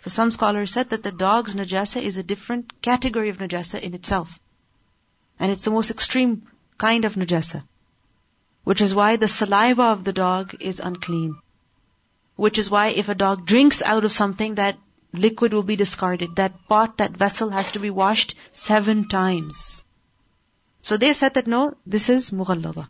So 0.00 0.10
some 0.10 0.32
scholars 0.32 0.72
said 0.72 0.90
that 0.90 1.04
the 1.04 1.12
dog's 1.12 1.54
najasa 1.54 2.02
is 2.02 2.16
a 2.16 2.24
different 2.24 2.82
category 2.82 3.28
of 3.28 3.38
najasa 3.38 3.80
in 3.80 3.94
itself. 3.94 4.40
And 5.38 5.52
it's 5.52 5.64
the 5.64 5.70
most 5.70 5.92
extreme 5.92 6.48
kind 6.78 7.04
of 7.04 7.14
najasa. 7.14 7.62
Which 8.64 8.80
is 8.80 8.94
why 8.94 9.16
the 9.16 9.28
saliva 9.28 9.84
of 9.84 10.04
the 10.04 10.12
dog 10.12 10.56
is 10.60 10.80
unclean. 10.80 11.36
Which 12.34 12.58
is 12.58 12.70
why 12.70 12.88
if 12.88 13.08
a 13.08 13.14
dog 13.14 13.46
drinks 13.46 13.82
out 13.82 14.04
of 14.04 14.12
something, 14.12 14.56
that 14.56 14.78
liquid 15.12 15.52
will 15.52 15.62
be 15.62 15.76
discarded. 15.76 16.36
That 16.36 16.68
pot, 16.68 16.98
that 16.98 17.16
vessel 17.16 17.50
has 17.50 17.72
to 17.72 17.78
be 17.78 17.90
washed 17.90 18.34
seven 18.52 19.08
times. 19.08 19.82
So 20.82 20.96
they 20.96 21.12
said 21.12 21.34
that 21.34 21.46
no, 21.46 21.76
this 21.86 22.08
is 22.08 22.30
mughallada. 22.30 22.88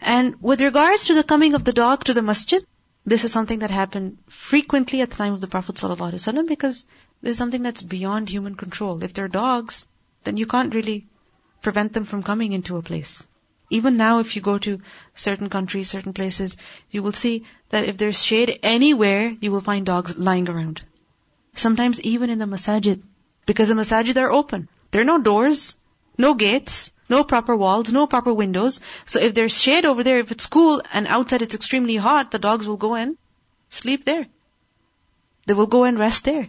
And 0.00 0.40
with 0.40 0.60
regards 0.60 1.04
to 1.04 1.14
the 1.14 1.22
coming 1.22 1.54
of 1.54 1.64
the 1.64 1.72
dog 1.72 2.04
to 2.04 2.14
the 2.14 2.22
masjid, 2.22 2.64
this 3.04 3.24
is 3.24 3.32
something 3.32 3.60
that 3.60 3.70
happened 3.70 4.18
frequently 4.28 5.00
at 5.00 5.10
the 5.10 5.16
time 5.16 5.32
of 5.32 5.40
the 5.40 5.46
Prophet 5.46 5.76
ﷺ 5.76 6.48
because 6.48 6.86
this 7.22 7.32
is 7.32 7.38
something 7.38 7.62
that's 7.62 7.82
beyond 7.82 8.28
human 8.28 8.54
control. 8.54 9.02
If 9.02 9.14
they're 9.14 9.28
dogs, 9.28 9.86
then 10.24 10.36
you 10.36 10.46
can't 10.46 10.74
really 10.74 11.06
prevent 11.62 11.92
them 11.92 12.04
from 12.04 12.22
coming 12.22 12.52
into 12.52 12.76
a 12.76 12.82
place. 12.82 13.26
Even 13.70 13.96
now, 13.96 14.18
if 14.18 14.34
you 14.34 14.42
go 14.42 14.58
to 14.58 14.80
certain 15.14 15.48
countries, 15.48 15.88
certain 15.88 16.12
places, 16.12 16.56
you 16.90 17.02
will 17.02 17.12
see 17.12 17.44
that 17.68 17.84
if 17.84 17.98
there's 17.98 18.22
shade 18.22 18.58
anywhere, 18.62 19.34
you 19.40 19.52
will 19.52 19.60
find 19.60 19.86
dogs 19.86 20.16
lying 20.16 20.48
around. 20.48 20.82
Sometimes 21.54 22.00
even 22.02 22.30
in 22.30 22.38
the 22.38 22.46
masajid, 22.46 23.02
because 23.46 23.68
the 23.68 23.74
masajid 23.74 24.16
are 24.16 24.30
open. 24.30 24.68
There 24.90 25.02
are 25.02 25.12
no 25.12 25.18
doors, 25.18 25.76
no 26.16 26.34
gates, 26.34 26.92
no 27.08 27.24
proper 27.24 27.56
walls, 27.56 27.92
no 27.92 28.06
proper 28.06 28.32
windows. 28.32 28.80
So 29.06 29.20
if 29.20 29.34
there's 29.34 29.56
shade 29.56 29.84
over 29.84 30.02
there, 30.04 30.18
if 30.18 30.30
it's 30.30 30.46
cool 30.46 30.82
and 30.92 31.06
outside 31.06 31.42
it's 31.42 31.54
extremely 31.54 31.96
hot, 31.96 32.30
the 32.30 32.38
dogs 32.38 32.66
will 32.66 32.76
go 32.76 32.94
and 32.94 33.16
sleep 33.68 34.04
there. 34.04 34.26
They 35.46 35.54
will 35.54 35.66
go 35.66 35.84
and 35.84 35.98
rest 35.98 36.24
there. 36.24 36.48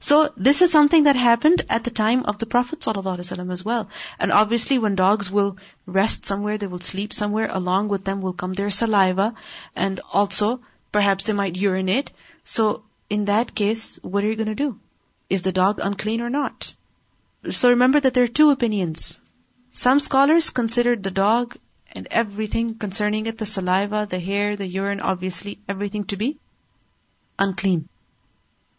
So 0.00 0.32
this 0.36 0.62
is 0.62 0.72
something 0.72 1.04
that 1.04 1.14
happened 1.14 1.62
at 1.70 1.84
the 1.84 1.90
time 1.90 2.24
of 2.24 2.38
the 2.38 2.46
Prophet 2.46 2.80
ﷺ 2.80 3.52
as 3.52 3.64
well. 3.64 3.88
And 4.18 4.32
obviously 4.32 4.78
when 4.80 4.96
dogs 4.96 5.30
will 5.30 5.58
rest 5.86 6.24
somewhere, 6.24 6.58
they 6.58 6.66
will 6.66 6.80
sleep 6.80 7.12
somewhere, 7.12 7.46
along 7.48 7.86
with 7.86 8.02
them 8.02 8.20
will 8.20 8.32
come 8.32 8.52
their 8.52 8.70
saliva, 8.70 9.34
and 9.76 10.00
also 10.12 10.60
perhaps 10.90 11.26
they 11.26 11.32
might 11.32 11.54
urinate. 11.54 12.10
So 12.42 12.82
in 13.12 13.26
that 13.26 13.54
case, 13.54 13.98
what 14.02 14.24
are 14.24 14.28
you 14.28 14.36
going 14.36 14.54
to 14.54 14.62
do? 14.66 14.78
Is 15.28 15.42
the 15.42 15.52
dog 15.52 15.80
unclean 15.82 16.22
or 16.22 16.30
not? 16.30 16.74
So 17.50 17.70
remember 17.70 18.00
that 18.00 18.14
there 18.14 18.24
are 18.24 18.38
two 18.38 18.50
opinions. 18.50 19.20
Some 19.70 20.00
scholars 20.00 20.50
considered 20.50 21.02
the 21.02 21.10
dog 21.10 21.56
and 21.94 22.08
everything 22.10 22.76
concerning 22.76 23.26
it, 23.26 23.36
the 23.38 23.46
saliva, 23.46 24.06
the 24.08 24.18
hair, 24.18 24.56
the 24.56 24.66
urine, 24.66 25.00
obviously 25.00 25.58
everything 25.68 26.04
to 26.04 26.16
be 26.16 26.38
unclean. 27.38 27.88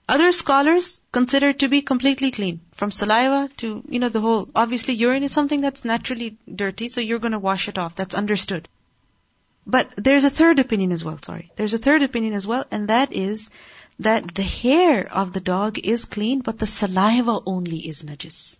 Other 0.09 0.31
scholars 0.31 0.99
consider 1.11 1.49
it 1.49 1.59
to 1.59 1.67
be 1.67 1.81
completely 1.81 2.31
clean. 2.31 2.61
From 2.73 2.91
saliva 2.91 3.49
to, 3.57 3.83
you 3.87 3.99
know, 3.99 4.09
the 4.09 4.21
whole. 4.21 4.49
Obviously 4.55 4.95
urine 4.95 5.23
is 5.23 5.31
something 5.31 5.61
that's 5.61 5.85
naturally 5.85 6.37
dirty, 6.63 6.89
so 6.89 7.01
you're 7.01 7.19
gonna 7.19 7.39
wash 7.39 7.67
it 7.69 7.77
off. 7.77 7.95
That's 7.95 8.15
understood. 8.23 8.67
But 9.65 9.93
there's 9.95 10.25
a 10.25 10.35
third 10.41 10.59
opinion 10.59 10.91
as 10.91 11.05
well, 11.05 11.19
sorry. 11.21 11.51
There's 11.55 11.73
a 11.73 11.83
third 11.85 12.03
opinion 12.03 12.33
as 12.33 12.45
well, 12.45 12.65
and 12.71 12.89
that 12.89 13.13
is 13.13 13.49
that 13.99 14.33
the 14.33 14.43
hair 14.43 15.07
of 15.11 15.33
the 15.33 15.39
dog 15.39 15.79
is 15.79 16.05
clean, 16.05 16.41
but 16.41 16.59
the 16.59 16.67
saliva 16.67 17.39
only 17.45 17.77
is 17.87 18.03
najis. 18.03 18.59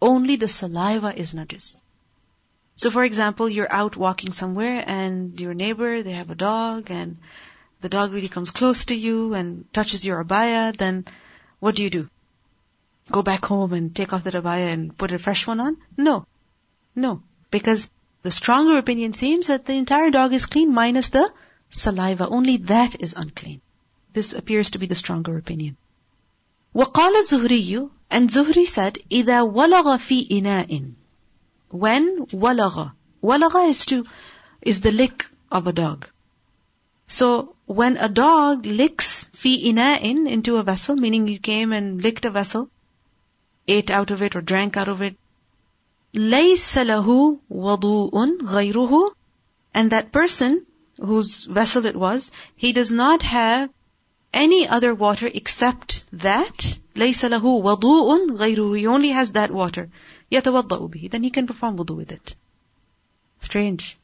Only 0.00 0.36
the 0.36 0.48
saliva 0.48 1.18
is 1.18 1.34
najis. 1.34 1.80
So 2.76 2.90
for 2.90 3.04
example, 3.04 3.48
you're 3.48 3.72
out 3.72 3.96
walking 3.96 4.32
somewhere 4.32 4.84
and 4.86 5.40
your 5.40 5.54
neighbor, 5.54 6.02
they 6.02 6.12
have 6.12 6.30
a 6.30 6.34
dog 6.34 6.90
and 6.90 7.16
the 7.80 7.88
dog 7.88 8.12
really 8.12 8.28
comes 8.28 8.50
close 8.50 8.84
to 8.86 8.94
you 8.94 9.34
and 9.34 9.64
touches 9.72 10.04
your 10.04 10.22
abaya, 10.22 10.76
then 10.76 11.06
what 11.58 11.76
do 11.76 11.82
you 11.82 11.90
do? 11.90 12.08
Go 13.10 13.22
back 13.22 13.44
home 13.44 13.72
and 13.72 13.94
take 13.94 14.12
off 14.12 14.24
the 14.24 14.32
abaya 14.32 14.72
and 14.72 14.96
put 14.96 15.12
a 15.12 15.18
fresh 15.18 15.46
one 15.46 15.60
on? 15.60 15.76
No. 15.96 16.26
No. 16.94 17.22
Because 17.50 17.88
the 18.22 18.30
stronger 18.30 18.76
opinion 18.76 19.12
seems 19.12 19.46
that 19.46 19.64
the 19.64 19.74
entire 19.74 20.10
dog 20.10 20.32
is 20.32 20.46
clean 20.46 20.74
minus 20.74 21.10
the 21.10 21.32
saliva. 21.70 22.28
Only 22.28 22.56
that 22.58 23.00
is 23.00 23.14
unclean. 23.14 23.60
This 24.15 24.33
appears 24.33 24.71
to 24.71 24.77
be 24.77 24.87
the 24.87 24.95
stronger 24.95 25.37
opinion. 25.37 25.77
وقال 26.75 27.15
الزهري 27.15 27.89
and 28.09 28.29
Zuhri 28.29 28.67
said 28.67 28.97
إذا 29.09 29.41
ولغ 29.43 29.97
في 29.99 30.27
إناء 30.29 30.91
when 31.69 32.27
ولغ 32.33 32.91
ولغ 33.23 33.69
is 33.69 33.85
to 33.85 34.05
is 34.61 34.81
the 34.81 34.91
lick 34.91 35.27
of 35.49 35.65
a 35.65 35.71
dog. 35.71 36.09
So 37.07 37.55
when 37.67 37.95
a 37.95 38.09
dog 38.09 38.65
licks 38.65 39.29
في 39.33 39.71
إناء 39.71 40.27
into 40.27 40.57
a 40.57 40.63
vessel, 40.63 40.97
meaning 40.97 41.29
you 41.29 41.39
came 41.39 41.71
and 41.71 42.03
licked 42.03 42.25
a 42.25 42.31
vessel, 42.31 42.69
ate 43.65 43.89
out 43.89 44.11
of 44.11 44.21
it 44.21 44.35
or 44.35 44.41
drank 44.41 44.75
out 44.75 44.89
of 44.89 45.01
it, 45.01 45.15
ليس 46.13 46.77
له 46.77 47.39
وضوء 47.49 48.41
غيره 48.43 49.11
and 49.73 49.91
that 49.91 50.11
person 50.11 50.65
whose 50.97 51.45
vessel 51.45 51.85
it 51.85 51.95
was, 51.95 52.29
he 52.57 52.73
does 52.73 52.91
not 52.91 53.21
have 53.21 53.69
any 54.33 54.67
other 54.67 54.95
water 54.95 55.29
except 55.31 56.05
that, 56.13 56.79
لَيْسَ 56.95 57.29
لَهُ 57.29 57.41
وَضُوءٌ 57.41 58.37
غَيْرُهُ 58.37 58.77
He 58.77 58.87
only 58.87 59.09
has 59.09 59.33
that 59.33 59.51
water. 59.51 59.89
يَتَوَضَّأُ 60.31 60.89
بِهِ 60.89 61.11
Then 61.11 61.23
he 61.23 61.29
can 61.29 61.45
perform 61.47 61.77
wudu 61.77 61.95
with 61.95 62.11
it. 62.11 62.35
Strange. 63.41 63.99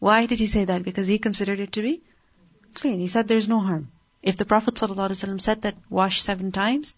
Why 0.00 0.26
did 0.26 0.38
he 0.38 0.46
say 0.46 0.64
that? 0.66 0.82
Because 0.82 1.06
he 1.06 1.18
considered 1.18 1.60
it 1.60 1.72
to 1.72 1.82
be 1.82 2.02
clean. 2.74 3.00
He 3.00 3.06
said 3.06 3.26
there's 3.26 3.48
no 3.48 3.60
harm. 3.60 3.90
If 4.22 4.36
the 4.36 4.44
Prophet 4.44 4.74
ﷺ 4.74 5.40
said 5.40 5.62
that 5.62 5.76
wash 5.88 6.20
seven 6.20 6.52
times, 6.52 6.94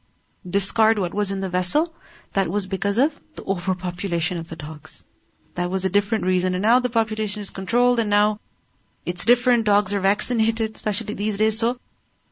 discard 0.48 0.98
what 0.98 1.14
was 1.14 1.30
in 1.30 1.40
the 1.40 1.48
vessel, 1.48 1.94
that 2.32 2.48
was 2.48 2.66
because 2.66 2.98
of 2.98 3.14
the 3.36 3.44
overpopulation 3.44 4.38
of 4.38 4.48
the 4.48 4.56
dogs. 4.56 5.04
That 5.54 5.70
was 5.70 5.84
a 5.84 5.90
different 5.90 6.24
reason. 6.24 6.54
And 6.54 6.62
now 6.62 6.80
the 6.80 6.90
population 6.90 7.42
is 7.42 7.50
controlled 7.50 8.00
and 8.00 8.10
now 8.10 8.40
it's 9.06 9.24
different. 9.24 9.66
Dogs 9.66 9.94
are 9.94 10.00
vaccinated, 10.00 10.74
especially 10.74 11.14
these 11.14 11.36
days. 11.36 11.58
So 11.58 11.78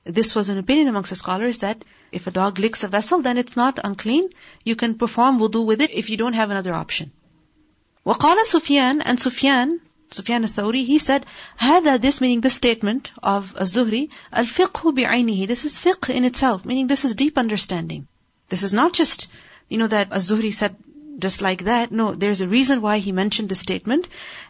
this 0.07 0.35
was 0.35 0.49
an 0.49 0.59
opinion 0.59 0.89
amongst 0.89 1.11
the 1.11 1.17
scholars 1.17 1.59
that 1.59 1.85
if 2.11 2.27
a 2.27 2.31
dog 2.31 2.59
licks 2.59 2.83
a 2.83 2.89
vessel, 2.89 3.23
then 3.23 3.39
it's 3.39 3.57
not 3.57 3.79
unclean. 3.83 4.29
You 4.65 4.77
can 4.77 4.97
perform 4.97 5.39
wudu 5.39 5.65
with 5.65 5.81
it 5.81 5.91
if 5.91 6.11
you 6.11 6.17
don't 6.17 6.35
have 6.35 6.51
another 6.51 6.75
option. 6.75 7.13
وقال 8.05 8.45
Sufyan 8.47 9.01
and 9.01 9.21
Sufyan, 9.21 9.81
Sufyan 10.11 10.43
al-Thawri, 10.43 10.85
he 10.85 10.99
said, 10.99 11.25
هذا 11.59 12.01
this 12.01 12.21
meaning 12.21 12.41
this 12.41 12.55
statement 12.55 13.13
of 13.23 13.55
Az-Zuhri, 13.57 14.11
الفقه 14.35 14.93
بعينه. 14.93 15.47
This 15.47 15.65
is 15.65 15.81
fiqh 15.81 16.11
in 16.11 16.25
itself, 16.25 16.65
meaning 16.65 16.89
this 16.89 17.05
is 17.05 17.15
deep 17.15 17.39
understanding. 17.39 18.09
This 18.49 18.65
is 18.65 18.73
not 18.73 18.93
just, 18.93 19.29
you 19.69 19.79
know, 19.79 19.87
that 19.87 20.09
Az-Zuhri 20.11 20.53
said 20.53 20.77
just 21.19 21.41
like 21.41 21.65
that. 21.65 21.93
No, 21.93 22.15
there's 22.15 22.41
a 22.41 22.49
reason 22.49 22.83
why 22.83 22.99
he 22.99 23.13
mentioned 23.13 23.49
this 23.49 23.61
statement. 23.61 24.09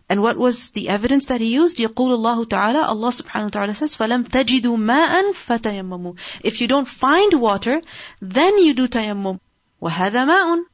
And 0.08 0.22
what 0.22 0.36
was 0.36 0.70
the 0.70 0.88
evidence 0.88 1.26
that 1.26 1.40
he 1.40 1.52
used? 1.54 1.78
يقول 1.78 2.10
الله 2.16 2.46
تعالى, 2.46 2.82
Allah 2.84 3.08
subhanahu 3.08 3.44
wa 3.44 3.48
ta'ala 3.48 3.74
says, 3.74 3.96
فَلَمْ 3.96 4.28
تَجِدُوا 4.28 4.76
مَاءً 4.76 5.32
فَتَيَمَّمُوا 5.32 6.16
If 6.42 6.60
you 6.60 6.68
don't 6.68 6.86
find 6.86 7.34
water, 7.34 7.80
then 8.20 8.58
you 8.58 8.74
do 8.74 8.88
tayammum. 8.88 9.40
وَهَذَا 9.82 10.26
مَاءٌ 10.26 10.64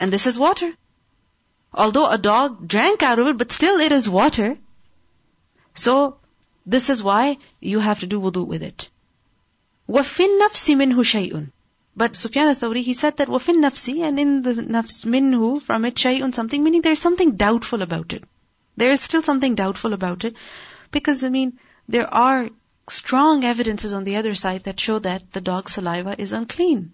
And 0.00 0.12
this 0.12 0.26
is 0.26 0.38
water. 0.38 0.72
Although 1.72 2.10
a 2.10 2.18
dog 2.18 2.66
drank 2.66 3.02
out 3.02 3.18
of 3.18 3.26
it, 3.28 3.38
but 3.38 3.52
still 3.52 3.78
it 3.80 3.92
is 3.92 4.08
water. 4.08 4.58
So, 5.74 6.18
this 6.66 6.90
is 6.90 7.02
why 7.02 7.38
you 7.60 7.78
have 7.78 8.00
to 8.00 8.06
do 8.06 8.20
wudu 8.20 8.46
with 8.46 8.62
it. 8.62 8.90
وَفِي 9.88 10.26
النَّفْسِ 10.26 10.74
مِنْهُ 10.74 10.94
شَيْءٌ 10.94 11.50
But 11.96 12.16
Sufyan 12.16 12.48
al-Thawri, 12.48 12.82
he 12.82 12.94
said 12.94 13.16
that 13.18 13.28
wafin 13.28 13.62
nafsi, 13.62 14.02
and 14.02 14.20
in 14.20 14.42
the 14.42 14.54
nafs 14.54 15.06
minhu, 15.06 15.62
from 15.62 15.84
it 15.84 15.94
shay'un 15.94 16.34
something, 16.34 16.62
meaning 16.62 16.82
there's 16.82 17.00
something 17.00 17.36
doubtful 17.36 17.82
about 17.82 18.12
it. 18.12 18.24
There 18.76 18.92
is 18.92 19.00
still 19.00 19.22
something 19.22 19.54
doubtful 19.54 19.92
about 19.92 20.24
it. 20.24 20.34
Because, 20.90 21.24
I 21.24 21.28
mean, 21.28 21.58
there 21.88 22.12
are 22.12 22.50
strong 22.88 23.44
evidences 23.44 23.92
on 23.92 24.04
the 24.04 24.16
other 24.16 24.34
side 24.34 24.64
that 24.64 24.80
show 24.80 24.98
that 25.00 25.32
the 25.32 25.40
dog's 25.40 25.74
saliva 25.74 26.14
is 26.18 26.32
unclean. 26.32 26.92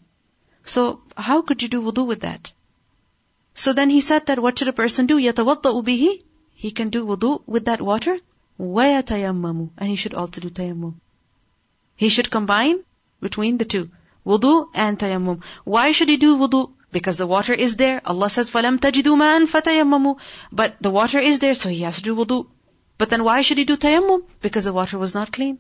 So, 0.65 1.03
how 1.17 1.43
could 1.43 1.63
you 1.63 1.69
do 1.69 1.83
wudu 1.83 2.07
with 2.07 2.21
that? 2.21 2.53
So 3.55 3.73
then 3.73 3.91
he 3.91 4.01
said 4.01 4.27
that 4.27 4.41
what 4.41 4.59
should 4.59 4.69
a 4.69 4.73
person 4.73 5.07
do? 5.07 5.19
يَتَوَضَّأُ 5.19 5.85
بِهِ 5.85 6.23
He 6.55 6.71
can 6.73 6.89
do 6.91 7.07
wudu 7.07 7.43
with 7.47 7.67
that 7.67 7.81
water. 7.81 8.17
وَيَتَيَمَّمُ 8.59 9.71
And 9.79 9.89
he 9.89 9.97
should 9.97 10.15
also 10.15 10.41
do 10.41 10.51
tayammum. 10.51 10.95
He 11.97 12.09
should 12.09 12.31
combine 12.31 12.83
between 13.21 13.59
the 13.59 13.65
two. 13.65 13.91
Wudu 14.27 14.69
and 14.75 14.99
tayammum. 14.99 15.43
Why 15.65 15.93
should 15.93 16.09
he 16.09 16.17
do 16.17 16.37
wudu? 16.39 16.73
Because 16.93 17.19
the 17.19 17.27
water 17.27 17.53
is 17.53 17.77
there. 17.77 18.01
Allah 18.05 18.31
says, 18.31 18.51
فَلَمْ 18.51 18.79
تَجِدُوا 18.79 19.17
مَاءً 19.23 19.47
فَتَيَمَّمُوا 19.55 20.17
But 20.53 20.77
the 20.81 20.91
water 20.91 21.19
is 21.19 21.41
there, 21.41 21.55
so 21.55 21.69
he 21.69 21.81
has 21.81 21.97
to 21.97 22.03
do 22.03 22.15
wudu. 22.17 22.47
But 22.99 23.11
then 23.11 23.25
why 23.25 23.41
should 23.41 23.59
he 23.59 23.65
do 23.65 23.77
tayammum? 23.77 24.23
Because 24.41 24.65
the 24.65 24.73
water 24.73 24.99
was 24.99 25.15
not 25.15 25.33
clean. 25.33 25.59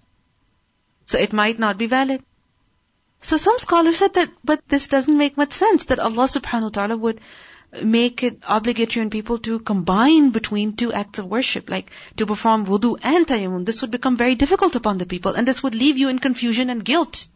So 1.07 1.19
it 1.19 1.33
might 1.33 1.59
not 1.59 1.77
be 1.79 1.87
valid. 1.87 2.23
So 3.21 3.37
some 3.37 3.59
scholars 3.59 3.99
said 3.99 4.15
that, 4.15 4.31
but 4.45 4.63
this 4.69 4.87
doesn't 4.87 5.19
make 5.19 5.37
much 5.37 5.53
sense 5.53 5.87
that 5.87 5.99
Allah 5.99 6.25
subhanahu 6.25 6.63
wa 6.63 6.69
ta'ala 6.69 6.97
would 6.97 7.21
make 7.83 8.23
it 8.23 8.39
obligatory 8.47 9.05
on 9.05 9.11
people 9.11 9.39
to 9.39 9.59
combine 9.59 10.31
between 10.31 10.77
two 10.77 10.93
acts 10.93 11.19
of 11.19 11.27
worship, 11.27 11.69
like 11.69 11.91
to 12.17 12.27
perform 12.27 12.67
wudu 12.67 12.97
and 13.03 13.27
tayammum. 13.27 13.65
This 13.65 13.81
would 13.83 13.91
become 13.91 14.17
very 14.17 14.35
difficult 14.35 14.77
upon 14.77 14.99
the 14.99 15.07
people, 15.07 15.35
and 15.35 15.49
this 15.49 15.63
would 15.63 15.75
leave 15.75 15.99
you 15.99 16.09
in 16.09 16.19
confusion 16.19 16.71
and 16.71 16.85
guilt. 16.85 17.27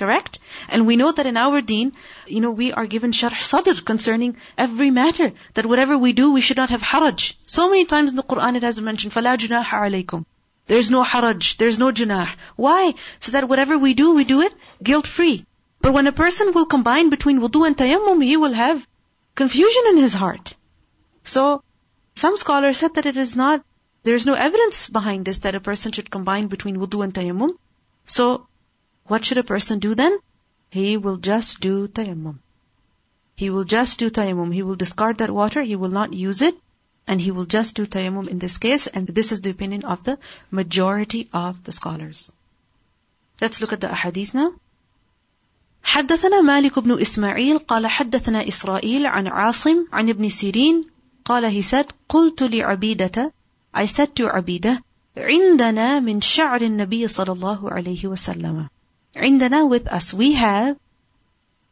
Correct? 0.00 0.38
And 0.70 0.86
we 0.86 0.96
know 0.96 1.12
that 1.12 1.26
in 1.26 1.36
our 1.36 1.60
deen, 1.60 1.92
you 2.26 2.40
know, 2.40 2.50
we 2.50 2.72
are 2.72 2.86
given 2.86 3.12
sharh 3.12 3.38
sadr 3.42 3.82
concerning 3.82 4.36
every 4.56 4.90
matter. 4.90 5.32
That 5.54 5.66
whatever 5.66 5.98
we 5.98 6.14
do, 6.14 6.32
we 6.32 6.40
should 6.40 6.56
not 6.56 6.70
have 6.70 6.80
haraj. 6.82 7.34
So 7.44 7.68
many 7.68 7.84
times 7.84 8.10
in 8.10 8.16
the 8.16 8.22
Quran 8.22 8.56
it 8.56 8.62
has 8.62 8.80
mentioned, 8.80 9.12
فَلَا 9.12 9.36
جُنَاحَ 9.36 9.64
عَلَيْكُمْ 9.64 10.24
There's 10.68 10.90
no 10.90 11.04
haraj, 11.04 11.56
there's 11.58 11.78
no 11.78 11.92
junah. 11.92 12.28
Why? 12.56 12.94
So 13.20 13.32
that 13.32 13.48
whatever 13.48 13.76
we 13.76 13.92
do, 13.92 14.14
we 14.14 14.24
do 14.24 14.40
it 14.40 14.54
guilt-free. 14.82 15.44
But 15.82 15.92
when 15.92 16.06
a 16.06 16.12
person 16.12 16.52
will 16.52 16.66
combine 16.66 17.10
between 17.10 17.40
wudu 17.40 17.66
and 17.66 17.76
tayammum, 17.76 18.24
he 18.24 18.36
will 18.36 18.52
have 18.52 18.86
confusion 19.34 19.84
in 19.88 19.96
his 19.98 20.14
heart. 20.14 20.54
So, 21.24 21.62
some 22.14 22.36
scholars 22.36 22.78
said 22.78 22.94
that 22.94 23.06
it 23.06 23.16
is 23.16 23.36
not, 23.36 23.64
there 24.02 24.14
is 24.14 24.26
no 24.26 24.34
evidence 24.34 24.86
behind 24.88 25.24
this 25.24 25.40
that 25.40 25.54
a 25.54 25.60
person 25.60 25.92
should 25.92 26.10
combine 26.10 26.48
between 26.48 26.76
wudu 26.76 27.02
and 27.04 27.14
tayammum. 27.14 27.50
So, 28.06 28.46
what 29.10 29.24
should 29.24 29.38
a 29.38 29.42
person 29.42 29.80
do 29.80 29.96
then? 29.96 30.18
He 30.70 30.96
will 30.96 31.16
just 31.16 31.60
do 31.60 31.88
tayammum. 31.88 32.38
He 33.34 33.50
will 33.50 33.64
just 33.64 33.98
do 33.98 34.08
tayammum. 34.08 34.54
He 34.54 34.62
will 34.62 34.76
discard 34.76 35.18
that 35.18 35.30
water, 35.30 35.62
he 35.62 35.74
will 35.74 35.88
not 35.88 36.12
use 36.14 36.42
it, 36.42 36.56
and 37.08 37.20
he 37.20 37.32
will 37.32 37.44
just 37.44 37.74
do 37.74 37.86
tayammum 37.86 38.28
in 38.28 38.38
this 38.38 38.58
case, 38.58 38.86
and 38.86 39.08
this 39.08 39.32
is 39.32 39.40
the 39.40 39.50
opinion 39.50 39.84
of 39.84 40.04
the 40.04 40.16
majority 40.52 41.28
of 41.32 41.64
the 41.64 41.72
scholars. 41.72 42.32
Let's 43.40 43.60
look 43.60 43.72
at 43.72 43.80
the 43.80 43.88
ahadith 43.88 44.32
now. 44.34 44.52
حدثنا 45.84 46.40
مالك 46.40 46.78
بن 46.78 47.00
إسماعيل 47.00 47.58
قال 47.58 47.86
حدثنا 47.86 48.48
إسرائيل 48.48 49.06
عن 49.06 49.26
عاصم 49.26 49.86
عن 49.92 50.08
ابن 50.08 50.28
سيرين 50.28 50.84
قال 51.24 51.50
he 51.50 51.62
said 51.62 51.86
قلت 52.08 52.42
لعبيدة 52.42 53.32
I 53.74 53.86
said 53.86 54.14
to 54.16 54.26
عبيدة 54.26 54.82
عندنا 55.16 56.00
من 56.00 56.20
شعر 56.20 56.60
النبي 56.60 57.08
صلى 57.08 57.32
الله 57.32 57.70
عليه 57.70 58.06
وسلم 58.06 58.68
عندنا 59.16 59.68
with 59.68 59.86
us 59.88 60.12
we 60.14 60.32
have 60.32 60.76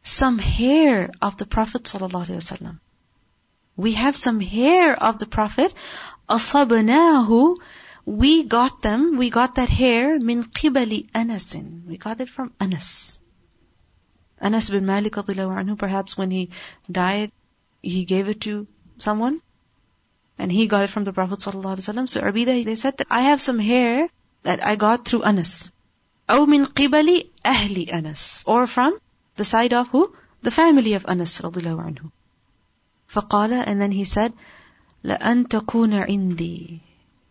some 0.03 0.37
hair 0.37 1.09
of 1.21 1.37
the 1.37 1.45
Prophet 1.45 1.83
صلى 1.83 2.09
الله 2.09 2.25
عليه 2.25 2.35
وسلم 2.37 2.79
we 3.77 3.93
have 3.93 4.15
some 4.15 4.39
hair 4.39 4.95
of 5.01 5.19
the 5.19 5.25
Prophet 5.25 5.73
أصبناه 6.29 7.55
we 8.05 8.43
got 8.43 8.81
them 8.81 9.17
we 9.17 9.29
got 9.29 9.55
that 9.55 9.69
hair 9.69 10.19
من 10.19 10.43
قبل 10.43 11.09
أنس 11.15 11.85
we 11.87 11.97
got 11.97 12.19
it 12.21 12.29
from 12.29 12.51
Anas 12.59 13.19
Anas 14.41 14.69
bin 14.69 14.85
Malik 14.85 15.13
anhu, 15.13 15.77
perhaps 15.77 16.17
when 16.17 16.31
he 16.31 16.49
died, 16.89 17.31
he 17.81 18.05
gave 18.05 18.29
it 18.29 18.41
to 18.41 18.67
someone, 18.97 19.41
and 20.37 20.51
he 20.51 20.67
got 20.67 20.85
it 20.85 20.89
from 20.89 21.03
the 21.03 21.13
Prophet 21.13 21.39
ﷺ. 21.39 22.09
So 22.09 22.21
Abida, 22.21 22.63
they 22.63 22.75
said 22.75 22.97
that 22.97 23.07
I 23.09 23.21
have 23.23 23.41
some 23.41 23.59
hair 23.59 24.09
that 24.43 24.65
I 24.65 24.75
got 24.75 25.05
through 25.05 25.23
Anas. 25.23 25.71
أو 26.29 26.45
من 26.45 26.65
قبل 26.65 27.29
أهل 27.45 27.89
أنس. 27.89 28.43
Or 28.45 28.67
from 28.67 28.99
the 29.35 29.43
side 29.43 29.73
of 29.73 29.87
who? 29.89 30.13
The 30.41 30.51
family 30.51 30.93
of 30.93 31.05
Anas 31.07 31.41
رضي 31.41 31.61
الله 31.61 31.81
عنه. 31.81 32.11
فقال, 33.09 33.67
and 33.67 33.81
then 33.81 33.91
he 33.91 34.03
said, 34.03 34.33
لأن 35.03 35.47
تكون 35.47 35.93
عندي. 35.93 36.79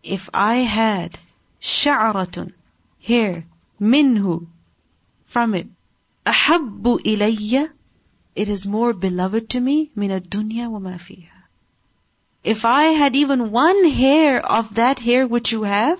If 0.03 0.29
I 0.33 0.55
had 0.57 1.17
شعرة, 1.61 2.51
hair, 3.01 3.45
minhu, 3.81 4.47
from 5.25 5.55
it, 5.55 5.67
أحب 6.27 6.99
إلي 7.05 7.69
it 8.35 8.47
is 8.47 8.65
more 8.67 8.93
beloved 8.93 9.49
to 9.49 9.59
me 9.59 9.91
من 9.95 10.11
الدنيا 10.11 10.67
وما 10.67 10.97
فيها. 10.97 11.39
If 12.43 12.63
I 12.63 12.83
had 12.83 13.15
even 13.15 13.51
one 13.51 13.89
hair 13.89 14.45
of 14.45 14.75
that 14.75 14.99
hair 14.99 15.27
which 15.27 15.51
you 15.51 15.63
have, 15.63 15.99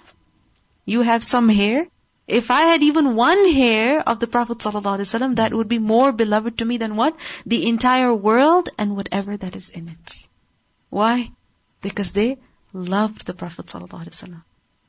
you 0.85 1.01
have 1.01 1.23
some 1.23 1.49
hair. 1.49 1.87
if 2.26 2.50
I 2.50 2.62
had 2.62 2.82
even 2.82 3.16
one 3.16 3.52
hair 3.52 4.00
of 4.00 4.18
the 4.18 4.26
Prophet 4.26 4.58
ﷺ, 4.58 5.36
that 5.36 5.52
would 5.52 5.68
be 5.68 5.78
more 5.78 6.10
beloved 6.10 6.58
to 6.58 6.64
me 6.64 6.78
than 6.78 6.96
what? 6.96 7.16
The 7.44 7.68
entire 7.68 8.14
world 8.14 8.70
and 8.78 8.96
whatever 8.96 9.36
that 9.36 9.54
is 9.56 9.68
in 9.68 9.88
it. 9.88 10.26
Why? 10.88 11.32
Because 11.82 12.14
they 12.14 12.38
loved 12.72 13.26
the 13.26 13.34
Prophet 13.34 13.66
ﷺ. 13.66 14.42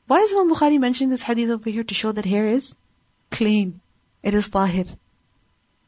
Why 0.06 0.20
is 0.20 0.32
Imam 0.32 0.54
Bukhari 0.54 0.78
mentioning 0.78 1.10
this 1.10 1.22
hadith 1.22 1.50
over 1.50 1.68
here 1.68 1.84
to 1.84 1.94
show 1.94 2.12
that 2.12 2.24
hair 2.24 2.48
is 2.48 2.74
clean? 3.30 3.80
It 4.22 4.34
is 4.34 4.48
tahir. 4.48 4.86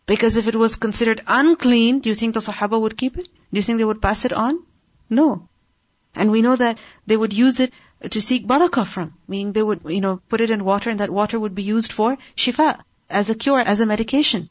Because 0.07 0.37
if 0.37 0.49
it 0.49 0.57
was 0.57 0.77
considered 0.77 1.23
unclean, 1.27 2.01
do 2.01 2.09
you 2.09 2.15
think 2.15 2.35
the 2.35 2.41
Sahaba 2.41 2.81
would 2.81 2.97
keep 2.97 3.17
it? 3.17 3.29
Do 3.53 3.59
you 3.59 3.63
think 3.63 3.79
they 3.79 3.85
would 3.85 4.03
pass 4.03 4.25
it 4.25 4.33
on? 4.33 4.63
No. 5.09 5.49
And 6.15 6.31
we 6.31 6.43
know 6.43 6.57
that 6.57 6.79
they 7.07 7.17
would 7.17 7.33
use 7.33 7.61
it 7.61 7.73
to 8.10 8.22
seek 8.22 8.46
barakah 8.46 8.86
from, 8.86 9.14
meaning 9.28 9.54
they 9.54 9.64
would, 9.64 9.82
you 9.88 10.02
know, 10.02 10.22
put 10.30 10.42
it 10.42 10.50
in 10.50 10.64
water 10.64 10.90
and 10.90 11.00
that 11.00 11.10
water 11.10 11.40
would 11.40 11.56
be 11.56 11.64
used 11.64 11.92
for 11.92 12.18
shifa, 12.36 12.80
as 13.10 13.30
a 13.30 13.36
cure, 13.36 13.60
as 13.60 13.82
a 13.82 13.86
medication. 13.86 14.50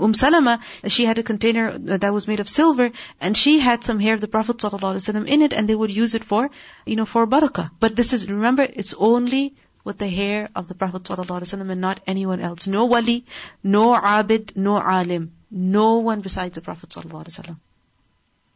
Umm 0.00 0.12
Salama, 0.12 0.58
she 0.88 1.04
had 1.04 1.18
a 1.18 1.22
container 1.22 1.78
that 1.78 2.12
was 2.12 2.26
made 2.26 2.40
of 2.40 2.48
silver, 2.48 2.90
and 3.20 3.36
she 3.36 3.60
had 3.60 3.84
some 3.84 4.00
hair 4.00 4.14
of 4.14 4.20
the 4.20 4.26
Prophet 4.26 4.56
ﷺ 4.56 5.28
in 5.28 5.42
it, 5.42 5.52
and 5.52 5.68
they 5.68 5.74
would 5.74 5.94
use 5.94 6.14
it 6.16 6.24
for, 6.24 6.50
you 6.84 6.96
know, 6.96 7.04
for 7.04 7.26
barakah. 7.26 7.70
But 7.78 7.94
this 7.94 8.12
is, 8.12 8.28
remember, 8.28 8.66
it's 8.68 8.94
only 8.94 9.54
with 9.84 9.98
the 9.98 10.08
hair 10.08 10.48
of 10.56 10.66
the 10.66 10.74
Prophet 10.74 11.04
ﷺ 11.04 11.70
and 11.70 11.80
not 11.80 12.00
anyone 12.06 12.40
else. 12.40 12.66
No 12.66 12.86
wali, 12.86 13.24
no 13.62 13.94
abid, 13.94 14.56
no 14.56 14.80
alim. 14.80 15.32
No 15.50 15.98
one 15.98 16.22
besides 16.22 16.56
the 16.56 16.60
Prophet 16.60 16.88
ﷺ. 16.88 17.56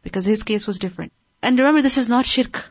Because 0.03 0.25
his 0.25 0.43
case 0.43 0.67
was 0.67 0.79
different. 0.79 1.13
And 1.41 1.57
remember, 1.57 1.81
this 1.81 1.97
is 1.97 2.09
not 2.09 2.25
shirk. 2.25 2.69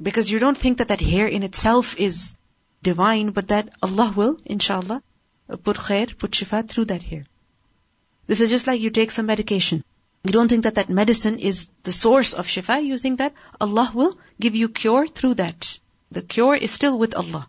Because 0.00 0.30
you 0.30 0.38
don't 0.38 0.56
think 0.56 0.78
that 0.78 0.88
that 0.88 1.00
hair 1.00 1.26
in 1.26 1.42
itself 1.42 1.96
is 1.98 2.34
divine, 2.82 3.30
but 3.30 3.48
that 3.48 3.70
Allah 3.82 4.12
will, 4.14 4.38
inshallah, 4.44 5.02
put 5.64 5.76
khair, 5.76 6.16
put 6.18 6.32
shifa 6.32 6.68
through 6.68 6.86
that 6.86 7.02
hair. 7.02 7.24
This 8.26 8.40
is 8.40 8.50
just 8.50 8.66
like 8.66 8.80
you 8.80 8.90
take 8.90 9.10
some 9.10 9.26
medication. 9.26 9.84
You 10.24 10.32
don't 10.32 10.48
think 10.48 10.64
that 10.64 10.74
that 10.74 10.88
medicine 10.88 11.38
is 11.38 11.68
the 11.84 11.92
source 11.92 12.34
of 12.34 12.46
shifa. 12.46 12.84
You 12.84 12.98
think 12.98 13.18
that 13.18 13.34
Allah 13.60 13.90
will 13.94 14.18
give 14.40 14.56
you 14.56 14.68
cure 14.68 15.06
through 15.06 15.34
that. 15.34 15.78
The 16.10 16.22
cure 16.22 16.56
is 16.56 16.72
still 16.72 16.98
with 16.98 17.14
Allah. 17.14 17.48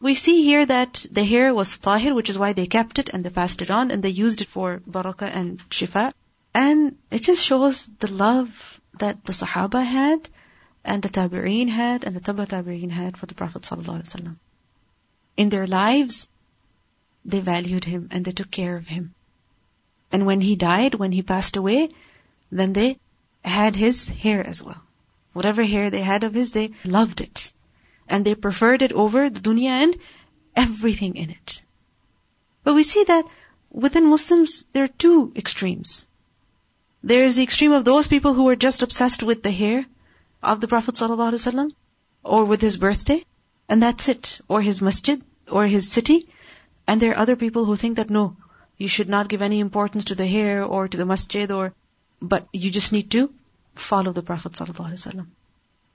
We 0.00 0.14
see 0.14 0.42
here 0.44 0.66
that 0.66 1.06
the 1.10 1.24
hair 1.24 1.54
was 1.54 1.78
tahir, 1.78 2.14
which 2.14 2.28
is 2.28 2.38
why 2.38 2.52
they 2.52 2.66
kept 2.66 2.98
it 2.98 3.08
and 3.08 3.24
they 3.24 3.30
passed 3.30 3.62
it 3.62 3.70
on 3.70 3.90
and 3.90 4.02
they 4.02 4.10
used 4.10 4.42
it 4.42 4.48
for 4.48 4.82
barakah 4.88 5.30
and 5.32 5.58
shifa. 5.70 6.12
And 6.52 6.96
it 7.10 7.22
just 7.22 7.42
shows 7.42 7.90
the 7.98 8.12
love 8.12 8.80
that 8.98 9.24
the 9.24 9.32
Sahaba 9.32 9.84
had 9.84 10.28
and 10.86 11.02
the 11.02 11.08
Tabi'in 11.08 11.68
had 11.68 12.04
and 12.04 12.14
the 12.14 12.20
Taba 12.20 12.46
Tabi'in 12.46 12.90
had 12.90 13.16
for 13.16 13.26
the 13.26 13.34
Prophet 13.34 13.62
ﷺ. 13.62 14.36
In 15.36 15.48
their 15.48 15.66
lives, 15.66 16.28
they 17.24 17.40
valued 17.40 17.84
him 17.84 18.08
and 18.12 18.24
they 18.24 18.30
took 18.30 18.50
care 18.50 18.76
of 18.76 18.86
him. 18.86 19.14
And 20.12 20.24
when 20.24 20.40
he 20.40 20.54
died, 20.54 20.94
when 20.94 21.10
he 21.10 21.22
passed 21.22 21.56
away, 21.56 21.88
then 22.52 22.72
they 22.72 22.98
had 23.44 23.74
his 23.74 24.08
hair 24.08 24.46
as 24.46 24.62
well. 24.62 24.80
Whatever 25.32 25.64
hair 25.64 25.90
they 25.90 26.02
had 26.02 26.22
of 26.22 26.34
his, 26.34 26.52
they 26.52 26.70
loved 26.84 27.20
it. 27.20 27.52
And 28.08 28.24
they 28.24 28.36
preferred 28.36 28.82
it 28.82 28.92
over 28.92 29.28
the 29.28 29.40
dunya 29.40 29.74
and 29.82 29.96
everything 30.54 31.16
in 31.16 31.30
it. 31.30 31.62
But 32.62 32.74
we 32.74 32.84
see 32.84 33.02
that 33.04 33.26
within 33.70 34.06
Muslims, 34.06 34.64
there 34.72 34.84
are 34.84 34.98
two 35.04 35.32
extremes. 35.34 36.06
There 37.02 37.26
is 37.26 37.36
the 37.36 37.42
extreme 37.42 37.72
of 37.72 37.84
those 37.84 38.06
people 38.06 38.34
who 38.34 38.48
are 38.48 38.56
just 38.56 38.82
obsessed 38.82 39.24
with 39.24 39.42
the 39.42 39.50
hair 39.50 39.84
of 40.46 40.60
the 40.60 40.68
Prophet 40.68 40.94
ﷺ, 40.94 41.72
or 42.22 42.44
with 42.44 42.60
his 42.60 42.76
birthday, 42.76 43.24
and 43.68 43.82
that's 43.82 44.08
it, 44.08 44.40
or 44.48 44.62
his 44.62 44.80
masjid, 44.80 45.22
or 45.50 45.66
his 45.66 45.90
city. 45.90 46.28
And 46.86 47.02
there 47.02 47.12
are 47.12 47.22
other 47.24 47.36
people 47.36 47.64
who 47.64 47.76
think 47.76 47.96
that 47.96 48.10
no, 48.10 48.36
you 48.78 48.88
should 48.88 49.08
not 49.08 49.28
give 49.28 49.42
any 49.42 49.58
importance 49.60 50.04
to 50.06 50.14
the 50.14 50.26
hair 50.26 50.62
or 50.64 50.86
to 50.88 50.96
the 50.96 51.04
masjid 51.04 51.50
or, 51.50 51.72
but 52.22 52.46
you 52.52 52.70
just 52.70 52.92
need 52.92 53.10
to 53.10 53.32
follow 53.74 54.12
the 54.12 54.22
Prophet 54.22 54.52
ﷺ. 54.52 55.26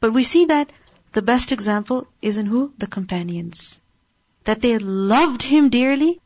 But 0.02 0.14
we 0.14 0.24
see 0.24 0.46
that 0.46 0.72
the 1.14 1.22
best 1.22 1.52
example 1.52 2.08
is 2.22 2.38
in 2.38 2.46
who? 2.46 2.74
The 2.78 2.88
companions. 2.88 3.82
That 4.46 4.62
they 4.62 4.78
loved 4.78 5.44
him 5.44 5.70
dearly 5.70 6.20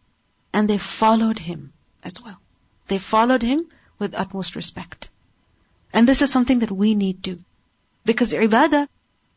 and 0.54 0.70
they 0.70 0.78
followed 0.78 1.40
him 1.40 1.74
as 2.04 2.22
well. 2.22 2.40
They 2.88 2.98
followed 2.98 3.42
him 3.42 3.68
with 4.00 4.16
utmost 4.16 4.56
respect. 4.56 5.10
And 5.94 6.08
this 6.08 6.22
is 6.22 6.32
something 6.32 6.60
that 6.60 6.72
we 6.72 6.96
need 6.96 7.24
to. 7.24 7.40
Because 8.06 8.34
ibadah 8.34 8.88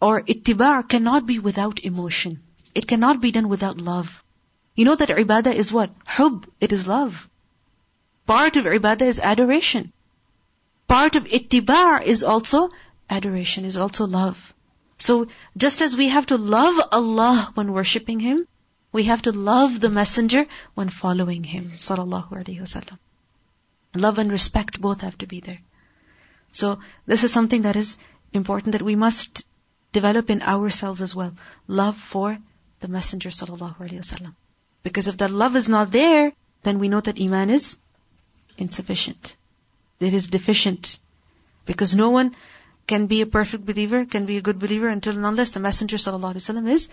or 0.00 0.22
ittiba' 0.22 0.88
cannot 0.88 1.26
be 1.26 1.38
without 1.38 1.80
emotion. 1.80 2.42
It 2.74 2.86
cannot 2.86 3.20
be 3.20 3.32
done 3.32 3.48
without 3.48 3.78
love. 3.78 4.22
You 4.74 4.84
know 4.84 4.94
that 4.94 5.08
ibadah 5.08 5.54
is 5.54 5.72
what? 5.72 5.90
Hub. 6.04 6.46
It 6.60 6.72
is 6.72 6.86
love. 6.86 7.28
Part 8.26 8.56
of 8.56 8.64
ibadah 8.64 9.02
is 9.02 9.18
adoration. 9.18 9.92
Part 10.86 11.16
of 11.16 11.24
ittiba' 11.24 12.02
is 12.02 12.22
also 12.22 12.68
adoration, 13.10 13.64
is 13.64 13.76
also 13.76 14.06
love. 14.06 14.54
So 14.98 15.28
just 15.56 15.80
as 15.80 15.96
we 15.96 16.08
have 16.08 16.26
to 16.26 16.36
love 16.36 16.80
Allah 16.92 17.50
when 17.54 17.72
worshipping 17.72 18.20
Him, 18.20 18.46
we 18.92 19.04
have 19.04 19.22
to 19.22 19.32
love 19.32 19.80
the 19.80 19.90
Messenger 19.90 20.46
when 20.74 20.88
following 20.88 21.44
Him. 21.44 21.72
Sallallahu 21.76 22.30
Alaihi 22.30 22.60
Wasallam. 22.60 22.98
Love 23.94 24.18
and 24.18 24.30
respect 24.30 24.80
both 24.80 25.00
have 25.02 25.16
to 25.18 25.26
be 25.26 25.40
there. 25.40 25.60
So 26.52 26.80
this 27.06 27.24
is 27.24 27.32
something 27.32 27.62
that 27.62 27.76
is 27.76 27.96
important 28.33 28.73
that 28.73 28.81
we 28.81 28.95
must 28.95 29.45
develop 29.91 30.29
in 30.29 30.41
ourselves 30.41 31.01
as 31.01 31.15
well. 31.15 31.33
Love 31.67 31.97
for 31.97 32.37
the 32.79 32.87
Messenger 32.87 33.29
sallallahu 33.29 33.77
alaihi 33.77 34.01
wasallam. 34.05 34.33
Because 34.83 35.07
if 35.07 35.17
that 35.17 35.31
love 35.31 35.55
is 35.55 35.69
not 35.69 35.91
there, 35.91 36.31
then 36.63 36.79
we 36.79 36.89
know 36.89 37.01
that 37.01 37.21
iman 37.21 37.49
is 37.49 37.77
insufficient. 38.57 39.35
It 39.99 40.13
is 40.13 40.27
deficient. 40.27 40.99
Because 41.65 41.95
no 41.95 42.09
one 42.09 42.35
can 42.87 43.07
be 43.07 43.21
a 43.21 43.25
perfect 43.25 43.65
believer, 43.65 44.05
can 44.05 44.25
be 44.25 44.37
a 44.37 44.41
good 44.41 44.59
believer 44.59 44.89
until 44.89 45.15
and 45.15 45.25
unless 45.25 45.51
the 45.51 45.59
Messenger 45.59 45.97
sallallahu 45.97 46.33
alaihi 46.33 46.45
wasallam 46.45 46.69
is 46.69 46.89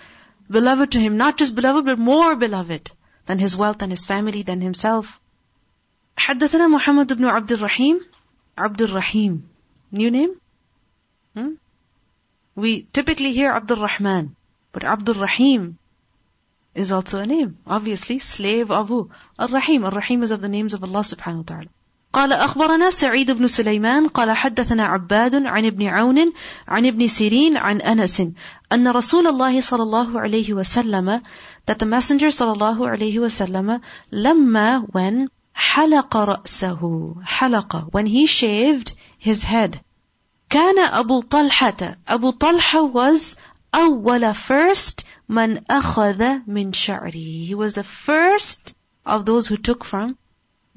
beloved 0.59 0.93
to 0.93 1.01
him. 1.01 1.17
Not 1.17 1.39
just 1.39 1.57
beloved, 1.57 1.85
but 1.87 1.99
more 1.99 2.37
beloved 2.37 2.93
than 3.27 3.39
his 3.39 3.57
wealth 3.57 3.83
and 3.83 3.91
his 3.91 4.07
family, 4.07 4.43
than 4.43 4.61
himself. 4.61 5.19
حدثنا 6.19 6.69
محمد 6.69 7.13
بن 7.13 7.25
عبد 7.25 7.53
الرحيم 7.53 8.01
عبد 8.59 8.83
الرحيم 8.83 9.43
new 9.93 10.11
name 10.11 10.35
hmm? 11.35 11.53
we 12.55 12.83
typically 12.83 13.33
hear 13.33 13.51
Abdul 13.51 13.83
Rahman 13.89 14.37
but 14.73 14.85
Abdul 14.85 15.15
Rahim 15.15 15.79
is 16.75 16.93
also 16.93 17.21
a 17.21 17.27
name 17.27 17.59
obviously 17.67 18.19
slave 18.19 18.71
of 18.71 18.89
who 18.89 19.11
Ar-Rahim 19.39 19.85
Ar-Rahim 19.85 20.23
is 20.23 20.31
of 20.31 20.41
the 20.41 20.49
names 20.49 20.75
of 20.75 20.85
Allah 20.85 21.01
subhanahu 21.01 21.45
wa 21.45 21.51
ta'ala 21.55 21.71
قال 22.13 22.33
أخبرنا 22.33 22.91
سعيد 22.91 23.31
بن 23.31 23.47
سليمان 23.47 24.09
قال 24.09 24.31
حدثنا 24.31 24.85
عباد 24.85 25.35
عن 25.35 25.67
ابن 25.67 25.87
عون 25.87 26.33
عن 26.69 26.87
ابن 26.87 27.07
سيرين 27.07 27.57
عن 27.57 27.81
أنس 27.81 28.23
أن 28.73 28.89
رسول 28.89 29.27
الله 29.27 29.61
صلى 29.61 29.83
الله 29.83 30.21
عليه 30.21 30.55
وسلم 30.55 31.21
that 31.67 31.79
the 31.79 31.87
messenger 31.87 32.31
صلى 32.31 32.53
الله 32.53 32.89
عليه 32.89 33.19
وسلم 33.19 33.81
لما 34.13 34.87
when 34.93 35.29
حلق 35.55 36.17
رأسه 36.17 37.15
حلق 37.25 37.91
when 37.93 38.07
he 38.07 38.27
shaved 38.27 38.93
his 39.19 39.45
head 39.45 39.81
كان 40.51 40.79
أبو 40.79 41.21
طلحة 41.23 41.97
أبو 42.09 42.31
طلحة 42.31 42.93
was 42.93 43.37
أول 43.75 44.35
first 44.35 45.05
من 45.29 45.65
أخذ 45.71 46.41
من 46.47 46.73
شعره 46.73 47.47
he 47.47 47.55
was 47.55 47.75
the 47.75 47.85
first 47.85 48.75
of 49.07 49.25
those 49.25 49.49
who 49.49 49.57
took 49.57 49.85
from 49.85 50.19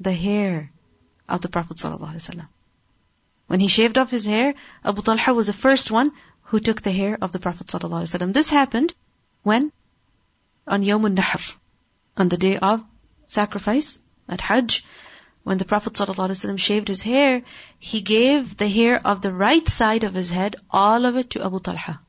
the 0.00 0.12
hair 0.12 0.70
of 1.28 1.40
the 1.40 1.48
Prophet 1.48 1.76
ﷺ. 1.76 2.46
When 3.46 3.60
he 3.60 3.68
shaved 3.68 3.98
off 3.98 4.10
his 4.10 4.26
hair, 4.26 4.54
Abu 4.84 5.02
Talha 5.02 5.34
was 5.34 5.46
the 5.46 5.52
first 5.52 5.90
one 5.90 6.12
who 6.44 6.60
took 6.60 6.82
the 6.82 6.92
hair 6.92 7.18
of 7.20 7.32
the 7.32 7.38
Prophet 7.38 7.66
ﷺ. 7.66 8.32
This 8.32 8.50
happened 8.50 8.94
when? 9.42 9.72
On 10.66 10.82
Yawm 10.82 11.04
al-Nahr, 11.04 11.40
on 12.16 12.28
the 12.28 12.36
day 12.36 12.58
of 12.58 12.82
sacrifice 13.26 14.00
at 14.28 14.40
Hajj, 14.40 14.84
when 15.43 15.57
the 15.57 15.65
Prophet 15.65 15.93
ﷺ 15.93 16.59
shaved 16.59 16.87
his 16.87 17.01
hair, 17.01 17.41
he 17.79 18.01
gave 18.01 18.57
the 18.57 18.67
hair 18.67 19.01
of 19.05 19.21
the 19.21 19.33
right 19.33 19.67
side 19.67 20.03
of 20.03 20.13
his 20.13 20.29
head, 20.29 20.55
all 20.69 21.05
of 21.05 21.15
it 21.15 21.31
to 21.31 21.43
Abu 21.43 21.59
Talha. 21.59 21.99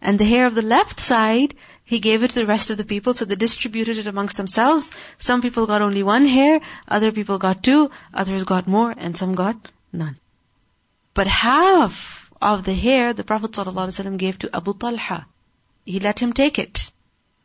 And 0.00 0.18
the 0.18 0.24
hair 0.24 0.46
of 0.46 0.54
the 0.54 0.62
left 0.62 1.00
side, 1.00 1.54
he 1.84 1.98
gave 1.98 2.22
it 2.22 2.30
to 2.30 2.40
the 2.40 2.46
rest 2.46 2.70
of 2.70 2.76
the 2.76 2.84
people, 2.84 3.14
so 3.14 3.24
they 3.24 3.36
distributed 3.36 3.98
it 3.98 4.06
amongst 4.06 4.36
themselves. 4.36 4.90
Some 5.18 5.40
people 5.40 5.66
got 5.66 5.82
only 5.82 6.02
one 6.02 6.26
hair, 6.26 6.60
other 6.86 7.12
people 7.12 7.38
got 7.38 7.62
two, 7.62 7.90
others 8.12 8.44
got 8.44 8.66
more, 8.66 8.94
and 8.96 9.16
some 9.16 9.34
got 9.34 9.56
none. 9.92 10.18
But 11.14 11.26
half 11.26 12.32
of 12.42 12.64
the 12.64 12.74
hair 12.74 13.12
the 13.12 13.24
Prophet 13.24 13.52
ﷺ 13.52 14.18
gave 14.18 14.38
to 14.40 14.54
Abu 14.54 14.74
Talha. 14.74 15.26
He 15.84 16.00
let 16.00 16.18
him 16.18 16.32
take 16.32 16.58
it. 16.58 16.90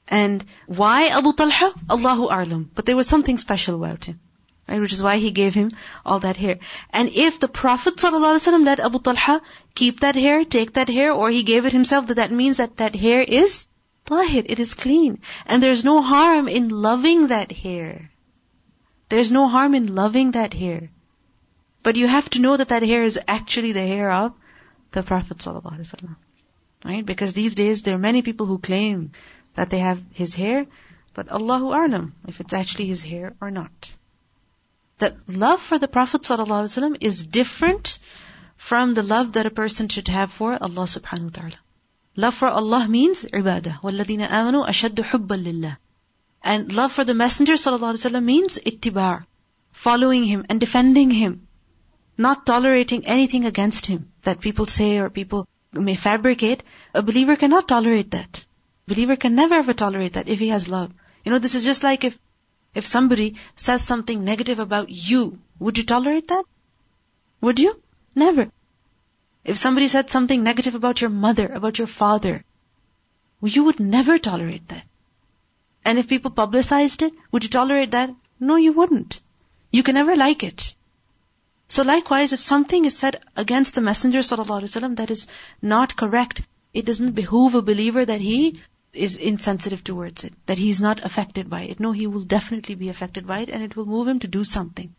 And 0.08 0.44
why 0.66 1.10
Abu 1.10 1.34
Talha? 1.34 1.74
Allahu 1.90 2.28
A'lam. 2.30 2.68
But 2.74 2.86
there 2.86 2.96
was 2.96 3.08
something 3.08 3.38
special 3.38 3.76
about 3.76 4.06
him. 4.06 4.20
Right? 4.70 4.80
Which 4.80 4.94
is 4.94 5.02
why 5.02 5.18
he 5.18 5.32
gave 5.32 5.56
him 5.56 5.72
all 6.06 6.20
that 6.20 6.38
hair. 6.38 6.60
And 6.92 7.10
if 7.10 7.40
the 7.40 7.48
Prophet 7.48 7.96
ﷺ 7.96 8.66
let 8.66 8.80
Abu 8.80 9.00
Talha 9.00 9.42
keep 9.74 10.02
that 10.02 10.16
hair, 10.16 10.46
take 10.46 10.74
that 10.74 10.90
hair, 10.90 11.12
or 11.12 11.32
he 11.32 11.42
gave 11.42 11.66
it 11.66 11.74
himself, 11.74 12.08
that 12.08 12.18
that 12.18 12.32
means 12.32 12.58
that 12.58 12.78
that 12.78 12.96
hair 12.96 13.24
is 13.24 13.68
tahir, 14.06 14.44
it 14.46 14.60
is 14.60 14.76
clean. 14.76 15.22
And 15.48 15.64
there's 15.64 15.84
no 15.84 16.02
harm 16.04 16.48
in 16.48 16.70
loving 16.70 17.28
that 17.28 17.52
hair. 17.52 18.12
There's 19.10 19.32
no 19.32 19.48
harm 19.48 19.74
in 19.74 19.96
loving 19.96 20.32
that 20.32 20.54
hair. 20.54 20.92
But 21.82 21.96
you 21.96 22.08
have 22.08 22.30
to 22.32 22.40
know 22.40 22.56
that 22.56 22.70
that 22.70 22.84
hair 22.84 23.02
is 23.04 23.20
actually 23.28 23.72
the 23.72 23.88
hair 23.88 24.12
of 24.12 24.34
the 24.92 25.02
Prophet 25.02 25.38
ﷺ. 25.38 26.16
Right? 26.86 27.06
Because 27.06 27.34
these 27.34 27.56
days 27.56 27.82
there 27.82 27.96
are 27.96 28.06
many 28.10 28.22
people 28.22 28.46
who 28.46 28.60
claim 28.60 29.14
that 29.56 29.72
they 29.72 29.80
have 29.80 30.02
his 30.14 30.36
hair, 30.36 30.68
but 31.16 31.32
Allahu 31.32 31.72
A'lam 31.80 32.12
if 32.28 32.40
it's 32.40 32.54
actually 32.54 32.86
his 32.86 33.02
hair 33.02 33.34
or 33.42 33.50
not 33.50 33.96
that 35.00 35.18
love 35.28 35.62
for 35.62 35.78
the 35.80 35.88
Prophet 35.88 36.22
ﷺ 36.22 36.98
is 37.02 37.26
different 37.26 38.00
from 38.58 38.94
the 38.94 39.04
love 39.04 39.34
that 39.34 39.46
a 39.46 39.52
person 39.52 39.88
should 39.88 40.08
have 40.08 40.32
for 40.32 40.54
Allah 40.62 40.86
subhanahu 40.94 41.32
wa 41.32 41.42
ta'ala. 41.42 41.60
Love 42.16 42.36
for 42.36 42.50
Allah 42.50 42.88
means 42.88 43.24
ibadah. 43.26 43.80
وَالَّذِينَ 43.82 44.28
آمَنُوا 44.28 44.68
أَشَدُّ 44.68 45.04
حُبًّا 45.12 45.44
لِلَّهِ 45.44 45.78
And 46.44 46.74
love 46.74 46.92
for 46.92 47.06
the 47.06 47.14
Messenger 47.14 47.54
ﷺ 47.54 48.24
means 48.24 48.58
ittiba', 48.58 49.26
following 49.72 50.26
him 50.26 50.46
and 50.50 50.60
defending 50.60 51.12
him, 51.12 51.48
not 52.18 52.46
tolerating 52.46 53.06
anything 53.06 53.46
against 53.46 53.86
him 53.86 54.12
that 54.24 54.42
people 54.42 54.66
say 54.66 54.98
or 54.98 55.10
people 55.10 55.48
may 55.72 55.96
fabricate. 55.96 56.64
A 56.94 57.02
believer 57.02 57.36
cannot 57.38 57.68
tolerate 57.68 58.12
that. 58.12 58.44
Believer 58.88 59.16
can 59.16 59.36
never 59.36 59.56
ever 59.56 59.74
tolerate 59.74 60.14
that 60.14 60.28
if 60.28 60.40
he 60.40 60.50
has 60.50 60.68
love. 60.68 60.92
You 61.24 61.32
know, 61.32 61.40
this 61.40 61.56
is 61.56 61.64
just 61.64 61.84
like 61.84 62.04
if 62.04 62.20
if 62.74 62.86
somebody 62.86 63.36
says 63.56 63.84
something 63.84 64.24
negative 64.24 64.60
about 64.60 64.90
you, 64.90 65.40
would 65.60 65.78
you 65.78 65.84
tolerate 65.84 66.28
that? 66.28 66.46
Would 67.42 67.60
you? 67.60 67.82
Never. 68.16 68.52
If 69.44 69.58
somebody 69.58 69.88
said 69.88 70.10
something 70.10 70.44
negative 70.44 70.76
about 70.76 71.02
your 71.02 71.10
mother, 71.10 71.48
about 71.48 71.78
your 71.78 71.88
father, 71.88 72.44
you 73.42 73.64
would 73.64 73.80
never 73.80 74.18
tolerate 74.18 74.68
that. 74.68 74.86
And 75.86 75.98
if 75.98 76.08
people 76.08 76.32
publicized 76.32 77.02
it, 77.02 77.14
would 77.32 77.44
you 77.44 77.50
tolerate 77.50 77.92
that? 77.92 78.14
No, 78.40 78.58
you 78.58 78.74
wouldn't. 78.74 79.22
You 79.72 79.84
can 79.84 79.96
never 79.96 80.16
like 80.16 80.44
it. 80.44 80.76
So 81.68 81.84
likewise, 81.84 82.34
if 82.34 82.42
something 82.42 82.86
is 82.86 82.98
said 82.98 83.22
against 83.36 83.76
the 83.76 83.82
Messenger 83.82 84.20
ﷺ 84.20 84.96
that 84.98 85.12
is 85.12 85.28
not 85.62 85.96
correct, 85.96 86.42
it 86.74 86.86
doesn't 86.86 87.12
behoove 87.12 87.56
a 87.56 87.62
believer 87.62 88.04
that 88.04 88.22
he 88.22 88.62
is 88.94 89.18
insensitive 89.18 89.84
towards 89.84 90.24
it, 90.24 90.34
that 90.46 90.58
he's 90.58 90.82
not 90.82 91.04
affected 91.04 91.50
by 91.50 91.62
it. 91.64 91.80
No, 91.80 91.92
he 91.92 92.08
will 92.08 92.22
definitely 92.22 92.76
be 92.76 92.90
affected 92.90 93.28
by 93.28 93.40
it 93.40 93.50
and 93.50 93.64
it 93.64 93.76
will 93.76 93.86
move 93.86 94.08
him 94.08 94.20
to 94.20 94.28
do 94.28 94.44
something. 94.44 94.96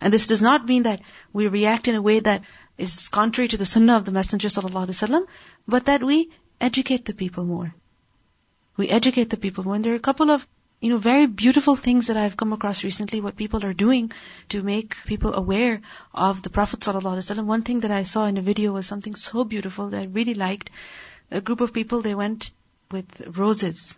And 0.00 0.12
this 0.12 0.26
does 0.26 0.42
not 0.42 0.66
mean 0.66 0.84
that 0.84 1.00
we 1.32 1.46
react 1.46 1.88
in 1.88 1.94
a 1.94 2.02
way 2.02 2.20
that 2.20 2.42
is 2.78 3.08
contrary 3.08 3.48
to 3.48 3.56
the 3.56 3.66
sunnah 3.66 3.96
of 3.96 4.04
the 4.04 4.12
Messenger 4.12 4.48
ﷺ, 4.48 5.26
but 5.68 5.86
that 5.86 6.02
we 6.02 6.30
educate 6.60 7.04
the 7.04 7.12
people 7.12 7.44
more. 7.44 7.74
We 8.76 8.88
educate 8.88 9.28
the 9.28 9.36
people 9.36 9.64
more. 9.64 9.74
And 9.74 9.84
there 9.84 9.92
are 9.92 9.96
a 9.96 10.08
couple 10.08 10.30
of, 10.30 10.46
you 10.80 10.88
know, 10.88 10.96
very 10.96 11.26
beautiful 11.26 11.76
things 11.76 12.06
that 12.06 12.16
I've 12.16 12.36
come 12.36 12.54
across 12.54 12.82
recently, 12.82 13.20
what 13.20 13.36
people 13.36 13.64
are 13.64 13.74
doing 13.74 14.10
to 14.48 14.62
make 14.62 14.96
people 15.04 15.34
aware 15.34 15.82
of 16.14 16.42
the 16.42 16.50
Prophet 16.50 16.80
ﷺ. 16.80 17.44
One 17.44 17.62
thing 17.62 17.80
that 17.80 17.90
I 17.90 18.04
saw 18.04 18.24
in 18.24 18.38
a 18.38 18.42
video 18.42 18.72
was 18.72 18.86
something 18.86 19.14
so 19.14 19.44
beautiful 19.44 19.90
that 19.90 20.00
I 20.00 20.04
really 20.04 20.34
liked. 20.34 20.70
A 21.30 21.42
group 21.42 21.60
of 21.60 21.74
people, 21.74 22.00
they 22.00 22.14
went 22.14 22.50
with 22.90 23.36
roses. 23.36 23.96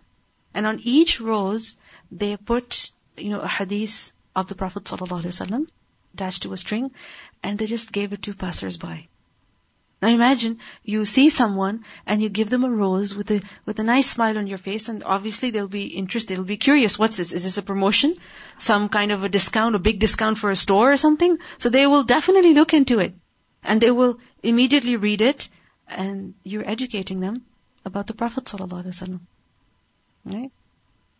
And 0.55 0.67
on 0.67 0.81
each 0.83 1.21
rose, 1.21 1.77
they 2.11 2.37
put, 2.37 2.91
you 3.17 3.31
know, 3.31 3.41
a 3.41 3.49
hadith 3.49 4.13
of 4.37 4.49
the 4.49 4.55
Prophet 4.55 4.85
ﷺ 4.85 5.67
attached 6.15 6.43
to 6.43 6.53
a 6.53 6.57
string, 6.57 6.91
and 7.43 7.59
they 7.59 7.67
just 7.67 7.93
gave 7.93 8.13
it 8.13 8.23
to 8.23 8.35
passers-by. 8.35 9.09
Now 10.03 10.09
imagine 10.09 10.59
you 10.83 11.05
see 11.05 11.31
someone 11.31 11.85
and 12.07 12.21
you 12.21 12.29
give 12.29 12.51
them 12.51 12.65
a 12.65 12.71
rose 12.71 13.15
with 13.15 13.31
a 13.31 13.41
with 13.65 13.79
a 13.79 13.85
nice 13.85 14.11
smile 14.11 14.37
on 14.37 14.49
your 14.49 14.59
face, 14.59 14.89
and 14.89 15.05
obviously 15.05 15.51
they'll 15.51 15.69
be 15.69 15.85
interested, 15.87 16.37
they'll 16.37 16.45
be 16.45 16.57
curious. 16.57 16.99
What's 16.99 17.17
this? 17.17 17.31
Is 17.31 17.45
this 17.45 17.57
a 17.57 17.63
promotion? 17.63 18.17
Some 18.59 18.89
kind 18.89 19.13
of 19.13 19.23
a 19.23 19.29
discount, 19.29 19.77
a 19.77 19.79
big 19.79 20.01
discount 20.01 20.39
for 20.39 20.51
a 20.51 20.57
store 20.57 20.93
or 20.93 20.97
something? 20.97 21.39
So 21.59 21.69
they 21.69 21.87
will 21.87 22.03
definitely 22.03 22.53
look 22.53 22.75
into 22.75 22.99
it, 22.99 23.15
and 23.63 23.81
they 23.81 23.93
will 23.93 24.19
immediately 24.43 24.97
read 24.97 25.21
it, 25.21 25.49
and 25.87 26.35
you're 26.43 26.69
educating 26.69 27.21
them 27.21 27.43
about 27.85 28.07
the 28.07 28.15
Prophet 28.15 28.45
sallallahu 28.45 28.85
alaihi 28.85 28.97
wasallam. 28.97 29.21
Right? 30.25 30.51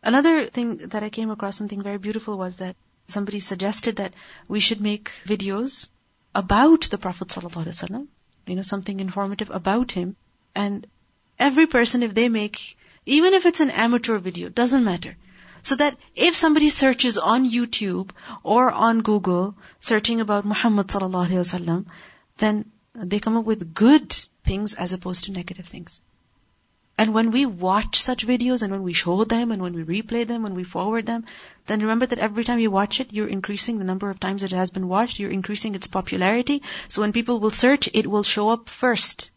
Another 0.03 0.47
thing 0.47 0.77
that 0.79 1.03
I 1.03 1.11
came 1.11 1.31
across, 1.31 1.57
something 1.57 1.83
very 1.83 1.99
beautiful, 1.99 2.37
was 2.37 2.57
that 2.57 2.77
somebody 3.07 3.41
suggested 3.41 3.97
that 3.97 4.15
we 4.49 4.61
should 4.61 4.81
make 4.81 5.13
videos 5.27 5.89
about 6.35 6.83
the 6.91 6.99
Prophet 6.99 7.29
sallallahu 7.29 7.65
alaihi 7.65 7.79
wasallam 7.79 8.09
you 8.47 8.57
know, 8.57 8.63
something 8.63 9.01
informative 9.01 9.51
about 9.51 9.93
him. 9.93 10.17
And 10.55 10.87
every 11.39 11.67
person, 11.67 12.03
if 12.03 12.15
they 12.15 12.29
make, 12.29 12.77
even 13.07 13.35
if 13.35 13.47
it's 13.47 13.61
an 13.61 13.71
amateur 13.71 14.19
video, 14.19 14.49
doesn't 14.49 14.85
matter. 14.85 15.17
So 15.63 15.77
that 15.77 15.97
if 16.17 16.35
somebody 16.35 16.71
searches 16.71 17.19
on 17.19 17.49
YouTube 17.49 18.11
or 18.43 18.73
on 18.73 19.03
Google, 19.03 19.55
searching 19.81 20.21
about 20.21 20.45
Muhammad 20.45 20.89
sallallahu 20.89 21.29
alaihi 21.29 21.45
wasallam, 21.45 21.85
then 22.39 22.65
they 22.95 23.21
come 23.21 23.37
up 23.37 23.45
with 23.45 23.73
good 23.73 24.11
things 24.45 24.75
as 24.75 24.93
opposed 24.93 25.25
to 25.25 25.33
negative 25.33 25.67
things. 25.67 26.01
And 27.03 27.13
when 27.13 27.33
we 27.33 27.47
watch 27.47 28.01
such 28.01 28.25
videos 28.25 28.63
and 28.63 28.71
when 28.71 28.85
we 28.85 28.93
show 28.93 29.25
them 29.25 29.51
and 29.51 29.61
when 29.61 29.73
we 29.73 29.83
replay 29.83 30.25
them, 30.25 30.45
when 30.45 30.55
we 30.55 30.63
forward 30.63 31.05
them, 31.05 31.25
then 31.67 31.81
remember 31.81 32.07
that 32.07 32.21
every 32.21 32.45
time 32.45 32.61
you 32.61 32.71
watch 32.71 33.01
it, 33.01 33.13
you're 33.13 33.27
increasing 33.27 33.79
the 33.79 33.85
number 33.85 34.09
of 34.09 34.21
times 34.21 34.45
it 34.45 34.53
has 34.53 34.71
been 34.71 34.87
watched, 34.87 35.19
you're 35.19 35.29
increasing 35.29 35.75
its 35.75 35.89
popularity. 35.89 36.63
So 36.87 37.03
when 37.03 37.13
people 37.13 37.41
will 37.41 37.51
search, 37.51 37.89
it 37.93 38.07
will 38.07 38.23
show 38.23 38.51
up 38.51 38.69
first. 38.69 39.33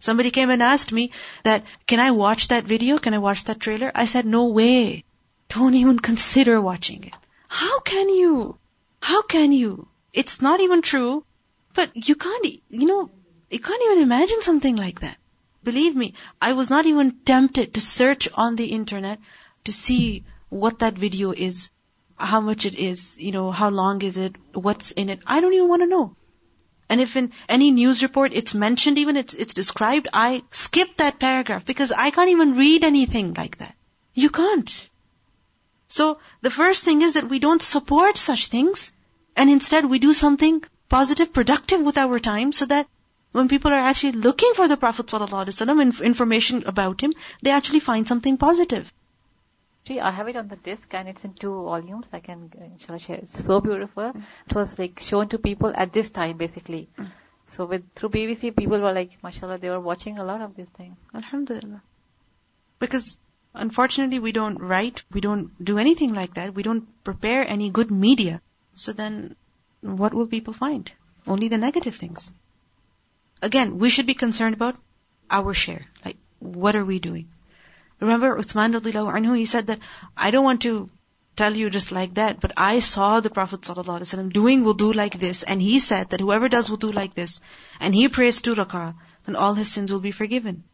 Somebody 0.00 0.30
came 0.30 0.50
and 0.50 0.62
asked 0.62 0.92
me 0.92 1.12
that, 1.44 1.64
can 1.86 1.98
I 1.98 2.10
watch 2.10 2.48
that 2.48 2.64
video? 2.64 2.98
Can 2.98 3.14
I 3.14 3.24
watch 3.24 3.44
that 3.44 3.58
trailer? 3.58 3.90
I 3.94 4.04
said, 4.04 4.26
no 4.26 4.48
way. 4.48 5.04
Don't 5.48 5.76
even 5.76 5.98
consider 5.98 6.60
watching 6.60 7.04
it. 7.04 7.14
How 7.48 7.80
can 7.80 8.10
you? 8.10 8.58
How 9.00 9.22
can 9.22 9.50
you? 9.50 9.88
It's 10.12 10.42
not 10.42 10.60
even 10.60 10.82
true, 10.82 11.24
but 11.72 12.06
you 12.06 12.16
can't, 12.16 12.44
you 12.44 12.86
know, 12.86 13.08
you 13.50 13.60
can't 13.60 13.82
even 13.86 14.02
imagine 14.02 14.42
something 14.42 14.76
like 14.76 15.00
that. 15.00 15.16
Believe 15.66 15.96
me, 15.96 16.14
I 16.40 16.52
was 16.52 16.70
not 16.70 16.86
even 16.86 17.16
tempted 17.24 17.74
to 17.74 17.80
search 17.80 18.28
on 18.32 18.54
the 18.54 18.66
internet 18.66 19.18
to 19.64 19.72
see 19.72 20.22
what 20.48 20.78
that 20.78 20.96
video 20.96 21.32
is, 21.32 21.70
how 22.16 22.40
much 22.40 22.66
it 22.66 22.76
is, 22.76 23.18
you 23.20 23.32
know, 23.32 23.50
how 23.50 23.70
long 23.70 24.00
is 24.02 24.16
it, 24.16 24.36
what's 24.54 24.92
in 24.92 25.08
it. 25.08 25.18
I 25.26 25.40
don't 25.40 25.54
even 25.54 25.68
want 25.68 25.82
to 25.82 25.88
know. 25.88 26.14
And 26.88 27.00
if 27.00 27.16
in 27.16 27.32
any 27.48 27.72
news 27.72 28.04
report 28.04 28.32
it's 28.32 28.54
mentioned, 28.54 28.98
even 28.98 29.16
it's, 29.16 29.34
it's 29.34 29.54
described, 29.54 30.06
I 30.12 30.44
skip 30.52 30.98
that 30.98 31.18
paragraph 31.18 31.64
because 31.64 31.90
I 31.90 32.12
can't 32.12 32.30
even 32.30 32.54
read 32.54 32.84
anything 32.84 33.34
like 33.34 33.58
that. 33.58 33.74
You 34.14 34.30
can't. 34.30 34.88
So 35.88 36.20
the 36.42 36.56
first 36.62 36.84
thing 36.84 37.02
is 37.02 37.14
that 37.14 37.28
we 37.28 37.40
don't 37.40 37.60
support 37.60 38.16
such 38.16 38.46
things 38.46 38.92
and 39.34 39.50
instead 39.50 39.84
we 39.84 39.98
do 39.98 40.14
something 40.14 40.62
positive, 40.88 41.32
productive 41.32 41.80
with 41.80 41.98
our 41.98 42.20
time 42.20 42.52
so 42.52 42.66
that 42.66 42.86
when 43.36 43.48
people 43.48 43.70
are 43.70 43.86
actually 43.88 44.12
looking 44.12 44.52
for 44.54 44.66
the 44.66 44.76
Prophet 44.78 45.06
ﷺ, 45.06 46.02
information 46.02 46.62
about 46.66 47.02
him, 47.02 47.12
they 47.42 47.50
actually 47.50 47.80
find 47.80 48.08
something 48.08 48.38
positive. 48.38 48.92
See, 49.86 50.00
I 50.00 50.10
have 50.10 50.28
it 50.28 50.36
on 50.36 50.48
the 50.48 50.56
disc 50.56 50.94
and 50.94 51.06
it's 51.06 51.24
in 51.26 51.34
two 51.34 51.52
volumes. 51.64 52.06
I 52.12 52.20
can 52.20 52.50
uh, 52.58 52.64
inshallah 52.64 52.98
share. 52.98 53.16
It's 53.16 53.44
so 53.44 53.60
beautiful. 53.60 54.12
It 54.48 54.54
was 54.54 54.78
like 54.78 55.00
shown 55.00 55.28
to 55.34 55.38
people 55.38 55.70
at 55.82 55.92
this 55.92 56.08
time 56.10 56.38
basically. 56.38 56.88
So 57.48 57.66
with 57.66 57.84
through 57.94 58.08
BBC, 58.14 58.56
people 58.56 58.78
were 58.78 58.92
like, 58.92 59.18
mashallah, 59.22 59.58
they 59.58 59.68
were 59.68 59.84
watching 59.90 60.18
a 60.18 60.24
lot 60.24 60.40
of 60.40 60.56
these 60.56 60.72
things. 60.78 60.96
Alhamdulillah. 61.14 61.82
Because 62.78 63.18
unfortunately 63.54 64.18
we 64.18 64.32
don't 64.32 64.58
write, 64.72 65.04
we 65.12 65.20
don't 65.20 65.52
do 65.72 65.76
anything 65.78 66.14
like 66.14 66.34
that. 66.40 66.54
We 66.54 66.62
don't 66.62 66.88
prepare 67.04 67.46
any 67.46 67.68
good 67.68 67.90
media. 67.90 68.40
So 68.72 68.92
then 68.92 69.36
what 69.82 70.14
will 70.14 70.26
people 70.26 70.54
find? 70.54 70.90
Only 71.26 71.48
the 71.48 71.58
negative 71.58 71.94
things. 71.96 72.32
Again, 73.42 73.78
we 73.78 73.90
should 73.90 74.06
be 74.06 74.14
concerned 74.14 74.54
about 74.54 74.76
our 75.30 75.54
share. 75.54 75.86
Like, 76.04 76.16
what 76.38 76.76
are 76.76 76.84
we 76.84 76.98
doing? 76.98 77.28
Remember 78.00 78.36
Uthman 78.36 78.74
radiallahu 78.78 79.14
anhu, 79.18 79.36
he 79.36 79.46
said 79.46 79.68
that, 79.68 79.78
I 80.16 80.30
don't 80.30 80.44
want 80.44 80.62
to 80.62 80.90
tell 81.36 81.54
you 81.54 81.68
just 81.70 81.92
like 81.92 82.14
that, 82.14 82.40
but 82.40 82.52
I 82.56 82.78
saw 82.78 83.20
the 83.20 83.30
Prophet 83.30 83.60
ﷺ 83.60 84.32
doing 84.32 84.64
wudu 84.64 84.94
like 84.94 85.18
this, 85.18 85.42
and 85.42 85.60
he 85.60 85.78
said 85.78 86.10
that 86.10 86.20
whoever 86.20 86.48
does 86.48 86.70
wudu 86.70 86.94
like 86.94 87.14
this, 87.14 87.40
and 87.78 87.94
he 87.94 88.08
prays 88.08 88.40
two 88.40 88.54
rak'ah, 88.54 88.94
then 89.26 89.36
all 89.36 89.54
his 89.54 89.70
sins 89.70 89.92
will 89.92 90.00
be 90.00 90.12
forgiven. 90.12 90.64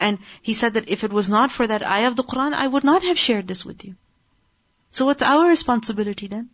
And 0.00 0.18
he 0.42 0.54
said 0.54 0.74
that 0.74 0.88
if 0.88 1.04
it 1.04 1.12
was 1.12 1.30
not 1.30 1.52
for 1.52 1.66
that 1.66 1.86
ayah 1.86 2.08
of 2.08 2.16
the 2.16 2.24
Quran, 2.24 2.54
I 2.54 2.66
would 2.66 2.84
not 2.84 3.04
have 3.04 3.18
shared 3.18 3.46
this 3.46 3.64
with 3.64 3.84
you. 3.84 3.94
So 4.92 5.06
what's 5.06 5.22
our 5.22 5.46
responsibility 5.46 6.26
then? 6.26 6.48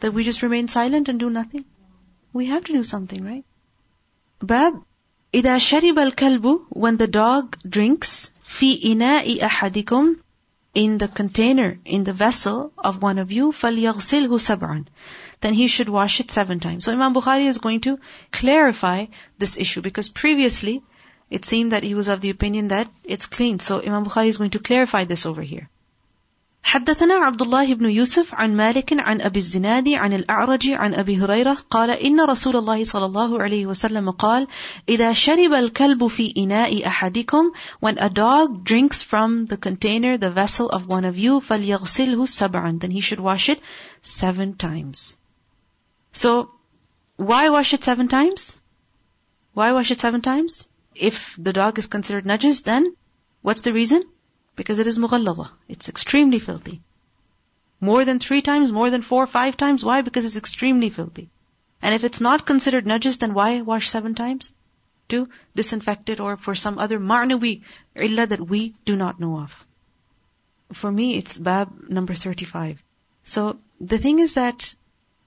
That 0.00 0.12
we 0.12 0.24
just 0.24 0.42
remain 0.42 0.68
silent 0.68 1.08
and 1.08 1.20
do 1.20 1.30
nothing? 1.30 1.64
We 2.32 2.46
have 2.46 2.64
to 2.64 2.72
do 2.72 2.82
something, 2.82 3.24
right? 3.24 3.44
Bab 4.39 4.81
إذا 5.33 5.57
شرب 5.57 5.99
الكلب 5.99 6.67
when 6.69 6.95
the 6.95 7.07
dog 7.07 7.57
drinks 7.67 8.31
في 8.47 8.93
إناء 8.93 9.41
أحدكم 9.41 10.15
in 10.75 10.97
the 10.97 11.07
container, 11.07 11.79
in 11.85 12.03
the 12.03 12.13
vessel 12.13 12.71
of 12.77 13.01
one 13.01 13.17
of 13.17 13.31
you, 13.31 13.51
فَلْيَغْسِلْهُ 13.51 14.29
سَبْعًا 14.29 14.85
Then 15.41 15.53
he 15.53 15.67
should 15.67 15.89
wash 15.89 16.19
it 16.19 16.31
seven 16.31 16.59
times. 16.59 16.85
So 16.85 16.93
Imam 16.93 17.13
Bukhari 17.13 17.45
is 17.45 17.57
going 17.57 17.81
to 17.81 17.99
clarify 18.31 19.05
this 19.37 19.57
issue 19.57 19.81
because 19.81 20.09
previously 20.09 20.83
it 21.29 21.45
seemed 21.45 21.71
that 21.71 21.83
he 21.83 21.95
was 21.95 22.07
of 22.07 22.21
the 22.21 22.29
opinion 22.29 22.69
that 22.69 22.89
it's 23.03 23.25
clean. 23.25 23.59
So 23.59 23.81
Imam 23.81 24.05
Bukhari 24.05 24.27
is 24.27 24.37
going 24.37 24.51
to 24.51 24.59
clarify 24.59 25.05
this 25.05 25.25
over 25.25 25.41
here. 25.41 25.69
حدثنا 26.65 27.13
عبد 27.13 27.41
الله 27.41 27.73
بن 27.73 27.89
يوسف 27.89 28.35
عن 28.35 28.55
مالك 28.55 28.93
عن 28.99 29.21
أبي 29.21 29.39
الزناد 29.39 29.89
عن 29.89 30.13
الأعرج 30.13 30.69
عن 30.69 30.95
أبي 30.95 31.17
هريرة 31.17 31.57
قال 31.69 31.89
إن 31.89 32.21
رسول 32.21 32.55
الله 32.55 32.83
صلى 32.83 33.05
الله 33.05 33.41
عليه 33.41 33.65
وسلم 33.65 34.11
قال 34.11 34.47
إذا 34.89 35.13
شرب 35.13 35.53
الكلب 35.53 36.07
في 36.07 36.33
إناء 36.37 36.87
أحدكم 36.87 37.51
when 37.79 37.97
a 37.97 38.09
dog 38.09 38.63
drinks 38.63 39.01
from 39.01 39.45
the 39.45 39.57
container 39.57 40.17
the 40.17 40.31
vessel 40.31 40.69
of 40.69 40.87
one 40.87 41.05
of 41.05 41.17
you 41.17 41.39
فليغسله 41.39 42.25
سبعا 42.25 42.79
then 42.79 42.91
he 42.91 43.01
should 43.01 43.19
wash 43.19 43.49
it 43.49 43.61
seven 44.01 44.55
times 44.55 45.17
so 46.11 46.49
why 47.17 47.49
wash 47.49 47.73
it 47.73 47.83
seven 47.83 48.07
times 48.07 48.59
why 49.53 49.71
wash 49.71 49.91
it 49.91 49.99
seven 49.99 50.21
times 50.21 50.67
if 50.95 51.35
the 51.37 51.53
dog 51.53 51.79
is 51.79 51.87
considered 51.87 52.25
najis 52.25 52.63
then 52.63 52.93
what's 53.43 53.61
the 53.61 53.73
reason 53.73 54.03
Because 54.56 54.78
it 54.78 54.86
is 54.86 54.98
mughalladha. 54.98 55.50
It's 55.68 55.88
extremely 55.88 56.38
filthy. 56.38 56.80
More 57.80 58.04
than 58.04 58.18
three 58.18 58.42
times, 58.42 58.70
more 58.70 58.90
than 58.90 59.02
four, 59.02 59.26
five 59.26 59.56
times. 59.56 59.84
Why? 59.84 60.02
Because 60.02 60.24
it's 60.24 60.36
extremely 60.36 60.90
filthy. 60.90 61.30
And 61.82 61.94
if 61.94 62.04
it's 62.04 62.20
not 62.20 62.44
considered 62.44 62.84
najis, 62.84 63.18
then 63.18 63.32
why 63.34 63.62
wash 63.62 63.88
seven 63.88 64.14
times? 64.14 64.54
To 65.08 65.28
disinfect 65.54 66.10
it 66.10 66.20
or 66.20 66.36
for 66.36 66.54
some 66.54 66.78
other 66.78 67.00
ma'nawi 67.00 67.62
illa 67.94 68.26
that 68.26 68.40
we 68.40 68.74
do 68.84 68.96
not 68.96 69.18
know 69.18 69.38
of. 69.38 69.66
For 70.72 70.92
me, 70.92 71.16
it's 71.16 71.38
bab 71.38 71.88
number 71.88 72.14
35. 72.14 72.84
So 73.24 73.58
the 73.80 73.98
thing 73.98 74.18
is 74.18 74.34
that 74.34 74.74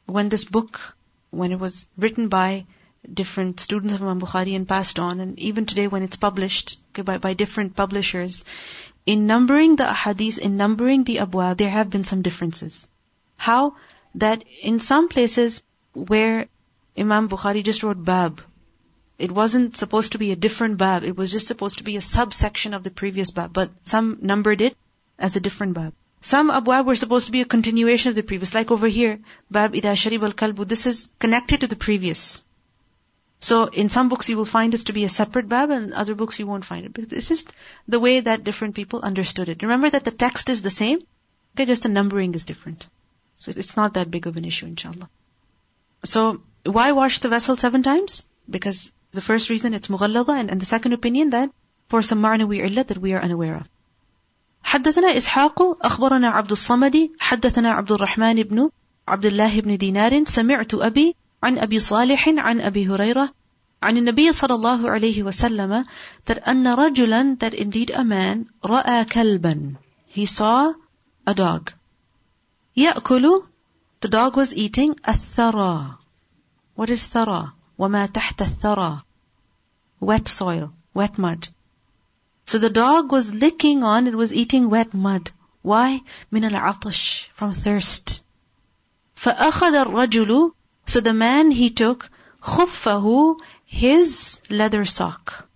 when 0.05 0.29
this 0.29 0.45
book, 0.45 0.95
when 1.31 1.51
it 1.51 1.59
was 1.59 1.85
written 1.97 2.29
by 2.29 2.65
different 3.11 3.59
students 3.59 3.93
of 3.93 4.01
Imam 4.01 4.21
Bukhari 4.21 4.55
and 4.55 4.67
passed 4.67 4.99
on, 4.99 5.19
and 5.19 5.37
even 5.39 5.65
today 5.65 5.87
when 5.87 6.03
it's 6.03 6.17
published 6.17 6.79
by, 6.93 7.17
by 7.17 7.33
different 7.33 7.75
publishers, 7.75 8.45
in 9.05 9.27
numbering 9.27 9.75
the 9.75 9.83
ahadith, 9.83 10.37
in 10.37 10.57
numbering 10.57 11.03
the 11.03 11.17
abwab, 11.17 11.57
there 11.57 11.69
have 11.69 11.89
been 11.89 12.03
some 12.03 12.21
differences. 12.21 12.87
How? 13.37 13.75
That 14.15 14.43
in 14.61 14.79
some 14.79 15.09
places 15.09 15.61
where 15.93 16.47
Imam 16.97 17.27
Bukhari 17.29 17.63
just 17.63 17.83
wrote 17.83 18.03
bab, 18.03 18.41
it 19.17 19.31
wasn't 19.31 19.77
supposed 19.77 20.13
to 20.13 20.17
be 20.17 20.31
a 20.31 20.35
different 20.35 20.77
bab, 20.77 21.03
it 21.03 21.17
was 21.17 21.31
just 21.31 21.47
supposed 21.47 21.79
to 21.79 21.83
be 21.83 21.97
a 21.97 22.01
subsection 22.01 22.73
of 22.73 22.83
the 22.83 22.91
previous 22.91 23.31
bab, 23.31 23.51
but 23.51 23.71
some 23.83 24.17
numbered 24.21 24.61
it 24.61 24.77
as 25.19 25.35
a 25.35 25.39
different 25.39 25.73
bab. 25.73 25.93
Some 26.21 26.49
abwab 26.49 26.85
were 26.85 26.95
supposed 26.95 27.25
to 27.25 27.31
be 27.31 27.41
a 27.41 27.45
continuation 27.45 28.09
of 28.09 28.15
the 28.15 28.23
previous, 28.23 28.53
like 28.53 28.71
over 28.71 28.87
here, 28.87 29.19
bab 29.51 29.73
idha 29.73 29.93
sharib 29.93 30.23
al-kalbu, 30.23 30.67
this 30.67 30.85
is 30.85 31.09
connected 31.19 31.61
to 31.61 31.67
the 31.67 31.75
previous. 31.75 32.43
So 33.42 33.66
in 33.66 33.88
some 33.88 34.08
books 34.08 34.28
you 34.28 34.36
will 34.36 34.44
find 34.44 34.72
this 34.72 34.84
to 34.84 34.92
be 34.92 35.04
a 35.04 35.08
separate 35.08 35.48
bab 35.48 35.70
and 35.70 35.92
other 35.92 36.14
books 36.14 36.38
you 36.38 36.46
won't 36.46 36.64
find 36.64 36.86
it. 36.86 36.92
But 36.92 37.12
it's 37.12 37.28
just 37.28 37.52
the 37.86 38.00
way 38.00 38.20
that 38.20 38.44
different 38.44 38.74
people 38.74 39.00
understood 39.02 39.48
it. 39.48 39.62
Remember 39.62 39.90
that 39.90 40.04
the 40.04 40.10
text 40.10 40.48
is 40.48 40.62
the 40.62 40.70
same, 40.70 40.98
okay, 41.54 41.66
just 41.66 41.84
the 41.84 41.88
numbering 41.88 42.34
is 42.34 42.44
different. 42.44 42.86
So 43.36 43.52
it's 43.56 43.76
not 43.76 43.94
that 43.94 44.10
big 44.10 44.26
of 44.26 44.36
an 44.36 44.44
issue, 44.44 44.66
inshallah. 44.66 45.08
So 46.04 46.42
why 46.64 46.92
wash 46.92 47.20
the 47.20 47.28
vessel 47.28 47.56
seven 47.56 47.82
times? 47.82 48.26
Because 48.50 48.92
the 49.12 49.22
first 49.22 49.50
reason 49.50 49.74
it's 49.74 49.88
mughallada 49.88 50.38
and, 50.40 50.50
and 50.50 50.60
the 50.60 50.66
second 50.66 50.92
opinion 50.92 51.30
that 51.30 51.50
for 51.88 52.02
some 52.02 52.20
ma'nawi 52.20 52.64
illat 52.68 52.88
that 52.88 52.98
we 52.98 53.14
are 53.14 53.22
unaware 53.22 53.56
of. 53.56 53.66
حدثنا 54.64 55.16
إسحاق 55.16 55.84
أخبرنا 55.86 56.30
عبد 56.30 56.52
الصمد 56.52 57.10
حدثنا 57.18 57.70
عبد 57.70 57.92
الرحمن 57.92 58.42
بن 58.42 58.70
عبد 59.08 59.26
الله 59.26 59.60
بن 59.60 59.76
دينار 59.76 60.24
سمعت 60.24 60.74
أبي 60.74 61.14
عن 61.43 61.57
أبي 61.59 61.79
صالح 61.79 62.29
عن 62.29 62.61
أبي 62.61 62.87
هريرة 62.87 63.33
عن 63.83 63.97
النبي 63.97 64.33
صلى 64.33 64.55
الله 64.55 64.89
عليه 64.89 65.23
وسلم 65.23 65.85
that 66.25 66.47
أن 66.47 66.67
رجلا 66.67 67.37
that 67.39 67.53
indeed 67.53 67.91
a 67.91 68.03
man 68.03 68.45
رأى 68.65 69.05
كلبا 69.05 69.75
he 70.07 70.25
saw 70.25 70.73
a 71.27 71.33
dog 71.33 71.71
يأكل 72.77 73.43
the 74.01 74.07
dog 74.07 74.37
was 74.37 74.53
eating 74.53 74.95
الثرى 75.07 75.97
what 76.75 76.89
is 76.89 77.03
ثرى 77.13 77.51
وما 77.77 78.05
تحت 78.05 78.41
الثرى 78.41 79.01
wet 79.99 80.27
soil 80.27 80.71
wet 80.93 81.17
mud 81.17 81.49
so 82.45 82.57
the 82.57 82.69
dog 82.69 83.11
was 83.11 83.33
licking 83.33 83.83
on 83.83 84.07
it 84.07 84.15
was 84.15 84.33
eating 84.33 84.69
wet 84.69 84.93
mud 84.93 85.31
why 85.61 86.01
من 86.31 86.45
العطش 86.45 87.29
from 87.35 87.51
thirst 87.51 88.23
فأخذ 89.15 89.75
الرجل 89.75 90.51
so 90.86 90.98
the 91.00 91.12
man 91.14 91.52
he 91.52 91.70
took 91.70 92.10
خفه 92.42 93.38
his 93.64 94.42
leather 94.50 94.84
sock. 94.84 95.46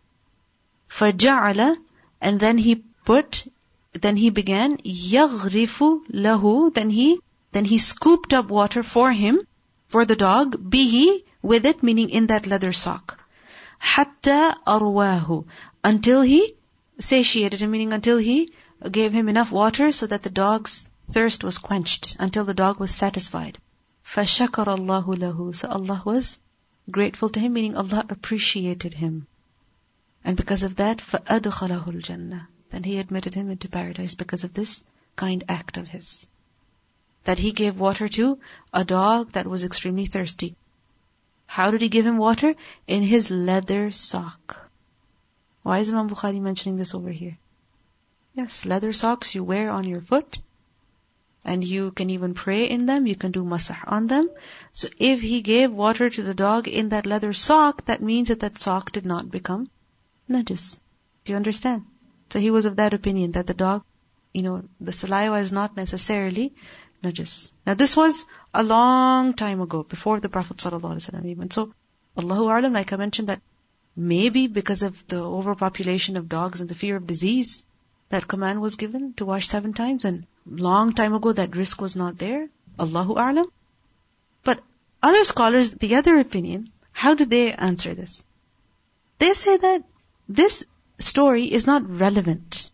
فجعل 0.89 1.77
and 2.21 2.39
then 2.39 2.57
he 2.57 2.85
put 3.05 3.49
then 3.95 4.17
he 4.17 4.31
began 4.31 4.77
يغرف 4.85 5.83
له 6.09 6.73
then 6.73 6.89
he 6.91 7.19
then 7.51 7.65
he 7.65 7.79
scooped 7.79 8.33
up 8.33 8.47
water 8.47 8.85
for 8.85 9.11
him 9.11 9.41
for 9.89 10.05
the 10.05 10.15
dog 10.15 10.71
به 10.71 11.25
with 11.43 11.67
it 11.67 11.83
meaning 11.83 12.09
in 12.09 12.29
that 12.29 12.47
leather 12.47 12.73
sock 12.73 13.19
حتى 13.81 14.55
أرواه 14.69 15.45
until 15.83 16.23
he 16.23 16.55
satiated 17.01 17.61
him 17.61 17.73
meaning 17.73 17.93
until 17.93 18.19
he 18.19 18.53
gave 18.89 19.13
him 19.13 19.29
enough 19.29 19.51
water 19.51 19.91
so 19.91 20.07
that 20.07 20.23
the 20.23 20.31
dog's 20.31 20.89
thirst 21.11 21.43
was 21.43 21.59
quenched 21.59 22.17
until 22.21 22.45
the 22.45 22.55
dog 22.55 22.79
was 22.79 22.95
satisfied 22.95 23.59
فشكر 24.07 24.77
الله 24.77 25.17
له 25.17 25.55
so 25.55 25.69
Allah 25.69 26.03
was 26.05 26.39
grateful 26.91 27.29
to 27.31 27.41
him, 27.41 27.55
meaning 27.55 27.77
Allah 27.77 28.05
appreciated 28.09 28.95
him. 28.95 29.27
And 30.25 30.37
because 30.37 30.63
of 30.63 30.77
that, 30.77 30.99
فَأَدْخَلَهُ 30.99 31.85
الْجَنَّةِ 31.87 32.47
Then 32.71 32.85
He 32.85 32.99
admitted 32.99 33.35
him 33.35 33.51
into 33.51 33.69
paradise 33.69 34.15
because 34.15 34.45
of 34.45 34.55
this 34.55 34.85
kind 35.17 35.43
act 35.49 35.77
of 35.77 35.89
his. 35.89 36.29
That 37.25 37.39
he 37.39 37.53
gave 37.53 37.79
water 37.79 38.09
to 38.09 38.39
a 38.73 38.85
dog 38.85 39.33
that 39.33 39.47
was 39.47 39.65
extremely 39.65 40.07
thirsty. 40.07 40.55
How 41.47 41.71
did 41.71 41.83
he 41.83 41.89
give 41.89 42.07
him 42.07 42.19
water? 42.19 42.55
In 42.87 43.03
his 43.03 43.31
leather 43.31 43.91
sock. 43.91 44.71
Why 45.63 45.79
is 45.81 45.93
Imam 45.93 46.09
Bukhari 46.09 46.41
mentioning 46.41 46.77
this 46.77 46.95
over 46.95 47.11
here? 47.11 47.39
Yes, 48.35 48.65
leather 48.65 48.93
socks 48.93 49.35
you 49.35 49.43
wear 49.43 49.71
on 49.71 49.85
your 49.85 50.01
foot 50.01 50.39
and 51.48 51.64
you 51.64 51.92
can 51.92 52.10
even 52.10 52.34
pray 52.34 52.66
in 52.70 52.86
them, 52.86 53.08
you 53.08 53.16
can 53.16 53.32
do 53.32 53.44
masah 53.44 53.78
on 53.88 54.08
them. 54.08 54.30
So 54.74 54.90
if 55.00 55.22
he 55.22 55.42
gave 55.42 55.72
water 55.72 56.10
to 56.10 56.22
the 56.22 56.34
dog 56.34 56.68
in 56.68 56.90
that 56.90 57.06
leather 57.06 57.32
sock, 57.34 57.86
that 57.86 58.02
means 58.02 58.28
that 58.28 58.42
that 58.42 58.58
sock 58.58 58.92
did 58.92 59.06
not 59.06 59.32
become 59.32 59.70
najis. 60.30 60.80
Do 61.24 61.32
you 61.32 61.38
understand? 61.38 61.86
So 62.30 62.40
he 62.40 62.52
was 62.52 62.66
of 62.66 62.76
that 62.76 62.94
opinion 62.94 63.32
that 63.32 63.48
the 63.48 63.54
dog, 63.54 63.84
you 64.34 64.44
know, 64.44 64.64
the 64.82 64.92
saliva 64.92 65.38
is 65.38 65.54
not 65.54 65.78
necessarily 65.78 66.54
najis. 67.04 67.52
Now 67.66 67.76
this 67.76 67.96
was 67.96 68.26
a 68.54 68.64
long 68.64 69.34
time 69.34 69.62
ago, 69.62 69.84
before 69.84 70.20
the 70.20 70.30
Prophet 70.30 70.58
ﷺ 70.58 71.26
even. 71.26 71.52
So, 71.52 71.74
Allahu 72.18 72.46
A'lam, 72.46 72.74
like 72.74 72.92
I 72.92 72.98
mentioned 72.98 73.30
that 73.30 73.42
maybe 73.96 74.48
because 74.48 74.84
of 74.84 75.08
the 75.08 75.22
overpopulation 75.24 76.18
of 76.18 76.30
dogs 76.30 76.62
and 76.62 76.70
the 76.70 76.82
fear 76.84 76.98
of 76.98 77.08
disease, 77.08 77.64
that 78.10 78.28
command 78.28 78.62
was 78.62 78.76
given 78.76 79.14
to 79.14 79.26
wash 79.26 79.48
seven 79.48 79.74
times 79.74 80.06
and 80.06 80.26
long 80.50 80.94
time 80.94 81.14
ago 81.14 81.34
that 81.34 81.56
risk 81.56 81.82
was 81.82 81.96
not 81.96 82.18
there. 82.18 82.50
Allahu 82.80 83.16
A'lam. 83.16 83.46
But 84.44 84.64
other 85.02 85.24
scholars, 85.26 85.72
the 85.72 85.96
other 85.96 86.18
opinion, 86.18 86.70
how 86.92 87.14
do 87.16 87.26
they 87.26 87.54
answer 87.54 87.94
this? 87.94 88.26
They 89.20 89.34
say 89.34 89.58
that 89.58 89.84
this 90.30 90.64
story 91.00 91.46
is 91.46 91.68
not 91.68 91.90
relevant 91.90 92.72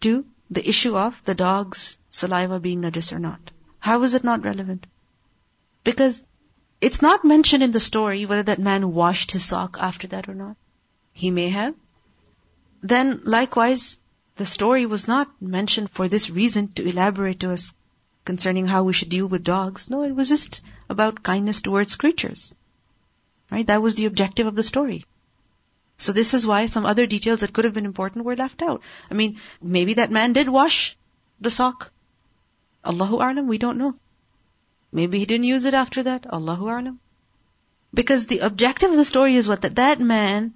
to 0.00 0.24
the 0.50 0.68
issue 0.68 0.96
of 0.96 1.20
the 1.24 1.34
dog's 1.34 1.98
saliva 2.10 2.60
being 2.60 2.82
najis 2.82 3.12
or 3.12 3.18
not. 3.18 3.50
How 3.78 4.02
is 4.02 4.14
it 4.14 4.24
not 4.24 4.44
relevant? 4.44 4.86
Because 5.84 6.22
it's 6.80 7.02
not 7.02 7.24
mentioned 7.24 7.62
in 7.62 7.72
the 7.72 7.80
story 7.80 8.26
whether 8.26 8.42
that 8.44 8.58
man 8.58 8.92
washed 8.92 9.30
his 9.30 9.44
sock 9.44 9.76
after 9.80 10.08
that 10.08 10.28
or 10.28 10.34
not. 10.34 10.56
He 11.12 11.30
may 11.30 11.48
have. 11.48 11.74
Then 12.82 13.22
likewise, 13.24 13.98
the 14.36 14.46
story 14.46 14.86
was 14.86 15.06
not 15.06 15.30
mentioned 15.40 15.90
for 15.90 16.08
this 16.08 16.30
reason 16.30 16.68
to 16.72 16.88
elaborate 16.88 17.40
to 17.40 17.52
us 17.52 17.74
concerning 18.24 18.66
how 18.66 18.84
we 18.84 18.92
should 18.92 19.08
deal 19.08 19.26
with 19.26 19.44
dogs. 19.44 19.90
No, 19.90 20.04
it 20.04 20.14
was 20.14 20.28
just 20.28 20.62
about 20.88 21.22
kindness 21.22 21.60
towards 21.60 21.96
creatures. 21.96 22.54
Right? 23.50 23.66
That 23.66 23.82
was 23.82 23.94
the 23.94 24.06
objective 24.06 24.46
of 24.46 24.56
the 24.56 24.62
story. 24.62 25.04
So 25.98 26.12
this 26.12 26.34
is 26.34 26.46
why 26.46 26.66
some 26.66 26.86
other 26.86 27.06
details 27.06 27.40
that 27.40 27.52
could 27.52 27.64
have 27.64 27.74
been 27.74 27.84
important 27.84 28.24
were 28.24 28.36
left 28.36 28.62
out. 28.62 28.80
I 29.10 29.14
mean, 29.14 29.40
maybe 29.60 29.94
that 29.94 30.10
man 30.10 30.32
did 30.32 30.48
wash 30.48 30.96
the 31.40 31.50
sock. 31.50 31.90
Allahu 32.84 33.18
A'lam, 33.18 33.46
we 33.46 33.58
don't 33.58 33.78
know. 33.78 33.94
Maybe 34.90 35.18
he 35.18 35.26
didn't 35.26 35.44
use 35.44 35.64
it 35.64 35.74
after 35.74 36.02
that. 36.04 36.26
Allahu 36.32 36.64
A'lam. 36.64 36.98
Because 37.94 38.26
the 38.26 38.40
objective 38.40 38.90
of 38.90 38.96
the 38.96 39.04
story 39.04 39.36
is 39.36 39.46
what? 39.46 39.62
That 39.62 39.76
that 39.76 40.00
man 40.00 40.54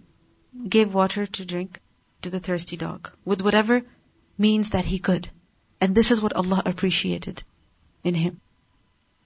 gave 0.68 0.94
water 0.94 1.26
to 1.26 1.44
drink 1.44 1.80
to 2.26 2.30
the 2.30 2.40
thirsty 2.40 2.76
dog 2.76 3.10
with 3.24 3.40
whatever 3.40 3.82
means 4.36 4.70
that 4.70 4.84
he 4.84 4.98
could. 4.98 5.30
And 5.80 5.94
this 5.94 6.10
is 6.10 6.20
what 6.20 6.34
Allah 6.34 6.62
appreciated 6.66 7.42
in 8.02 8.14
him. 8.14 8.40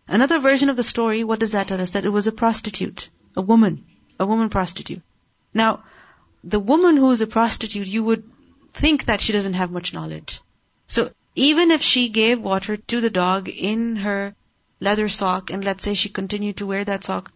Another 0.06 0.38
version 0.38 0.68
of 0.68 0.76
the 0.76 0.82
story, 0.82 1.24
what 1.24 1.40
does 1.40 1.52
that 1.52 1.68
tell 1.68 1.80
us? 1.80 1.90
That 1.90 2.04
it 2.04 2.10
was 2.10 2.26
a 2.26 2.32
prostitute, 2.32 3.08
a 3.36 3.40
woman, 3.40 3.86
a 4.18 4.26
woman 4.26 4.50
prostitute. 4.50 5.02
Now, 5.54 5.84
the 6.44 6.60
woman 6.60 6.96
who 6.96 7.10
is 7.10 7.22
a 7.22 7.26
prostitute, 7.26 7.86
you 7.86 8.04
would 8.04 8.24
think 8.74 9.06
that 9.06 9.20
she 9.22 9.32
doesn't 9.32 9.60
have 9.62 9.70
much 9.70 9.94
knowledge. 9.94 10.40
So, 10.86 11.10
even 11.34 11.70
if 11.70 11.80
she 11.80 12.08
gave 12.08 12.40
water 12.40 12.76
to 12.76 13.00
the 13.00 13.10
dog 13.10 13.48
in 13.48 13.96
her 13.96 14.34
leather 14.78 15.08
sock, 15.08 15.50
and 15.50 15.64
let's 15.64 15.84
say 15.84 15.94
she 15.94 16.08
continued 16.10 16.58
to 16.58 16.66
wear 16.66 16.84
that 16.84 17.04
sock, 17.04 17.32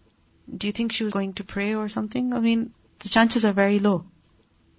do 0.54 0.66
you 0.66 0.72
think 0.72 0.92
she 0.92 1.04
was 1.04 1.14
going 1.14 1.34
to 1.34 1.44
pray 1.44 1.74
or 1.74 1.88
something? 1.88 2.34
I 2.34 2.40
mean, 2.40 2.72
the 2.98 3.08
chances 3.08 3.46
are 3.46 3.52
very 3.52 3.78
low. 3.78 4.04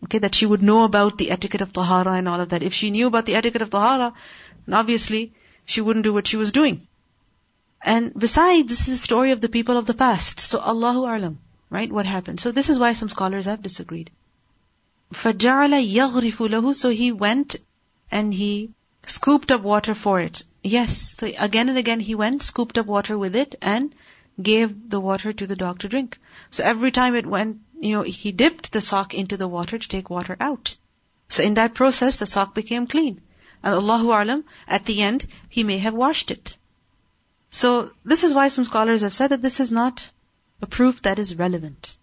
Okay, 0.05 0.19
that 0.19 0.35
she 0.35 0.47
would 0.47 0.63
know 0.63 0.85
about 0.85 1.19
the 1.19 1.31
etiquette 1.31 1.61
of 1.61 1.73
tahara 1.73 2.15
and 2.15 2.29
all 2.29 2.41
of 2.41 2.51
that. 2.51 2.63
If 2.63 2.73
she 2.73 2.91
knew 2.91 3.07
about 3.07 3.27
the 3.27 3.35
etiquette 3.35 3.63
of 3.63 3.71
tahara, 3.71 4.13
then 4.67 4.75
obviously 4.75 5.33
she 5.65 5.81
wouldn't 5.81 6.05
do 6.05 6.13
what 6.13 6.27
she 6.27 6.37
was 6.37 6.53
doing. 6.53 6.87
And 7.83 8.13
besides, 8.15 8.69
this 8.69 8.89
is 8.89 8.95
a 8.95 8.99
story 8.99 9.31
of 9.31 9.41
the 9.41 9.49
people 9.49 9.77
of 9.77 9.87
the 9.87 9.95
past. 9.95 10.41
So 10.41 10.61
Allahu 10.61 11.01
Alam, 11.01 11.39
right? 11.71 11.91
What 11.91 12.07
happened? 12.07 12.41
So 12.41 12.53
this 12.53 12.69
is 12.69 12.79
why 12.79 12.93
some 12.93 13.09
scholars 13.09 13.47
have 13.47 13.63
disagreed. 13.63 14.11
فَجَعَلَ 15.13 15.73
يَغْرِفُ 15.93 16.49
لَهُ 16.49 16.75
So 16.75 16.91
he 16.91 17.13
went 17.13 17.57
and 18.11 18.33
he 18.33 18.71
scooped 19.07 19.51
up 19.51 19.63
water 19.63 19.95
for 19.95 20.21
it. 20.21 20.45
Yes. 20.63 21.15
So 21.17 21.31
again 21.39 21.69
and 21.69 21.79
again 21.79 22.01
he 22.01 22.15
went, 22.15 22.43
scooped 22.43 22.79
up 22.79 22.87
water 22.87 23.17
with 23.17 23.35
it 23.35 23.57
and 23.63 23.95
gave 24.41 24.91
the 24.91 25.01
water 25.01 25.33
to 25.33 25.47
the 25.47 25.57
dog 25.57 25.81
to 25.81 25.89
drink. 25.89 26.19
So 26.51 26.65
every 26.65 26.91
time 26.91 27.15
it 27.15 27.27
went 27.27 27.61
you 27.80 27.94
know, 27.94 28.04
he 28.04 28.32
dipped 28.32 28.72
the 28.72 28.82
sock 28.82 29.14
into 29.14 29.38
the 29.38 29.48
water 29.48 29.78
to 29.78 29.88
take 29.88 30.10
water 30.10 30.36
out. 30.40 30.76
So 31.28 31.44
in 31.44 31.56
that 31.56 31.74
process, 31.74 32.18
the 32.18 32.26
sock 32.26 32.54
became 32.56 32.88
clean. 32.88 33.22
And 33.64 33.74
Allahu 33.74 34.10
Alam, 34.10 34.44
at 34.68 34.86
the 34.86 35.02
end, 35.02 35.28
he 35.50 35.64
may 35.64 35.80
have 35.80 35.94
washed 35.94 36.32
it. 36.32 36.58
So 37.50 37.92
this 38.04 38.24
is 38.24 38.34
why 38.34 38.50
some 38.50 38.66
scholars 38.66 39.02
have 39.02 39.14
said 39.14 39.30
that 39.30 39.42
this 39.42 39.60
is 39.60 39.72
not 39.72 40.10
a 40.62 40.68
proof 40.68 41.02
that 41.02 41.20
is 41.20 41.36
relevant. 41.36 41.96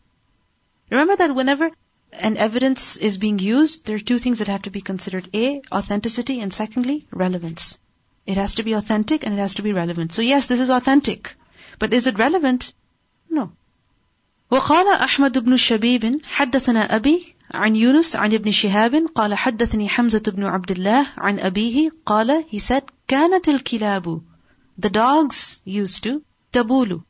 Remember 0.91 1.17
that 1.17 1.35
whenever 1.35 1.71
an 2.13 2.37
evidence 2.37 2.97
is 2.97 3.17
being 3.17 3.39
used, 3.39 3.87
there 3.87 3.97
are 3.97 4.11
two 4.11 4.19
things 4.19 4.39
that 4.39 4.49
have 4.49 4.63
to 4.63 4.71
be 4.71 4.81
considered. 4.81 5.29
A, 5.35 5.63
authenticity, 5.73 6.41
and 6.41 6.53
secondly, 6.53 7.07
relevance. 7.11 7.79
It 8.27 8.37
has 8.37 8.55
to 8.57 8.63
be 8.63 8.75
authentic 8.75 9.25
and 9.25 9.35
it 9.35 9.39
has 9.39 9.55
to 9.55 9.63
be 9.63 9.73
relevant. 9.73 10.13
So 10.13 10.23
yes, 10.23 10.47
this 10.47 10.61
is 10.61 10.71
authentic. 10.71 11.35
But 11.79 11.93
is 11.93 12.07
it 12.07 12.19
relevant? 12.19 12.73
No. 13.31 13.53
وقال 14.53 14.89
أحمد 14.89 15.39
بن 15.39 15.53
الشبيب 15.53 16.21
حدثنا 16.25 16.97
أبي 16.97 17.35
عن 17.55 17.77
يونس 17.77 18.17
عن 18.17 18.33
ابن 18.33 18.51
شهاب 18.51 19.07
قال 19.15 19.35
حدثني 19.35 19.89
حمزة 19.89 20.23
بن 20.27 20.45
عبد 20.45 20.71
الله 20.71 21.07
عن 21.17 21.39
أبيه 21.41 21.91
قال 22.07 22.45
he 22.53 22.59
said 22.59 22.83
كانت 23.09 23.49
الكلاب 23.49 24.21
the 24.79 24.91
dogs 24.91 25.63
used 25.67 26.03
to 26.05 26.21
تبول 26.53 27.01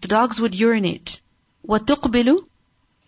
the 0.00 0.08
dogs 0.08 0.40
would 0.40 0.54
urinate 0.54 1.20
وتقبل 1.64 2.36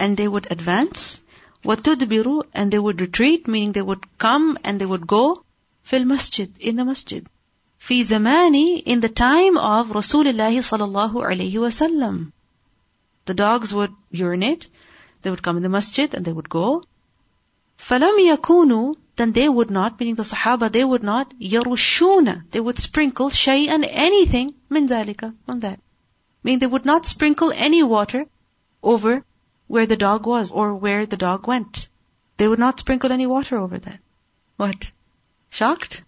and 0.00 0.16
they 0.16 0.26
would 0.26 0.48
advance 0.50 1.20
وتدبر 1.64 2.42
and 2.52 2.72
they 2.72 2.80
would 2.80 3.00
retreat 3.00 3.46
meaning 3.46 3.72
they 3.72 3.82
would 3.82 4.06
come 4.18 4.58
and 4.64 4.80
they 4.80 4.86
would 4.86 5.06
go 5.06 5.44
في 5.84 5.96
المسجد 5.96 6.50
in 6.60 6.74
the 6.76 6.84
masjid 6.84 7.22
في 7.78 8.04
زماني 8.04 8.84
in 8.88 9.00
the 9.00 9.08
time 9.08 9.56
of 9.56 9.92
رسول 9.92 10.28
الله 10.28 10.60
صلى 10.60 10.84
الله 10.84 11.24
عليه 11.24 11.58
وسلم 11.58 12.30
the 13.25 13.33
dogs 13.33 13.73
would 13.73 13.93
urinate, 14.11 14.69
they 15.21 15.29
would 15.29 15.43
come 15.43 15.57
in 15.57 15.63
the 15.63 15.69
masjid 15.69 16.13
and 16.13 16.25
they 16.25 16.31
would 16.31 16.49
go. 16.49 16.83
فَلَمْ 17.77 18.35
يَكُونُوا 18.35 18.95
Then 19.15 19.31
they 19.31 19.47
would 19.47 19.71
not, 19.71 19.99
meaning 19.99 20.15
the 20.15 20.23
Sahaba, 20.23 20.71
they 20.71 20.83
would 20.83 21.03
not, 21.03 21.33
يَرُشُّونَ 21.39 22.49
They 22.51 22.59
would 22.59 22.79
sprinkle 22.79 23.29
شَيْئًا 23.29 23.85
anything, 23.87 24.53
مِنْ 24.69 24.87
ذَلِكَ, 24.87 25.33
on 25.47 25.59
that. 25.61 25.79
Meaning 26.43 26.59
they 26.59 26.67
would 26.67 26.85
not 26.85 27.05
sprinkle 27.05 27.51
any 27.53 27.83
water 27.83 28.25
over 28.81 29.23
where 29.67 29.85
the 29.85 29.97
dog 29.97 30.25
was 30.25 30.51
or 30.51 30.73
where 30.75 31.05
the 31.05 31.17
dog 31.17 31.47
went. 31.47 31.87
They 32.37 32.47
would 32.47 32.59
not 32.59 32.79
sprinkle 32.79 33.11
any 33.11 33.27
water 33.27 33.57
over 33.57 33.77
that. 33.77 33.99
What? 34.57 34.91
Shocked? 35.49 36.03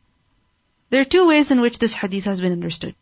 There 0.89 1.01
are 1.01 1.13
two 1.15 1.27
ways 1.27 1.51
in 1.51 1.61
which 1.61 1.79
this 1.79 1.93
hadith 1.93 2.25
has 2.25 2.41
been 2.41 2.51
understood. 2.51 2.95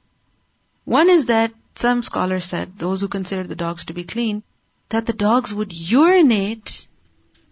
One 0.85 1.09
is 1.09 1.27
that 1.27 1.53
some 1.74 2.02
scholars 2.02 2.44
said, 2.44 2.78
those 2.78 3.00
who 3.00 3.08
consider 3.08 3.44
the 3.44 3.56
dogs 3.56 3.86
to 3.86 3.94
be 3.94 4.04
clean, 4.04 4.42
that 4.90 5.06
the 5.06 5.12
dogs 5.12 5.52
would 5.52 5.72
urinate 5.72 6.88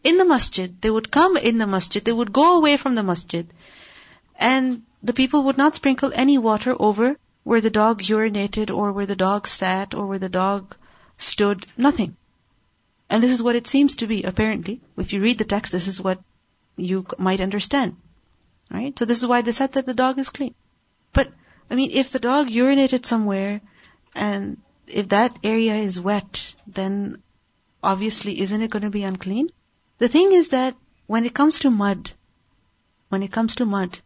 in 0.04 0.18
the 0.18 0.24
masjid. 0.24 0.80
They 0.80 0.90
would 0.90 1.10
come 1.10 1.36
in 1.36 1.58
the 1.58 1.66
masjid. 1.66 2.04
They 2.04 2.12
would 2.12 2.32
go 2.32 2.56
away 2.56 2.76
from 2.76 2.94
the 2.94 3.02
masjid. 3.02 3.48
And 4.36 4.82
the 5.02 5.12
people 5.12 5.44
would 5.44 5.58
not 5.58 5.74
sprinkle 5.74 6.12
any 6.14 6.38
water 6.38 6.74
over 6.78 7.16
where 7.44 7.60
the 7.60 7.70
dog 7.70 8.02
urinated 8.02 8.74
or 8.74 8.92
where 8.92 9.06
the 9.06 9.16
dog 9.16 9.48
sat 9.48 9.94
or 9.94 10.06
where 10.06 10.18
the 10.18 10.28
dog 10.28 10.76
stood. 11.18 11.66
Nothing. 11.76 12.16
And 13.10 13.22
this 13.22 13.32
is 13.32 13.42
what 13.42 13.56
it 13.56 13.66
seems 13.66 13.96
to 13.96 14.06
be, 14.06 14.22
apparently. 14.22 14.80
If 14.96 15.12
you 15.12 15.20
read 15.20 15.38
the 15.38 15.44
text, 15.44 15.72
this 15.72 15.86
is 15.86 16.00
what 16.00 16.20
you 16.76 17.06
might 17.18 17.40
understand. 17.40 17.96
Right? 18.70 18.98
So 18.98 19.04
this 19.04 19.18
is 19.18 19.26
why 19.26 19.42
they 19.42 19.52
said 19.52 19.72
that 19.72 19.86
the 19.86 19.94
dog 19.94 20.18
is 20.18 20.30
clean. 20.30 20.54
But, 21.12 21.30
I 21.70 21.74
mean, 21.74 21.90
if 21.92 22.10
the 22.10 22.18
dog 22.18 22.48
urinated 22.48 23.04
somewhere 23.04 23.60
and 24.14 24.60
if 24.86 25.08
that 25.08 25.38
area 25.42 25.76
is 25.76 26.00
wet, 26.00 26.54
then 26.66 27.22
obviously 27.82 28.40
isn't 28.40 28.62
it 28.62 28.70
going 28.70 28.82
to 28.82 28.90
be 28.90 29.02
unclean? 29.02 29.48
The 29.98 30.08
thing 30.08 30.32
is 30.32 30.50
that 30.50 30.76
when 31.06 31.24
it 31.24 31.34
comes 31.34 31.60
to 31.60 31.70
mud, 31.70 32.10
when 33.08 33.22
it 33.22 33.32
comes 33.32 33.56
to 33.56 33.66
mud, 33.66 33.98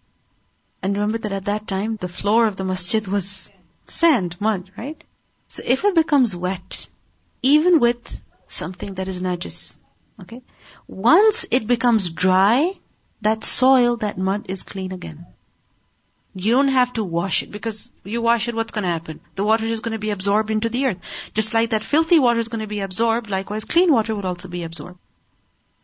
and 0.82 0.94
remember 0.94 1.18
that 1.18 1.32
at 1.32 1.46
that 1.46 1.66
time 1.66 1.96
the 1.96 2.09
floor 2.09 2.46
of 2.46 2.57
the 2.57 2.64
masjid 2.64 3.07
was 3.07 3.50
sand, 3.86 4.36
mud, 4.40 4.70
right? 4.76 5.02
So 5.48 5.62
if 5.64 5.84
it 5.84 5.94
becomes 5.94 6.34
wet, 6.34 6.88
even 7.42 7.78
with 7.80 8.20
something 8.48 8.94
that 8.94 9.09
is 9.09 9.22
najis, 9.22 9.78
okay? 10.20 10.42
Once 10.86 11.46
it 11.50 11.66
becomes 11.66 12.11
dry, 12.11 12.72
that 13.22 13.44
soil, 13.44 13.96
that 13.98 14.18
mud 14.18 14.46
is 14.48 14.62
clean 14.62 14.92
again. 14.92 15.26
You 16.39 16.53
don't 16.53 16.68
have 16.68 16.93
to 16.93 17.03
wash 17.03 17.43
it 17.43 17.51
because 17.51 17.89
you 18.05 18.20
wash 18.20 18.47
it, 18.47 18.55
what's 18.55 18.70
going 18.70 18.82
to 18.82 18.91
happen? 18.91 19.20
The 19.37 19.45
water 19.45 19.64
is 19.64 19.80
going 19.80 19.93
to 19.93 19.99
be 19.99 20.11
absorbed 20.11 20.51
into 20.51 20.68
the 20.68 20.84
earth. 20.84 20.99
Just 21.32 21.55
like 21.55 21.70
that 21.70 21.82
filthy 21.82 22.18
water 22.18 22.39
is 22.39 22.49
going 22.49 22.61
to 22.61 22.66
be 22.66 22.80
absorbed, 22.80 23.30
likewise 23.30 23.64
clean 23.64 23.91
water 23.91 24.14
would 24.14 24.26
also 24.26 24.47
be 24.47 24.62
absorbed. 24.62 24.99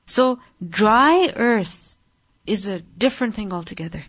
So 0.05 0.41
dry 0.63 1.33
earth 1.35 1.97
is 2.47 2.67
a 2.67 2.81
different 2.81 3.35
thing 3.35 3.51
altogether. 3.55 4.05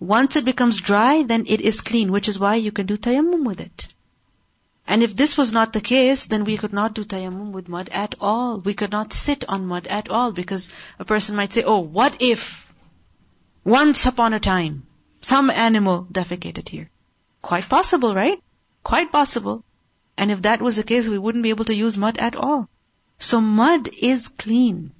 Once 0.00 0.34
it 0.34 0.44
becomes 0.44 0.80
dry, 0.80 1.22
then 1.22 1.44
it 1.46 1.60
is 1.60 1.80
clean, 1.80 2.10
which 2.10 2.26
is 2.26 2.40
why 2.40 2.56
you 2.56 2.72
can 2.72 2.86
do 2.86 2.96
tayammum 2.96 3.44
with 3.44 3.60
it. 3.60 3.86
And 4.84 5.04
if 5.04 5.14
this 5.14 5.36
was 5.36 5.52
not 5.52 5.72
the 5.72 5.80
case, 5.80 6.26
then 6.26 6.42
we 6.42 6.56
could 6.56 6.72
not 6.72 6.94
do 6.94 7.04
tayammum 7.04 7.52
with 7.52 7.68
mud 7.68 7.88
at 7.92 8.16
all. 8.20 8.58
We 8.58 8.74
could 8.74 8.90
not 8.90 9.12
sit 9.12 9.44
on 9.48 9.66
mud 9.66 9.86
at 9.86 10.10
all 10.10 10.32
because 10.32 10.70
a 10.98 11.04
person 11.04 11.36
might 11.36 11.52
say, 11.52 11.62
oh, 11.62 11.78
what 11.78 12.16
if 12.18 12.72
once 13.62 14.06
upon 14.06 14.32
a 14.32 14.40
time 14.40 14.87
some 15.20 15.50
animal 15.50 16.06
defecated 16.10 16.68
here? 16.68 16.90
Quite 17.42 17.68
possible, 17.68 18.14
right? 18.14 18.42
Quite 18.82 19.12
possible. 19.12 19.64
And 20.16 20.30
if 20.30 20.42
that 20.42 20.60
was 20.60 20.76
the 20.76 20.82
case, 20.82 21.08
we 21.08 21.18
wouldn't 21.18 21.44
be 21.44 21.50
able 21.50 21.66
to 21.66 21.74
use 21.74 21.96
mud 21.96 22.18
at 22.18 22.36
all. 22.36 22.68
So 23.18 23.40
mud 23.40 23.88
is 23.88 24.28
clean. 24.28 24.92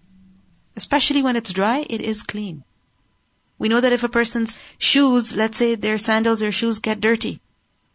Especially 0.76 1.22
when 1.22 1.36
it's 1.36 1.52
dry, 1.52 1.86
it 1.88 2.00
is 2.00 2.22
clean. 2.22 2.64
We 3.58 3.68
know 3.68 3.80
that 3.80 3.92
if 3.92 4.04
a 4.04 4.08
person's 4.08 4.58
shoes, 4.78 5.34
let's 5.34 5.58
say 5.58 5.74
their 5.74 5.98
sandals, 5.98 6.40
their 6.40 6.52
shoes 6.52 6.78
get 6.78 7.00
dirty. 7.00 7.40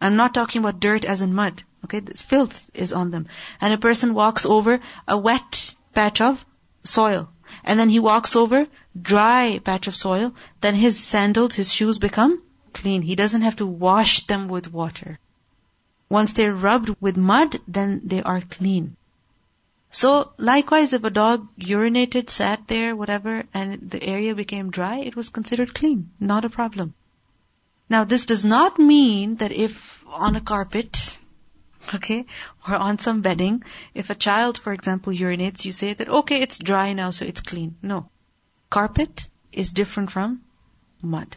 I'm 0.01 0.17
not 0.17 0.33
talking 0.33 0.59
about 0.59 0.81
dirt 0.81 1.05
as 1.05 1.21
in 1.21 1.33
mud. 1.33 1.63
Okay, 1.85 1.99
this 1.99 2.21
filth 2.21 2.69
is 2.73 2.91
on 2.91 3.11
them. 3.11 3.27
And 3.61 3.73
a 3.73 3.77
person 3.77 4.13
walks 4.13 4.45
over 4.45 4.81
a 5.07 5.17
wet 5.17 5.75
patch 5.93 6.19
of 6.19 6.43
soil. 6.83 7.29
And 7.63 7.79
then 7.79 7.89
he 7.89 7.99
walks 7.99 8.35
over 8.35 8.67
dry 8.99 9.59
patch 9.63 9.87
of 9.87 9.95
soil, 9.95 10.33
then 10.61 10.75
his 10.75 10.99
sandals, 10.99 11.55
his 11.55 11.73
shoes 11.73 11.99
become 11.99 12.41
clean. 12.73 13.01
He 13.01 13.15
doesn't 13.15 13.43
have 13.43 13.55
to 13.57 13.65
wash 13.65 14.25
them 14.27 14.47
with 14.47 14.73
water. 14.73 15.19
Once 16.09 16.33
they're 16.33 16.53
rubbed 16.53 16.95
with 16.99 17.17
mud, 17.17 17.59
then 17.67 18.01
they 18.03 18.21
are 18.21 18.41
clean. 18.41 18.95
So 19.89 20.31
likewise, 20.37 20.93
if 20.93 21.03
a 21.03 21.09
dog 21.09 21.47
urinated, 21.59 22.29
sat 22.29 22.67
there, 22.67 22.95
whatever, 22.95 23.43
and 23.53 23.89
the 23.91 24.03
area 24.03 24.33
became 24.33 24.71
dry, 24.71 24.97
it 24.99 25.15
was 25.15 25.29
considered 25.29 25.73
clean. 25.73 26.09
Not 26.19 26.45
a 26.45 26.49
problem. 26.49 26.93
Now 27.89 28.03
this 28.03 28.25
does 28.25 28.43
not 28.43 28.79
mean 28.79 29.35
that 29.35 29.51
if 29.51 30.03
on 30.07 30.35
a 30.35 30.41
carpet, 30.41 31.19
okay, 31.93 32.25
or 32.67 32.75
on 32.75 32.99
some 32.99 33.21
bedding, 33.21 33.63
if 33.93 34.09
a 34.09 34.15
child, 34.15 34.57
for 34.57 34.73
example, 34.73 35.13
urinates, 35.13 35.65
you 35.65 35.71
say 35.71 35.93
that, 35.93 36.09
okay, 36.09 36.41
it's 36.41 36.59
dry 36.59 36.93
now, 36.93 37.09
so 37.09 37.25
it's 37.25 37.41
clean. 37.41 37.75
No. 37.81 38.09
Carpet 38.69 39.27
is 39.51 39.71
different 39.71 40.11
from 40.11 40.41
mud. 41.01 41.35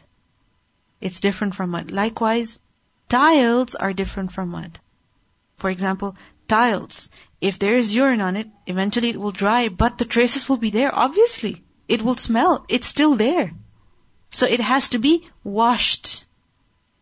It's 1.00 1.20
different 1.20 1.54
from 1.54 1.70
mud. 1.70 1.90
Likewise, 1.90 2.58
tiles 3.08 3.74
are 3.74 3.92
different 3.92 4.32
from 4.32 4.50
mud. 4.50 4.78
For 5.58 5.70
example, 5.70 6.16
tiles, 6.48 7.10
if 7.40 7.58
there 7.58 7.76
is 7.76 7.94
urine 7.94 8.20
on 8.20 8.36
it, 8.36 8.48
eventually 8.66 9.10
it 9.10 9.20
will 9.20 9.32
dry, 9.32 9.68
but 9.68 9.98
the 9.98 10.04
traces 10.04 10.48
will 10.48 10.56
be 10.56 10.70
there, 10.70 10.94
obviously. 10.94 11.62
It 11.88 12.02
will 12.02 12.16
smell. 12.16 12.64
It's 12.68 12.86
still 12.86 13.16
there. 13.16 13.52
So 14.30 14.46
it 14.46 14.60
has 14.60 14.90
to 14.90 14.98
be 14.98 15.28
washed. 15.44 16.24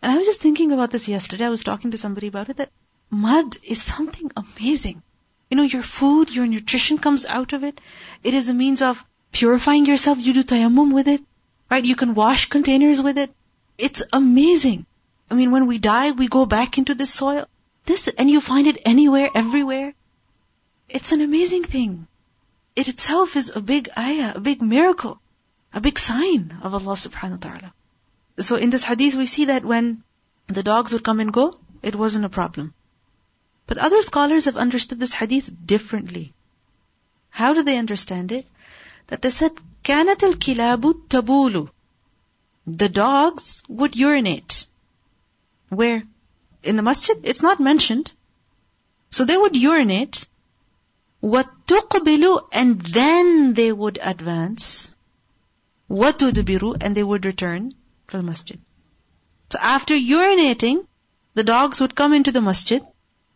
And 0.03 0.13
I 0.13 0.19
was 0.19 0.27
just 0.27 0.41
thinking 0.41 0.73
about 0.73 0.91
this 0.91 1.09
yesterday. 1.09 1.47
I 1.47 1.51
was 1.51 1.63
talking 1.63 1.93
to 1.93 1.99
somebody 1.99 2.27
about 2.27 2.51
it 2.51 2.59
that 2.59 2.71
mud 3.11 3.57
is 3.63 3.83
something 3.83 4.31
amazing. 4.37 5.03
You 5.51 5.57
know, 5.57 5.63
your 5.63 5.83
food, 5.83 6.31
your 6.31 6.47
nutrition 6.47 6.99
comes 6.99 7.27
out 7.27 7.53
of 7.53 7.65
it. 7.65 7.81
It 8.23 8.35
is 8.35 8.49
a 8.49 8.55
means 8.55 8.83
of 8.83 9.05
purifying 9.33 9.87
yourself. 9.87 10.19
You 10.19 10.33
do 10.33 10.45
tayammum 10.45 10.93
with 10.93 11.09
it. 11.09 11.23
Right? 11.71 11.85
You 11.85 11.97
can 11.97 12.15
wash 12.15 12.49
containers 12.49 13.01
with 13.01 13.19
it. 13.19 13.35
It's 13.79 14.03
amazing. 14.13 14.87
I 15.31 15.35
mean, 15.35 15.51
when 15.51 15.67
we 15.67 15.79
die, 15.79 16.11
we 16.13 16.29
go 16.29 16.47
back 16.47 16.79
into 16.79 16.95
this 16.95 17.13
soil. 17.13 17.47
This, 17.87 18.09
and 18.09 18.31
you 18.31 18.41
find 18.41 18.67
it 18.67 18.81
anywhere, 18.85 19.31
everywhere. 19.35 19.95
It's 20.89 21.13
an 21.13 21.21
amazing 21.21 21.65
thing. 21.65 22.07
It 22.77 22.89
itself 22.89 23.37
is 23.37 23.51
a 23.55 23.61
big 23.61 23.89
ayah, 23.97 24.33
a 24.35 24.41
big 24.41 24.63
miracle, 24.63 25.21
a 25.73 25.81
big 25.81 25.99
sign 25.99 26.59
of 26.63 26.75
Allah 26.75 26.95
subhanahu 26.95 27.43
wa 27.43 27.49
ta'ala. 27.49 27.75
So 28.39 28.57
in 28.57 28.71
this 28.71 28.85
hadith 28.85 29.15
we 29.15 29.27
see 29.27 29.47
that 29.47 29.65
when 29.65 30.03
the 30.49 30.63
dogs 30.63 30.93
would 30.93 31.05
come 31.05 31.21
and 31.21 31.33
go, 31.33 31.53
it 31.83 31.95
wasn't 31.95 32.25
a 32.25 32.29
problem. 32.29 32.75
But 33.68 33.78
other 33.78 34.02
scholars 34.02 34.46
have 34.46 34.58
understood 34.58 35.00
this 35.00 35.14
hadith 35.14 35.50
differently. 35.66 36.34
How 37.30 37.54
do 37.54 37.64
they 37.64 37.78
understand 37.78 38.32
it? 38.32 38.46
That 39.08 39.22
they 39.22 39.30
said, 39.30 39.52
كانت 39.84 40.24
الكلاب 40.24 41.08
تبول. 41.08 41.70
The 42.68 42.90
dogs 42.90 43.64
would 43.70 43.96
urinate. 43.96 44.68
Where? 45.70 46.04
In 46.64 46.76
the 46.76 46.82
masjid? 46.82 47.18
It's 47.24 47.42
not 47.42 47.60
mentioned. 47.60 48.12
So 49.12 49.24
they 49.24 49.38
would 49.38 49.56
urinate. 49.56 50.28
وَتُقْبِلُ 51.24 52.50
And 52.52 52.82
then 52.82 53.54
they 53.54 53.72
would 53.72 54.00
advance. 54.02 54.92
وَتُدْبِرُ 55.90 56.84
And 56.84 56.96
they 56.96 57.04
would 57.04 57.26
return 57.26 57.74
to 58.10 58.18
the 58.18 58.24
masjid. 58.24 58.60
So 59.52 59.60
after 59.60 59.94
urinating, 59.96 60.86
the 61.36 61.44
dogs 61.44 61.80
would 61.80 61.96
come 61.96 62.14
into 62.14 62.32
the 62.32 62.42
masjid 62.42 62.84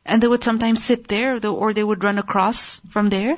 and 0.09 0.23
they 0.23 0.29
would 0.29 0.43
sometimes 0.43 0.83
sit 0.83 1.07
there 1.07 1.39
or 1.47 1.73
they 1.73 1.85
would 1.85 2.03
run 2.03 2.19
across 2.19 2.81
from 2.91 3.11
there 3.11 3.37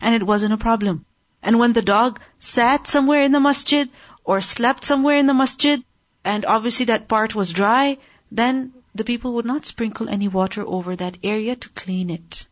and 0.00 0.14
it 0.14 0.22
wasn't 0.22 0.52
a 0.52 0.64
problem. 0.68 1.04
And 1.42 1.58
when 1.58 1.72
the 1.72 1.82
dog 1.82 2.20
sat 2.38 2.86
somewhere 2.86 3.22
in 3.22 3.32
the 3.32 3.40
masjid 3.40 3.88
or 4.24 4.40
slept 4.42 4.84
somewhere 4.84 5.16
in 5.16 5.26
the 5.26 5.34
masjid 5.34 5.82
and 6.22 6.44
obviously 6.44 6.86
that 6.86 7.08
part 7.08 7.34
was 7.34 7.52
dry, 7.52 7.96
then 8.30 8.72
the 8.94 9.04
people 9.04 9.32
would 9.34 9.46
not 9.46 9.64
sprinkle 9.64 10.08
any 10.08 10.28
water 10.28 10.62
over 10.66 10.94
that 10.94 11.16
area 11.22 11.56
to 11.56 11.68
clean 11.70 12.10
it. 12.10 12.46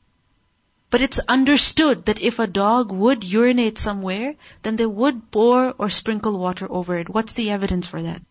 But 0.91 1.03
it's 1.03 1.21
understood 1.29 2.07
that 2.07 2.23
if 2.23 2.39
a 2.39 2.47
dog 2.47 2.91
would 2.91 3.23
urinate 3.23 3.77
somewhere, 3.77 4.35
then 4.62 4.77
they 4.77 4.87
would 4.87 5.31
pour 5.31 5.75
or 5.77 5.91
sprinkle 5.91 6.39
water 6.39 6.66
over 6.71 6.99
it. 6.99 7.11
What's 7.11 7.35
the 7.35 7.51
evidence 7.51 7.87
for 7.87 8.01
that? 8.01 8.23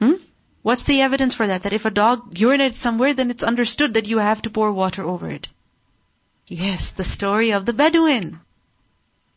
Hmm? 0.00 0.14
What's 0.62 0.84
the 0.84 1.00
evidence 1.02 1.34
for 1.34 1.46
that? 1.48 1.64
That 1.64 1.72
if 1.72 1.84
a 1.84 1.90
dog 1.90 2.34
urinates 2.34 2.76
somewhere, 2.76 3.14
then 3.14 3.30
it's 3.30 3.42
understood 3.42 3.94
that 3.94 4.06
you 4.06 4.18
have 4.18 4.42
to 4.42 4.50
pour 4.50 4.72
water 4.72 5.02
over 5.02 5.28
it. 5.28 5.48
Yes, 6.46 6.90
the 6.92 7.04
story 7.04 7.52
of 7.52 7.66
the 7.66 7.72
Bedouin. 7.72 8.40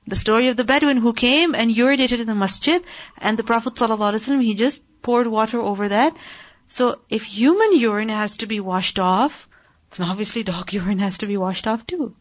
The 0.07 0.15
story 0.15 0.49
of 0.49 0.57
the 0.57 0.63
Bedouin 0.63 0.97
who 0.97 1.13
came 1.13 1.55
and 1.55 1.73
urinated 1.73 2.19
in 2.19 2.27
the 2.27 2.35
masjid, 2.35 2.83
and 3.17 3.39
the 3.39 3.43
Prophet 3.43 3.73
ﷺ, 3.73 4.43
he 4.43 4.53
just 4.53 4.81
poured 5.01 5.25
water 5.25 5.59
over 5.59 5.87
that. 5.89 6.15
So 6.67 6.99
if 7.09 7.23
human 7.23 7.75
urine 7.75 8.09
has 8.09 8.37
to 8.37 8.47
be 8.47 8.59
washed 8.59 8.99
off, 8.99 9.47
then 9.91 10.07
obviously 10.07 10.43
dog 10.43 10.73
urine 10.79 10.99
has 10.99 11.19
to 11.19 11.25
be 11.25 11.37
washed 11.37 11.65
off 11.65 11.87
too. 11.87 12.15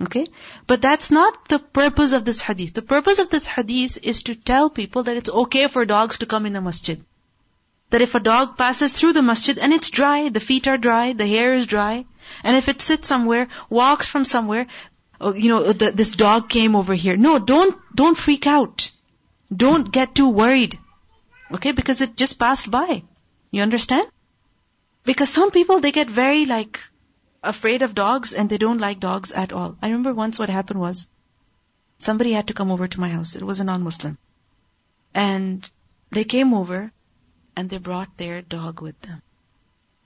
Okay? 0.00 0.28
But 0.68 0.80
that's 0.80 1.10
not 1.10 1.48
the 1.48 1.58
purpose 1.58 2.12
of 2.12 2.24
this 2.24 2.40
hadith. 2.40 2.72
The 2.74 2.82
purpose 2.82 3.18
of 3.18 3.30
this 3.30 3.48
hadith 3.48 3.98
is 4.02 4.22
to 4.24 4.36
tell 4.36 4.70
people 4.70 5.02
that 5.04 5.16
it's 5.16 5.30
okay 5.30 5.66
for 5.66 5.84
dogs 5.84 6.18
to 6.18 6.26
come 6.26 6.46
in 6.46 6.52
the 6.52 6.60
masjid. 6.60 7.04
That 7.90 8.02
if 8.02 8.14
a 8.14 8.20
dog 8.20 8.56
passes 8.58 8.92
through 8.92 9.14
the 9.14 9.22
masjid 9.22 9.58
and 9.58 9.72
it's 9.72 9.90
dry, 9.90 10.28
the 10.28 10.40
feet 10.40 10.68
are 10.68 10.76
dry, 10.76 11.12
the 11.14 11.26
hair 11.26 11.54
is 11.54 11.66
dry, 11.66 12.04
and 12.44 12.56
if 12.56 12.68
it 12.68 12.82
sits 12.82 13.08
somewhere, 13.08 13.48
walks 13.70 14.06
from 14.06 14.24
somewhere, 14.24 14.66
oh, 15.20 15.34
you 15.34 15.48
know, 15.48 15.72
the, 15.72 15.90
this 15.90 16.12
dog 16.12 16.48
came 16.48 16.76
over 16.76 16.94
here. 16.94 17.16
No, 17.16 17.38
don't, 17.38 17.76
don't 17.94 18.18
freak 18.18 18.46
out. 18.46 18.90
Don't 19.54 19.90
get 19.90 20.14
too 20.14 20.28
worried. 20.28 20.78
Okay, 21.50 21.72
because 21.72 22.02
it 22.02 22.16
just 22.16 22.38
passed 22.38 22.70
by. 22.70 23.02
You 23.50 23.62
understand? 23.62 24.08
Because 25.04 25.30
some 25.30 25.50
people, 25.50 25.80
they 25.80 25.92
get 25.92 26.10
very 26.10 26.44
like, 26.44 26.80
afraid 27.42 27.82
of 27.82 27.94
dogs 27.94 28.34
and 28.34 28.50
they 28.50 28.58
don't 28.58 28.78
like 28.80 29.00
dogs 29.00 29.32
at 29.32 29.52
all. 29.52 29.76
I 29.80 29.86
remember 29.86 30.12
once 30.12 30.38
what 30.38 30.50
happened 30.50 30.80
was, 30.80 31.08
somebody 31.98 32.32
had 32.32 32.48
to 32.48 32.54
come 32.54 32.70
over 32.70 32.86
to 32.86 33.00
my 33.00 33.08
house. 33.08 33.36
It 33.36 33.42
was 33.42 33.60
a 33.60 33.64
non-Muslim. 33.64 34.18
And 35.14 35.68
they 36.10 36.24
came 36.24 36.52
over 36.52 36.92
and 37.58 37.68
they 37.68 37.78
brought 37.78 38.16
their 38.16 38.40
dog 38.40 38.80
with 38.80 39.00
them. 39.00 39.20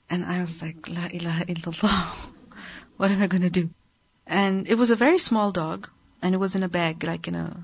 And 0.09 0.24
I 0.24 0.40
was 0.40 0.62
like, 0.62 0.88
La 0.88 1.09
ilaha 1.12 1.44
illallah. 1.44 2.07
what 2.96 3.11
am 3.11 3.20
I 3.20 3.26
going 3.26 3.42
to 3.42 3.50
do? 3.50 3.68
And 4.26 4.66
it 4.68 4.76
was 4.76 4.90
a 4.90 4.96
very 4.96 5.18
small 5.18 5.53
dog 5.53 5.90
and 6.22 6.34
it 6.34 6.38
was 6.38 6.57
in 6.57 6.62
a 6.62 6.70
bag, 6.70 7.05
like 7.05 7.28
in 7.28 7.34
a, 7.34 7.62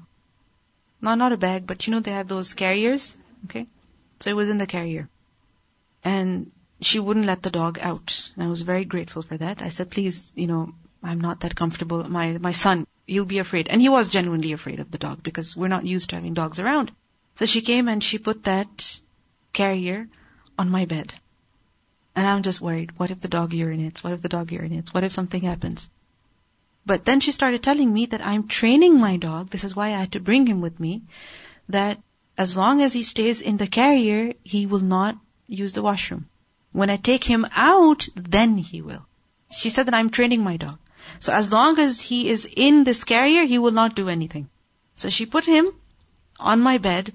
not, 1.00 1.16
not 1.16 1.32
a 1.32 1.38
bag, 1.38 1.66
but 1.66 1.86
you 1.86 1.92
know, 1.92 2.00
they 2.00 2.10
have 2.10 2.28
those 2.28 2.52
carriers. 2.52 3.16
Okay. 3.46 3.66
So 4.20 4.28
it 4.28 4.36
was 4.36 4.50
in 4.50 4.58
the 4.58 4.66
carrier. 4.66 5.08
And 6.04 6.50
she 6.82 7.00
wouldn't 7.00 7.24
let 7.32 7.42
the 7.42 7.56
dog 7.58 7.78
out. 7.80 8.30
And 8.34 8.44
I 8.44 8.48
was 8.48 8.60
very 8.60 8.84
grateful 8.84 9.22
for 9.22 9.38
that. 9.38 9.62
I 9.62 9.70
said, 9.70 9.90
please, 9.90 10.34
you 10.36 10.48
know, 10.48 10.74
I'm 11.02 11.22
not 11.22 11.40
that 11.40 11.56
comfortable. 11.56 12.06
My, 12.06 12.36
my 12.36 12.52
son, 12.52 12.86
he'll 13.06 13.24
be 13.24 13.38
afraid. 13.38 13.68
And 13.68 13.80
he 13.80 13.88
was 13.88 14.10
genuinely 14.10 14.52
afraid 14.52 14.80
of 14.80 14.90
the 14.90 14.98
dog 14.98 15.22
because 15.22 15.56
we're 15.56 15.76
not 15.76 15.86
used 15.86 16.10
to 16.10 16.16
having 16.16 16.34
dogs 16.34 16.60
around. 16.60 16.92
So 17.36 17.46
she 17.46 17.62
came 17.62 17.88
and 17.88 18.04
she 18.04 18.18
put 18.18 18.44
that 18.44 19.00
carrier 19.52 20.08
on 20.58 20.70
my 20.70 20.84
bed. 20.84 21.14
And 22.14 22.26
I'm 22.26 22.42
just 22.42 22.60
worried. 22.60 22.98
What 22.98 23.10
if 23.10 23.20
the 23.20 23.28
dog 23.28 23.52
urinates? 23.52 24.02
What 24.02 24.12
if 24.12 24.22
the 24.22 24.28
dog 24.28 24.50
urinates? 24.50 24.92
What 24.92 25.04
if 25.04 25.12
something 25.12 25.42
happens? 25.42 25.88
But 26.84 27.04
then 27.04 27.20
she 27.20 27.32
started 27.32 27.62
telling 27.62 27.92
me 27.92 28.06
that 28.06 28.24
I'm 28.26 28.48
training 28.48 28.98
my 28.98 29.16
dog. 29.18 29.50
This 29.50 29.64
is 29.64 29.76
why 29.76 29.88
I 29.88 30.00
had 30.00 30.12
to 30.12 30.20
bring 30.20 30.46
him 30.46 30.60
with 30.60 30.80
me. 30.80 31.02
That 31.68 32.00
as 32.36 32.56
long 32.56 32.82
as 32.82 32.92
he 32.92 33.04
stays 33.04 33.40
in 33.42 33.56
the 33.56 33.66
carrier, 33.66 34.32
he 34.42 34.66
will 34.66 34.80
not 34.80 35.16
use 35.46 35.74
the 35.74 35.82
washroom. 35.82 36.28
When 36.72 36.90
I 36.90 36.96
take 36.96 37.24
him 37.24 37.46
out, 37.52 38.08
then 38.14 38.58
he 38.58 38.82
will. 38.82 39.06
She 39.50 39.70
said 39.70 39.86
that 39.86 39.94
I'm 39.94 40.10
training 40.10 40.42
my 40.42 40.56
dog. 40.56 40.78
So 41.18 41.32
as 41.32 41.52
long 41.52 41.78
as 41.78 42.00
he 42.00 42.28
is 42.28 42.48
in 42.50 42.84
this 42.84 43.04
carrier, 43.04 43.44
he 43.44 43.58
will 43.58 43.72
not 43.72 43.94
do 43.94 44.08
anything. 44.08 44.48
So 44.96 45.08
she 45.08 45.26
put 45.26 45.44
him 45.44 45.70
on 46.38 46.60
my 46.60 46.78
bed 46.78 47.12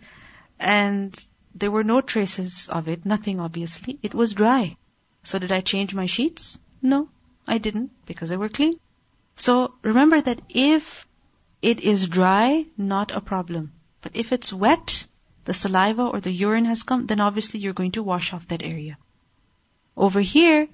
and 0.60 1.28
there 1.56 1.72
were 1.72 1.84
no 1.84 2.02
traces 2.02 2.70
of 2.70 2.88
it, 2.88 3.06
nothing 3.06 3.40
obviously. 3.40 4.00
It 4.02 4.14
was 4.14 4.34
dry. 4.34 4.78
So 5.24 5.40
did 5.40 5.52
I 5.52 5.62
change 5.62 5.94
my 5.94 6.06
sheets? 6.06 6.58
No, 6.82 7.10
I 7.48 7.58
didn't 7.58 7.92
because 8.06 8.30
they 8.30 8.38
were 8.38 8.50
clean. 8.50 8.80
So 9.36 9.74
remember 9.82 10.20
that 10.22 10.42
if 10.50 11.08
it 11.62 11.80
is 11.80 12.08
dry, 12.08 12.66
not 12.78 13.12
a 13.12 13.22
problem. 13.22 13.72
But 14.02 14.16
if 14.16 14.32
it's 14.32 14.52
wet, 14.52 15.08
the 15.46 15.54
saliva 15.54 16.04
or 16.04 16.20
the 16.20 16.32
urine 16.32 16.66
has 16.66 16.84
come, 16.84 17.08
then 17.08 17.20
obviously 17.20 17.60
you're 17.60 17.74
going 17.74 17.92
to 17.94 18.04
wash 18.04 18.34
off 18.34 18.48
that 18.50 18.64
area. 18.64 18.98
Over 19.96 20.22
here, 20.22 20.68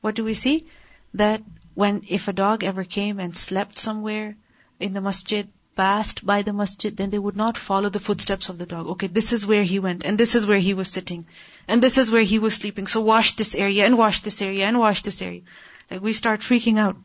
what 0.00 0.14
do 0.14 0.24
we 0.24 0.34
see? 0.34 0.66
That 1.14 1.42
when, 1.74 2.04
if 2.08 2.28
a 2.28 2.32
dog 2.32 2.64
ever 2.64 2.84
came 2.84 3.20
and 3.20 3.36
slept 3.36 3.78
somewhere 3.78 4.36
in 4.80 4.92
the 4.94 5.00
masjid, 5.00 5.48
passed 5.76 6.24
by 6.24 6.42
the 6.42 6.52
masjid, 6.52 6.96
then 6.96 7.10
they 7.10 7.18
would 7.18 7.36
not 7.36 7.58
follow 7.58 7.88
the 7.90 8.00
footsteps 8.00 8.48
of 8.48 8.58
the 8.58 8.66
dog. 8.66 8.86
Okay, 8.94 9.06
this 9.06 9.32
is 9.32 9.46
where 9.46 9.62
he 9.62 9.78
went, 9.78 10.04
and 10.04 10.18
this 10.18 10.34
is 10.34 10.46
where 10.46 10.58
he 10.58 10.74
was 10.74 10.90
sitting, 10.90 11.26
and 11.68 11.82
this 11.82 11.98
is 11.98 12.10
where 12.10 12.22
he 12.22 12.38
was 12.38 12.54
sleeping. 12.54 12.86
So 12.86 13.02
wash 13.02 13.36
this 13.36 13.54
area, 13.54 13.84
and 13.84 13.98
wash 13.98 14.22
this 14.22 14.40
area, 14.42 14.66
and 14.66 14.78
wash 14.78 15.02
this 15.02 15.20
area. 15.22 15.42
Like 15.90 16.00
we 16.00 16.14
start 16.14 16.40
freaking 16.40 16.78
out, 16.78 16.96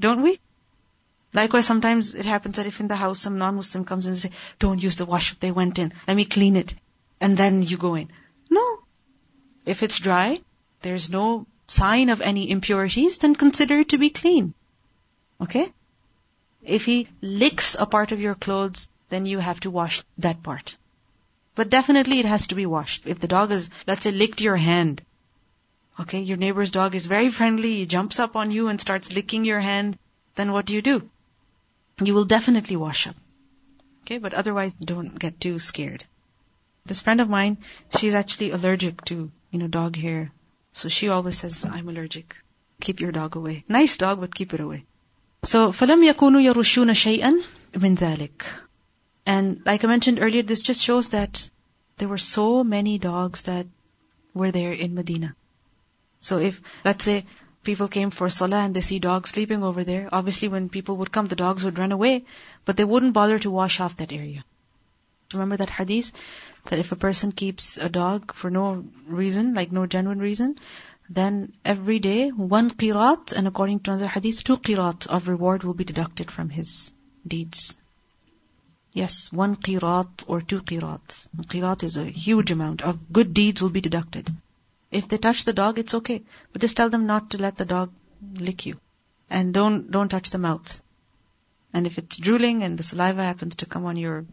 don't 0.00 0.22
we? 0.22 0.40
Likewise, 1.32 1.66
sometimes 1.66 2.14
it 2.14 2.24
happens 2.24 2.56
that 2.56 2.66
if 2.66 2.80
in 2.80 2.88
the 2.88 2.96
house 2.96 3.20
some 3.20 3.38
non-Muslim 3.38 3.84
comes 3.84 4.06
and 4.06 4.18
say, 4.18 4.30
don't 4.58 4.82
use 4.82 4.96
the 4.96 5.06
washroom, 5.06 5.38
they 5.40 5.50
went 5.50 5.78
in, 5.78 5.92
let 6.08 6.16
me 6.16 6.24
clean 6.24 6.56
it, 6.56 6.74
and 7.20 7.36
then 7.36 7.62
you 7.62 7.76
go 7.76 7.94
in. 7.94 8.10
No. 8.50 8.64
If 9.64 9.82
it's 9.82 9.98
dry, 9.98 10.40
there's 10.82 11.10
no 11.10 11.46
sign 11.68 12.08
of 12.10 12.20
any 12.20 12.50
impurities, 12.50 13.18
then 13.18 13.34
consider 13.34 13.80
it 13.80 13.90
to 13.90 13.98
be 13.98 14.10
clean. 14.10 14.54
Okay? 15.40 15.72
If 16.66 16.84
he 16.84 17.08
licks 17.22 17.76
a 17.78 17.86
part 17.86 18.10
of 18.10 18.18
your 18.18 18.34
clothes, 18.34 18.88
then 19.08 19.24
you 19.24 19.38
have 19.38 19.60
to 19.60 19.70
wash 19.70 20.02
that 20.18 20.42
part. 20.42 20.76
But 21.54 21.70
definitely 21.70 22.18
it 22.18 22.26
has 22.26 22.48
to 22.48 22.56
be 22.56 22.66
washed. 22.66 23.06
If 23.06 23.20
the 23.20 23.28
dog 23.28 23.52
is, 23.52 23.70
let's 23.86 24.02
say, 24.02 24.10
licked 24.10 24.40
your 24.40 24.56
hand, 24.56 25.02
okay, 26.00 26.20
your 26.20 26.36
neighbor's 26.36 26.72
dog 26.72 26.96
is 26.96 27.06
very 27.06 27.30
friendly, 27.30 27.76
he 27.76 27.86
jumps 27.86 28.18
up 28.18 28.34
on 28.34 28.50
you 28.50 28.66
and 28.66 28.80
starts 28.80 29.12
licking 29.12 29.44
your 29.44 29.60
hand, 29.60 29.96
then 30.34 30.50
what 30.50 30.66
do 30.66 30.74
you 30.74 30.82
do? 30.82 31.08
You 32.02 32.14
will 32.14 32.24
definitely 32.24 32.74
wash 32.74 33.06
up. 33.06 33.16
Okay, 34.02 34.18
but 34.18 34.34
otherwise 34.34 34.74
don't 34.74 35.16
get 35.18 35.40
too 35.40 35.60
scared. 35.60 36.04
This 36.84 37.00
friend 37.00 37.20
of 37.20 37.28
mine, 37.28 37.58
she's 37.96 38.14
actually 38.14 38.50
allergic 38.50 39.04
to, 39.04 39.30
you 39.52 39.58
know, 39.60 39.68
dog 39.68 39.96
hair. 39.96 40.32
So 40.72 40.88
she 40.88 41.08
always 41.08 41.38
says, 41.38 41.64
I'm 41.64 41.88
allergic. 41.88 42.34
Keep 42.80 43.00
your 43.00 43.12
dog 43.12 43.36
away. 43.36 43.64
Nice 43.68 43.96
dog, 43.96 44.20
but 44.20 44.34
keep 44.34 44.52
it 44.52 44.60
away. 44.60 44.84
So 45.45 45.71
فَلَمْ 45.71 46.13
يَكُونُوا 46.13 46.53
يَرُشُّونَ 46.53 46.93
شَيْئًا 46.93 47.43
مِنْ 47.73 47.97
ذَلِكَ 47.97 48.43
And 49.25 49.61
like 49.65 49.83
I 49.83 49.87
mentioned 49.87 50.19
earlier, 50.21 50.43
this 50.43 50.61
just 50.61 50.83
shows 50.83 51.09
that 51.09 51.49
there 51.97 52.07
were 52.07 52.17
so 52.17 52.63
many 52.63 52.97
dogs 52.97 53.43
that 53.43 53.67
were 54.33 54.51
there 54.51 54.73
in 54.73 54.95
Medina. 54.95 55.35
So 56.19 56.37
if, 56.37 56.61
let's 56.85 57.05
say, 57.05 57.25
people 57.63 57.87
came 57.87 58.11
for 58.11 58.29
salah 58.29 58.57
and 58.57 58.75
they 58.75 58.81
see 58.81 58.99
dogs 58.99 59.29
sleeping 59.29 59.63
over 59.63 59.83
there, 59.83 60.09
obviously 60.11 60.47
when 60.47 60.69
people 60.69 60.97
would 60.97 61.11
come, 61.11 61.27
the 61.27 61.35
dogs 61.35 61.63
would 61.63 61.77
run 61.77 61.91
away, 61.91 62.25
but 62.65 62.77
they 62.77 62.83
wouldn't 62.83 63.13
bother 63.13 63.39
to 63.39 63.51
wash 63.51 63.79
off 63.79 63.97
that 63.97 64.11
area. 64.11 64.43
Remember 65.33 65.57
that 65.57 65.69
hadith? 65.69 66.11
That 66.65 66.79
if 66.79 66.91
a 66.91 66.95
person 66.95 67.31
keeps 67.31 67.77
a 67.77 67.89
dog 67.89 68.33
for 68.33 68.49
no 68.49 68.85
reason, 69.07 69.53
like 69.53 69.71
no 69.71 69.85
genuine 69.85 70.19
reason, 70.19 70.57
then 71.08 71.52
every 71.64 71.98
day 71.98 72.30
one 72.30 72.70
qirat, 72.70 73.32
and 73.32 73.46
according 73.46 73.80
to 73.80 73.92
another 73.92 74.08
hadith, 74.08 74.42
two 74.44 74.56
qirat 74.56 75.06
of 75.06 75.28
reward 75.28 75.62
will 75.62 75.74
be 75.74 75.84
deducted 75.84 76.30
from 76.30 76.50
his 76.50 76.92
deeds. 77.26 77.78
Yes, 78.92 79.32
one 79.32 79.56
qirat 79.56 80.24
or 80.26 80.40
two 80.40 80.60
qirat. 80.62 81.28
Qirat 81.48 81.82
is 81.82 81.96
a 81.96 82.04
huge 82.04 82.50
amount 82.50 82.82
of 82.82 83.12
good 83.12 83.34
deeds 83.34 83.60
will 83.60 83.70
be 83.70 83.80
deducted. 83.80 84.34
If 84.90 85.08
they 85.08 85.18
touch 85.18 85.44
the 85.44 85.52
dog, 85.52 85.78
it's 85.78 85.94
okay. 85.94 86.22
But 86.52 86.62
just 86.62 86.76
tell 86.76 86.88
them 86.88 87.06
not 87.06 87.30
to 87.30 87.38
let 87.38 87.56
the 87.56 87.64
dog 87.64 87.92
lick 88.34 88.64
you. 88.66 88.80
And 89.28 89.52
don't, 89.52 89.90
don't 89.90 90.08
touch 90.08 90.30
the 90.30 90.38
mouth. 90.38 90.80
And 91.72 91.86
if 91.86 91.98
it's 91.98 92.16
drooling 92.16 92.62
and 92.62 92.78
the 92.78 92.82
saliva 92.82 93.22
happens 93.22 93.56
to 93.56 93.66
come 93.66 93.84
on 93.84 93.96
your 93.96 94.24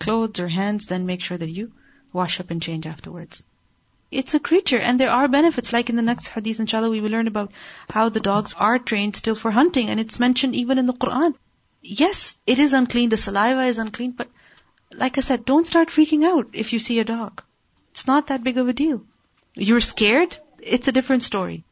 clothes 0.00 0.40
or 0.40 0.48
hands, 0.48 0.86
then 0.86 1.06
make 1.06 1.20
sure 1.20 1.38
that 1.38 1.50
you 1.50 1.72
wash 2.12 2.40
up 2.40 2.50
and 2.50 2.60
change 2.60 2.86
afterwards. 2.86 3.44
It's 4.10 4.34
a 4.34 4.40
creature 4.40 4.78
and 4.78 4.98
there 4.98 5.10
are 5.10 5.28
benefits. 5.28 5.72
Like 5.72 5.88
in 5.88 5.96
the 5.96 6.02
next 6.02 6.28
hadith, 6.28 6.60
inshallah, 6.60 6.90
we 6.90 7.00
will 7.00 7.10
learn 7.10 7.28
about 7.28 7.52
how 7.88 8.08
the 8.08 8.20
dogs 8.20 8.54
are 8.56 8.78
trained 8.78 9.16
still 9.16 9.34
for 9.34 9.50
hunting 9.50 9.88
and 9.88 10.00
it's 10.00 10.18
mentioned 10.18 10.56
even 10.56 10.78
in 10.78 10.86
the 10.86 10.92
Quran. 10.92 11.34
Yes, 11.82 12.40
it 12.46 12.58
is 12.58 12.72
unclean, 12.72 13.08
the 13.08 13.16
saliva 13.16 13.64
is 13.64 13.78
unclean, 13.78 14.12
but 14.12 14.28
like 14.92 15.16
I 15.16 15.20
said, 15.20 15.44
don't 15.44 15.66
start 15.66 15.88
freaking 15.88 16.24
out 16.24 16.48
if 16.52 16.72
you 16.72 16.78
see 16.78 16.98
a 16.98 17.04
dog. 17.04 17.42
It's 17.92 18.06
not 18.06 18.26
that 18.26 18.44
big 18.44 18.58
of 18.58 18.68
a 18.68 18.72
deal. 18.72 19.02
You're 19.54 19.80
scared? 19.80 20.36
It's 20.60 20.88
a 20.88 20.92
different 20.92 21.22
story. 21.22 21.64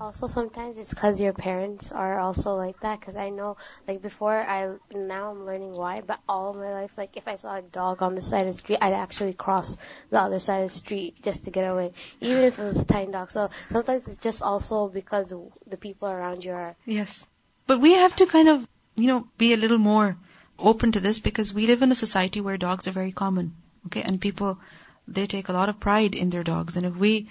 Also, 0.00 0.26
sometimes 0.28 0.78
it's 0.78 0.88
because 0.88 1.20
your 1.20 1.34
parents 1.34 1.92
are 1.92 2.18
also 2.18 2.54
like 2.56 2.80
that. 2.80 2.98
Because 2.98 3.16
I 3.16 3.28
know, 3.28 3.58
like 3.86 4.00
before, 4.00 4.34
I 4.34 4.76
now 4.90 5.30
I'm 5.30 5.44
learning 5.44 5.72
why. 5.72 6.00
But 6.00 6.20
all 6.26 6.54
my 6.54 6.72
life, 6.72 6.92
like 6.96 7.18
if 7.18 7.28
I 7.28 7.36
saw 7.36 7.56
a 7.56 7.62
dog 7.62 8.00
on 8.00 8.14
the 8.14 8.22
side 8.22 8.46
of 8.46 8.46
the 8.46 8.54
street, 8.54 8.78
I'd 8.80 8.94
actually 8.94 9.34
cross 9.34 9.76
the 10.08 10.18
other 10.18 10.38
side 10.38 10.62
of 10.62 10.70
the 10.70 10.74
street 10.74 11.22
just 11.22 11.44
to 11.44 11.50
get 11.50 11.64
away, 11.64 11.92
even 12.20 12.44
if 12.44 12.58
it 12.58 12.62
was 12.62 12.78
a 12.78 12.84
tiny 12.84 13.12
dog. 13.12 13.30
So 13.30 13.50
sometimes 13.70 14.08
it's 14.08 14.16
just 14.16 14.40
also 14.40 14.88
because 14.88 15.34
the 15.66 15.76
people 15.76 16.08
around 16.08 16.46
you 16.46 16.52
are. 16.52 16.76
Yes, 16.86 17.26
but 17.66 17.80
we 17.80 17.92
have 17.92 18.16
to 18.16 18.26
kind 18.26 18.48
of, 18.48 18.66
you 18.94 19.06
know, 19.06 19.28
be 19.36 19.52
a 19.52 19.58
little 19.58 19.78
more 19.78 20.16
open 20.58 20.92
to 20.92 21.00
this 21.00 21.20
because 21.20 21.52
we 21.52 21.66
live 21.66 21.82
in 21.82 21.92
a 21.92 21.94
society 22.06 22.40
where 22.40 22.56
dogs 22.56 22.88
are 22.88 22.92
very 22.92 23.12
common. 23.12 23.54
Okay, 23.86 24.00
and 24.00 24.18
people 24.18 24.58
they 25.06 25.26
take 25.26 25.50
a 25.50 25.52
lot 25.52 25.68
of 25.68 25.78
pride 25.78 26.14
in 26.14 26.30
their 26.30 26.44
dogs, 26.44 26.78
and 26.78 26.86
if 26.86 26.96
we 26.96 27.28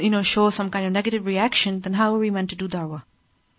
you 0.00 0.10
know, 0.10 0.22
show 0.22 0.50
some 0.50 0.70
kind 0.70 0.86
of 0.86 0.92
negative 0.92 1.26
reaction, 1.26 1.80
then 1.80 1.92
how 1.92 2.14
are 2.14 2.18
we 2.18 2.30
meant 2.30 2.50
to 2.50 2.56
do 2.56 2.68
dawah? 2.68 3.02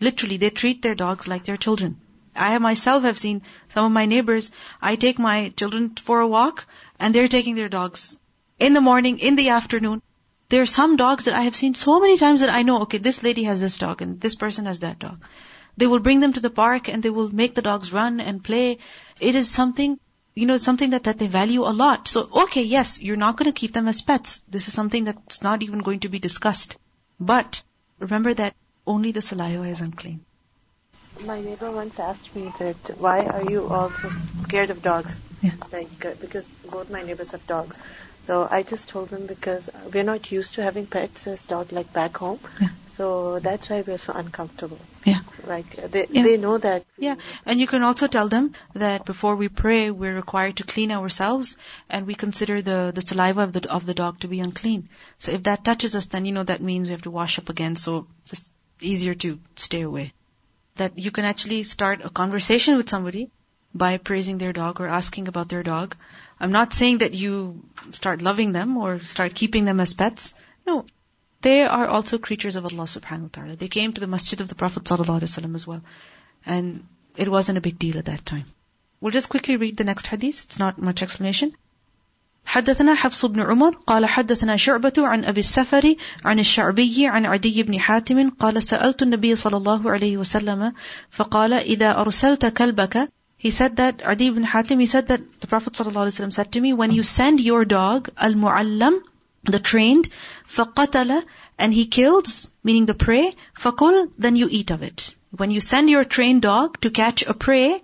Literally, 0.00 0.36
they 0.36 0.50
treat 0.50 0.82
their 0.82 0.94
dogs 0.94 1.28
like 1.28 1.44
their 1.44 1.56
children. 1.56 2.00
I 2.34 2.56
myself 2.58 3.04
have 3.04 3.18
seen 3.18 3.42
some 3.74 3.84
of 3.86 3.92
my 3.92 4.06
neighbors, 4.06 4.50
I 4.80 4.96
take 4.96 5.18
my 5.18 5.50
children 5.50 5.94
for 5.96 6.20
a 6.20 6.26
walk, 6.26 6.66
and 6.98 7.14
they're 7.14 7.28
taking 7.28 7.54
their 7.54 7.68
dogs 7.68 8.18
in 8.58 8.72
the 8.72 8.80
morning, 8.80 9.18
in 9.18 9.36
the 9.36 9.50
afternoon. 9.50 10.02
There 10.48 10.62
are 10.62 10.66
some 10.66 10.96
dogs 10.96 11.24
that 11.24 11.34
I 11.34 11.42
have 11.42 11.56
seen 11.56 11.74
so 11.74 12.00
many 12.00 12.18
times 12.18 12.40
that 12.40 12.50
I 12.50 12.62
know, 12.62 12.82
okay, 12.82 12.98
this 12.98 13.22
lady 13.22 13.44
has 13.44 13.60
this 13.60 13.78
dog 13.78 14.02
and 14.02 14.20
this 14.20 14.34
person 14.34 14.66
has 14.66 14.80
that 14.80 14.98
dog. 14.98 15.24
They 15.76 15.86
will 15.86 15.98
bring 15.98 16.20
them 16.20 16.34
to 16.34 16.40
the 16.40 16.50
park 16.50 16.88
and 16.88 17.02
they 17.02 17.10
will 17.10 17.34
make 17.34 17.54
the 17.54 17.62
dogs 17.62 17.92
run 17.92 18.20
and 18.20 18.44
play. 18.44 18.78
It 19.18 19.34
is 19.34 19.48
something 19.48 19.98
you 20.34 20.46
know, 20.46 20.54
it's 20.54 20.64
something 20.64 20.90
that, 20.90 21.04
that 21.04 21.18
they 21.18 21.26
value 21.26 21.62
a 21.62 21.72
lot. 21.72 22.08
So, 22.08 22.28
okay, 22.44 22.62
yes, 22.62 23.00
you're 23.00 23.16
not 23.16 23.36
going 23.36 23.52
to 23.52 23.58
keep 23.58 23.72
them 23.72 23.88
as 23.88 24.02
pets. 24.02 24.42
This 24.48 24.68
is 24.68 24.74
something 24.74 25.04
that's 25.04 25.42
not 25.42 25.62
even 25.62 25.80
going 25.80 26.00
to 26.00 26.08
be 26.08 26.18
discussed. 26.18 26.78
But 27.20 27.62
remember 27.98 28.32
that 28.34 28.54
only 28.86 29.12
the 29.12 29.22
saliva 29.22 29.64
is 29.64 29.80
unclean. 29.80 30.24
my 31.26 31.40
neighbor 31.40 31.70
once 31.70 31.98
asked 32.00 32.34
me 32.34 32.52
that 32.58 32.98
why 32.98 33.20
are 33.24 33.42
you 33.48 33.68
all 33.68 33.90
so 33.90 34.08
scared 34.42 34.70
of 34.70 34.82
dogs? 34.82 35.18
Yeah. 35.40 35.52
Like 35.70 36.04
uh, 36.04 36.14
because 36.20 36.46
both 36.70 36.90
my 36.90 37.02
neighbors 37.02 37.32
have 37.32 37.46
dogs. 37.46 37.78
So 38.26 38.48
I 38.50 38.62
just 38.62 38.88
told 38.88 39.10
them 39.10 39.26
because 39.26 39.68
we're 39.92 40.04
not 40.04 40.32
used 40.32 40.54
to 40.54 40.62
having 40.62 40.86
pets 40.86 41.26
as 41.26 41.44
dog 41.44 41.72
like 41.72 41.92
back 41.92 42.16
home. 42.16 42.40
Yeah. 42.60 42.68
So 42.96 43.38
that's 43.40 43.70
why 43.70 43.82
we're 43.86 43.98
so 43.98 44.12
uncomfortable. 44.12 44.78
Yeah. 45.04 45.20
Like 45.46 45.78
uh, 45.82 45.86
they 45.88 46.06
Yeah. 46.10 46.22
they 46.22 46.36
know 46.36 46.58
that. 46.58 46.84
Yeah, 46.98 47.16
and 47.46 47.58
you 47.58 47.66
can 47.66 47.82
also 47.82 48.06
tell 48.06 48.28
them 48.28 48.52
that 48.74 49.06
before 49.06 49.34
we 49.36 49.48
pray, 49.48 49.90
we're 49.90 50.14
required 50.14 50.56
to 50.58 50.64
clean 50.64 50.92
ourselves, 50.92 51.56
and 51.88 52.06
we 52.06 52.14
consider 52.14 52.60
the, 52.60 52.92
the 52.94 53.02
saliva 53.02 53.42
of 53.42 53.52
the 53.54 53.62
of 53.78 53.86
the 53.86 53.94
dog 54.02 54.20
to 54.20 54.28
be 54.28 54.40
unclean. 54.40 54.88
So 55.18 55.32
if 55.32 55.44
that 55.44 55.64
touches 55.64 55.96
us, 55.96 56.06
then 56.06 56.26
you 56.26 56.32
know 56.32 56.44
that 56.44 56.60
means 56.70 56.88
we 56.88 56.92
have 56.92 57.02
to 57.08 57.16
wash 57.18 57.38
up 57.38 57.48
again. 57.48 57.76
So 57.76 58.06
it's 58.26 58.50
easier 58.80 59.14
to 59.26 59.38
stay 59.56 59.82
away. 59.82 60.12
That 60.76 60.98
you 60.98 61.10
can 61.10 61.24
actually 61.24 61.62
start 61.64 62.04
a 62.04 62.10
conversation 62.22 62.76
with 62.76 62.88
somebody 62.88 63.30
by 63.74 63.96
praising 63.96 64.38
their 64.38 64.52
dog 64.52 64.80
or 64.80 64.86
asking 64.86 65.28
about 65.28 65.48
their 65.48 65.62
dog. 65.62 65.96
I'm 66.38 66.52
not 66.52 66.74
saying 66.74 66.98
that 66.98 67.14
you 67.14 67.62
start 67.92 68.20
loving 68.22 68.52
them 68.52 68.76
or 68.76 68.98
start 69.00 69.34
keeping 69.34 69.64
them 69.64 69.80
as 69.80 69.94
pets. 69.94 70.34
No, 70.66 70.84
they 71.41 71.63
are 71.63 71.87
also 71.87 72.17
creatures 72.17 72.55
of 72.55 72.65
Allah 72.65 72.83
subhanahu 72.83 73.23
wa 73.23 73.29
ta'ala. 73.31 73.55
They 73.55 73.67
came 73.67 73.93
to 73.93 74.01
the 74.01 74.07
masjid 74.07 74.41
of 74.41 74.49
the 74.49 74.55
Prophet 74.55 74.83
sallallahu 74.83 75.19
alaihi 75.21 75.31
wasallam 75.31 75.55
as 75.55 75.67
well. 75.67 75.81
And 76.45 76.87
it 77.15 77.29
wasn't 77.29 77.57
a 77.57 77.61
big 77.61 77.77
deal 77.79 77.97
at 77.97 78.05
that 78.05 78.25
time. 78.25 78.45
We'll 78.99 79.11
just 79.11 79.29
quickly 79.29 79.57
read 79.57 79.77
the 79.77 79.83
next 79.83 80.07
hadith. 80.07 80.43
It's 80.45 80.59
not 80.59 80.81
much 80.81 81.03
explanation. 81.03 81.53
حدثنا 82.47 82.95
حفص 82.95 83.25
بن 83.25 83.41
عمر 83.41 83.75
قال 83.87 84.05
حدثنا 84.05 84.55
شعبة 84.57 84.93
عن 84.97 85.25
أبي 85.25 85.39
السفر 85.39 85.95
عن 86.25 86.39
الشعبي 86.39 87.07
عن 87.07 87.25
عدي 87.25 87.63
بن 87.63 87.79
حاتم 87.79 88.29
قال 88.29 88.63
سألت 88.63 89.01
النبي 89.03 89.35
صلى 89.35 89.57
الله 89.57 89.91
عليه 89.91 90.17
وسلم 90.17 90.73
فقال 91.11 91.53
إذا 91.53 92.01
أرسلت 92.01 92.45
كلبك 92.45 93.09
He 93.39 93.51
said 93.51 93.75
that, 93.75 94.01
Adi 94.03 94.27
ibn 94.27 94.43
Hatim, 94.43 94.79
he 94.79 94.87
said 94.87 95.09
that 95.09 95.21
the 95.41 95.45
Prophet 95.45 95.73
ﷺ 95.73 96.33
said 96.33 96.51
to 96.53 96.59
me, 96.59 96.73
when 96.73 96.89
you 96.91 97.03
send 97.03 97.39
your 97.39 97.65
dog, 97.65 98.09
al-mu'allam, 98.17 98.99
the 99.43 99.59
trained, 99.59 100.09
فَقَتَلَ, 100.47 101.23
and 101.57 101.73
he 101.73 101.85
kills, 101.85 102.51
meaning 102.63 102.85
the 102.85 102.93
prey, 102.93 103.33
فَقُل, 103.57 104.11
then 104.17 104.35
you 104.35 104.47
eat 104.49 104.71
of 104.71 104.83
it. 104.83 105.15
When 105.31 105.51
you 105.51 105.61
send 105.61 105.89
your 105.89 106.03
trained 106.03 106.41
dog 106.41 106.81
to 106.81 106.89
catch 106.89 107.25
a 107.25 107.33
prey, 107.33 107.83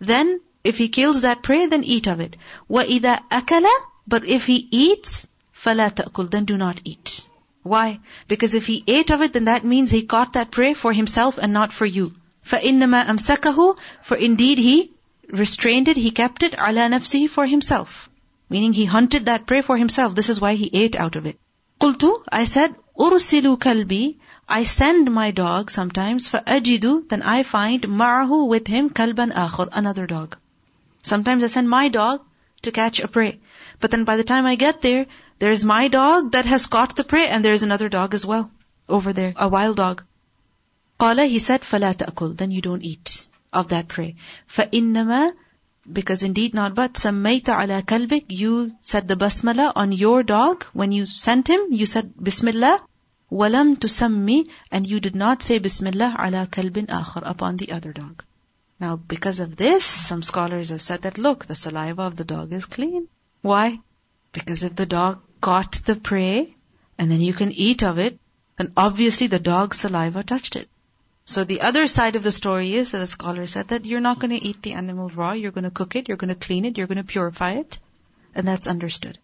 then 0.00 0.40
if 0.64 0.78
he 0.78 0.88
kills 0.88 1.22
that 1.22 1.42
prey, 1.42 1.66
then 1.66 1.84
eat 1.84 2.06
of 2.06 2.20
it. 2.20 2.36
وَإِذَا 2.70 3.28
أَكَلَ, 3.30 3.66
but 4.06 4.26
if 4.26 4.46
he 4.46 4.68
eats, 4.70 5.28
فَلَا 5.54 5.92
تَأْكُل, 5.94 6.30
then 6.30 6.44
do 6.44 6.56
not 6.56 6.80
eat. 6.84 7.26
Why? 7.62 8.00
Because 8.28 8.54
if 8.54 8.66
he 8.66 8.82
ate 8.86 9.10
of 9.10 9.20
it, 9.20 9.34
then 9.34 9.44
that 9.44 9.64
means 9.64 9.90
he 9.90 10.02
caught 10.02 10.32
that 10.34 10.50
prey 10.50 10.74
for 10.74 10.92
himself 10.92 11.38
and 11.38 11.52
not 11.52 11.72
for 11.72 11.86
you. 11.86 12.14
فَإِنَّمَا 12.46 13.06
أَمْسَكَهُ 13.06 13.78
For 14.02 14.16
indeed 14.16 14.58
he 14.58 14.92
restrained 15.28 15.88
it, 15.88 15.96
he 15.96 16.10
kept 16.10 16.42
it, 16.42 16.52
عَلَى 16.52 16.90
نَفْسِهِ 16.90 17.28
for 17.28 17.46
himself. 17.46 18.08
Meaning 18.54 18.72
he 18.72 18.84
hunted 18.84 19.26
that 19.26 19.46
prey 19.46 19.62
for 19.62 19.76
himself. 19.76 20.14
This 20.14 20.28
is 20.28 20.40
why 20.40 20.54
he 20.54 20.70
ate 20.72 20.96
out 20.96 21.16
of 21.16 21.26
it. 21.26 21.38
قُلْتُ 21.80 22.24
I 22.30 22.44
said, 22.44 22.74
أُرْسِلُ 22.98 23.58
كَلْبِي 23.58 24.16
I 24.48 24.64
send 24.64 25.10
my 25.12 25.30
dog 25.30 25.70
sometimes, 25.70 26.28
فَأَجِدُ 26.28 27.08
Then 27.08 27.22
I 27.22 27.42
find 27.42 27.82
مَعَهُ 27.82 28.48
with 28.48 28.66
him 28.66 28.90
كَلْبًا 28.90 29.32
آخر 29.32 29.68
Another 29.72 30.06
dog. 30.06 30.36
Sometimes 31.02 31.44
I 31.44 31.46
send 31.46 31.70
my 31.70 31.88
dog 31.88 32.20
to 32.62 32.70
catch 32.70 33.00
a 33.00 33.08
prey. 33.08 33.40
But 33.80 33.90
then 33.90 34.04
by 34.04 34.16
the 34.16 34.24
time 34.24 34.46
I 34.46 34.56
get 34.56 34.82
there, 34.82 35.06
there's 35.38 35.64
my 35.64 35.88
dog 35.88 36.32
that 36.32 36.44
has 36.44 36.66
caught 36.66 36.96
the 36.96 37.04
prey 37.04 37.26
and 37.26 37.44
there's 37.44 37.62
another 37.62 37.88
dog 37.88 38.14
as 38.14 38.26
well. 38.26 38.50
Over 38.88 39.12
there. 39.12 39.32
A 39.36 39.48
wild 39.48 39.76
dog. 39.76 40.02
قال 40.98 41.28
he 41.28 41.38
said 41.38 41.62
فلا 41.62 41.94
تأكل 41.94 42.36
then 42.36 42.50
you 42.50 42.60
don't 42.60 42.82
eat 42.82 43.26
of 43.52 43.68
that 43.68 43.88
prey 43.88 44.16
فإنما 44.48 45.32
because 45.91 46.23
indeed 46.23 46.53
not 46.53 46.75
but 46.75 46.93
sammayta 46.93 47.55
ala 47.63 47.81
kalbik 47.81 48.25
you 48.29 48.75
said 48.81 49.07
the 49.07 49.15
basmala 49.15 49.71
on 49.75 49.91
your 49.91 50.23
dog. 50.23 50.65
When 50.73 50.91
you 50.91 51.05
sent 51.05 51.47
him 51.47 51.61
you 51.71 51.85
said 51.85 52.13
bismillah. 52.21 52.81
Walam 53.31 53.75
tusammi 53.77 54.47
and 54.71 54.87
you 54.87 54.99
did 54.99 55.15
not 55.15 55.43
say 55.43 55.59
bismillah 55.59 56.15
ala 56.19 56.47
kalbin 56.47 56.87
akhar 56.87 57.23
upon 57.25 57.57
the 57.57 57.71
other 57.71 57.93
dog. 57.93 58.23
Now 58.79 58.95
because 58.95 59.39
of 59.39 59.55
this 59.55 59.85
some 59.85 60.23
scholars 60.23 60.69
have 60.69 60.81
said 60.81 61.03
that 61.03 61.17
look 61.17 61.45
the 61.45 61.55
saliva 61.55 62.03
of 62.03 62.15
the 62.15 62.23
dog 62.23 62.53
is 62.53 62.65
clean. 62.65 63.07
Why? 63.41 63.79
Because 64.31 64.63
if 64.63 64.75
the 64.75 64.85
dog 64.85 65.21
caught 65.41 65.81
the 65.85 65.95
prey 65.95 66.55
and 66.97 67.11
then 67.11 67.21
you 67.21 67.33
can 67.33 67.51
eat 67.51 67.83
of 67.83 67.99
it 67.99 68.19
then 68.57 68.71
obviously 68.75 69.27
the 69.27 69.39
dog's 69.39 69.79
saliva 69.79 70.23
touched 70.23 70.55
it 70.55 70.69
so 71.25 71.43
the 71.43 71.61
other 71.61 71.87
side 71.87 72.15
of 72.15 72.23
the 72.23 72.31
story 72.31 72.75
is 72.75 72.91
that 72.91 72.99
the 72.99 73.07
scholar 73.07 73.47
said 73.47 73.69
that 73.69 73.85
you're 73.85 73.99
not 73.99 74.19
going 74.19 74.29
to 74.31 74.45
eat 74.45 74.61
the 74.61 74.73
animal 74.73 75.09
raw, 75.09 75.31
you're 75.31 75.51
going 75.51 75.63
to 75.63 75.71
cook 75.71 75.95
it, 75.95 76.07
you're 76.07 76.17
going 76.17 76.33
to 76.33 76.47
clean 76.47 76.65
it, 76.65 76.77
you're 76.77 76.87
going 76.87 76.99
to 76.99 77.03
purify 77.03 77.53
it, 77.53 77.79
and 78.35 78.47
that's 78.47 78.67
understood. 78.67 79.17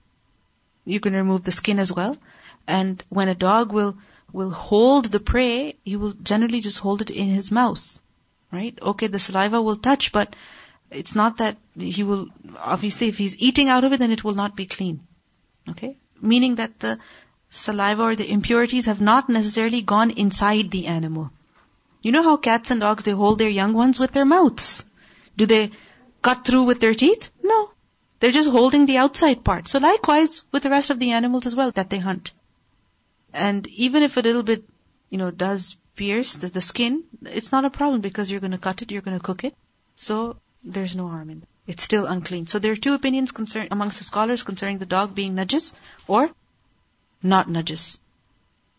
You 0.84 1.00
can 1.00 1.14
remove 1.14 1.44
the 1.44 1.52
skin 1.52 1.78
as 1.78 1.94
well, 1.94 2.18
and 2.68 3.04
when 3.10 3.28
a 3.28 3.36
dog 3.36 3.72
will 3.72 3.98
will 4.34 4.50
hold 4.50 5.06
the 5.06 5.20
prey, 5.20 5.76
he 5.84 5.96
will 5.96 6.14
generally 6.14 6.62
just 6.62 6.80
hold 6.80 7.02
it 7.02 7.10
in 7.10 7.30
his 7.30 7.52
mouth, 7.52 8.00
right? 8.52 8.78
Okay, 8.82 9.08
the 9.08 9.20
saliva 9.20 9.62
will 9.62 9.76
touch, 9.76 10.12
but 10.12 10.36
it's 10.90 11.16
not 11.16 11.38
that 11.38 11.58
he 11.78 12.04
will. 12.04 12.30
Obviously, 12.58 13.10
if 13.10 13.18
he's 13.18 13.38
eating 13.38 13.70
out 13.70 13.84
of 13.84 13.94
it, 13.94 14.00
then 14.00 14.12
it 14.12 14.24
will 14.24 14.34
not 14.34 14.56
be 14.56 14.66
clean. 14.66 15.02
Okay, 15.70 15.98
meaning 16.22 16.56
that 16.56 16.80
the 16.80 16.98
saliva 17.52 18.02
or 18.02 18.16
the 18.16 18.32
impurities 18.32 18.88
have 18.88 19.02
not 19.02 19.30
necessarily 19.30 19.82
gone 19.82 20.12
inside 20.12 20.72
the 20.72 20.88
animal. 20.88 21.32
You 22.02 22.12
know 22.12 22.24
how 22.24 22.38
cats 22.38 22.72
and 22.72 22.82
dogs, 22.82 23.04
they 23.04 23.12
hold 23.12 23.38
their 23.38 23.50
young 23.50 23.74
ones 23.74 24.00
with 24.00 24.12
their 24.12 24.26
mouths. 24.26 24.84
Do 25.38 25.46
they 25.46 25.72
cut 26.22 26.46
through 26.46 26.64
with 26.64 26.80
their 26.80 26.94
teeth? 26.94 27.30
No. 27.44 27.72
They're 28.20 28.32
just 28.32 28.50
holding 28.50 28.86
the 28.86 28.98
outside 28.98 29.44
part. 29.44 29.68
So 29.68 29.80
likewise 29.80 30.44
with 30.52 30.64
the 30.64 30.70
rest 30.70 30.90
of 30.90 31.00
the 31.00 31.12
animals 31.12 31.46
as 31.46 31.56
well 31.56 31.72
that 31.72 31.90
they 31.90 32.00
hunt. 32.00 32.32
And 33.34 33.68
even 33.68 34.04
if 34.04 34.18
a 34.18 34.22
little 34.22 34.44
bit, 34.44 34.64
you 35.10 35.18
know, 35.18 35.32
does 35.32 35.78
pierce 35.96 36.36
the, 36.36 36.48
the 36.48 36.62
skin, 36.62 37.04
it's 37.26 37.52
not 37.52 37.66
a 37.66 37.70
problem 37.70 38.02
because 38.02 38.32
you're 38.32 38.42
going 38.42 38.52
to 38.52 38.58
cut 38.58 38.82
it, 38.82 38.92
you're 38.92 39.02
going 39.02 39.18
to 39.18 39.24
cook 39.24 39.44
it. 39.44 39.56
So 39.96 40.38
there's 40.64 40.96
no 40.96 41.08
harm 41.08 41.30
in 41.30 41.38
it. 41.44 41.48
It's 41.68 41.84
still 41.84 42.06
unclean. 42.06 42.48
So 42.48 42.60
there 42.60 42.72
are 42.72 42.76
two 42.76 42.94
opinions 42.94 43.32
concern, 43.32 43.68
amongst 43.72 44.00
the 44.00 44.04
scholars 44.04 44.44
concerning 44.44 44.80
the 44.80 44.86
dog 44.86 45.16
being 45.16 45.36
najis 45.36 45.74
or 46.08 46.32
not 47.22 47.48
najis. 47.48 48.00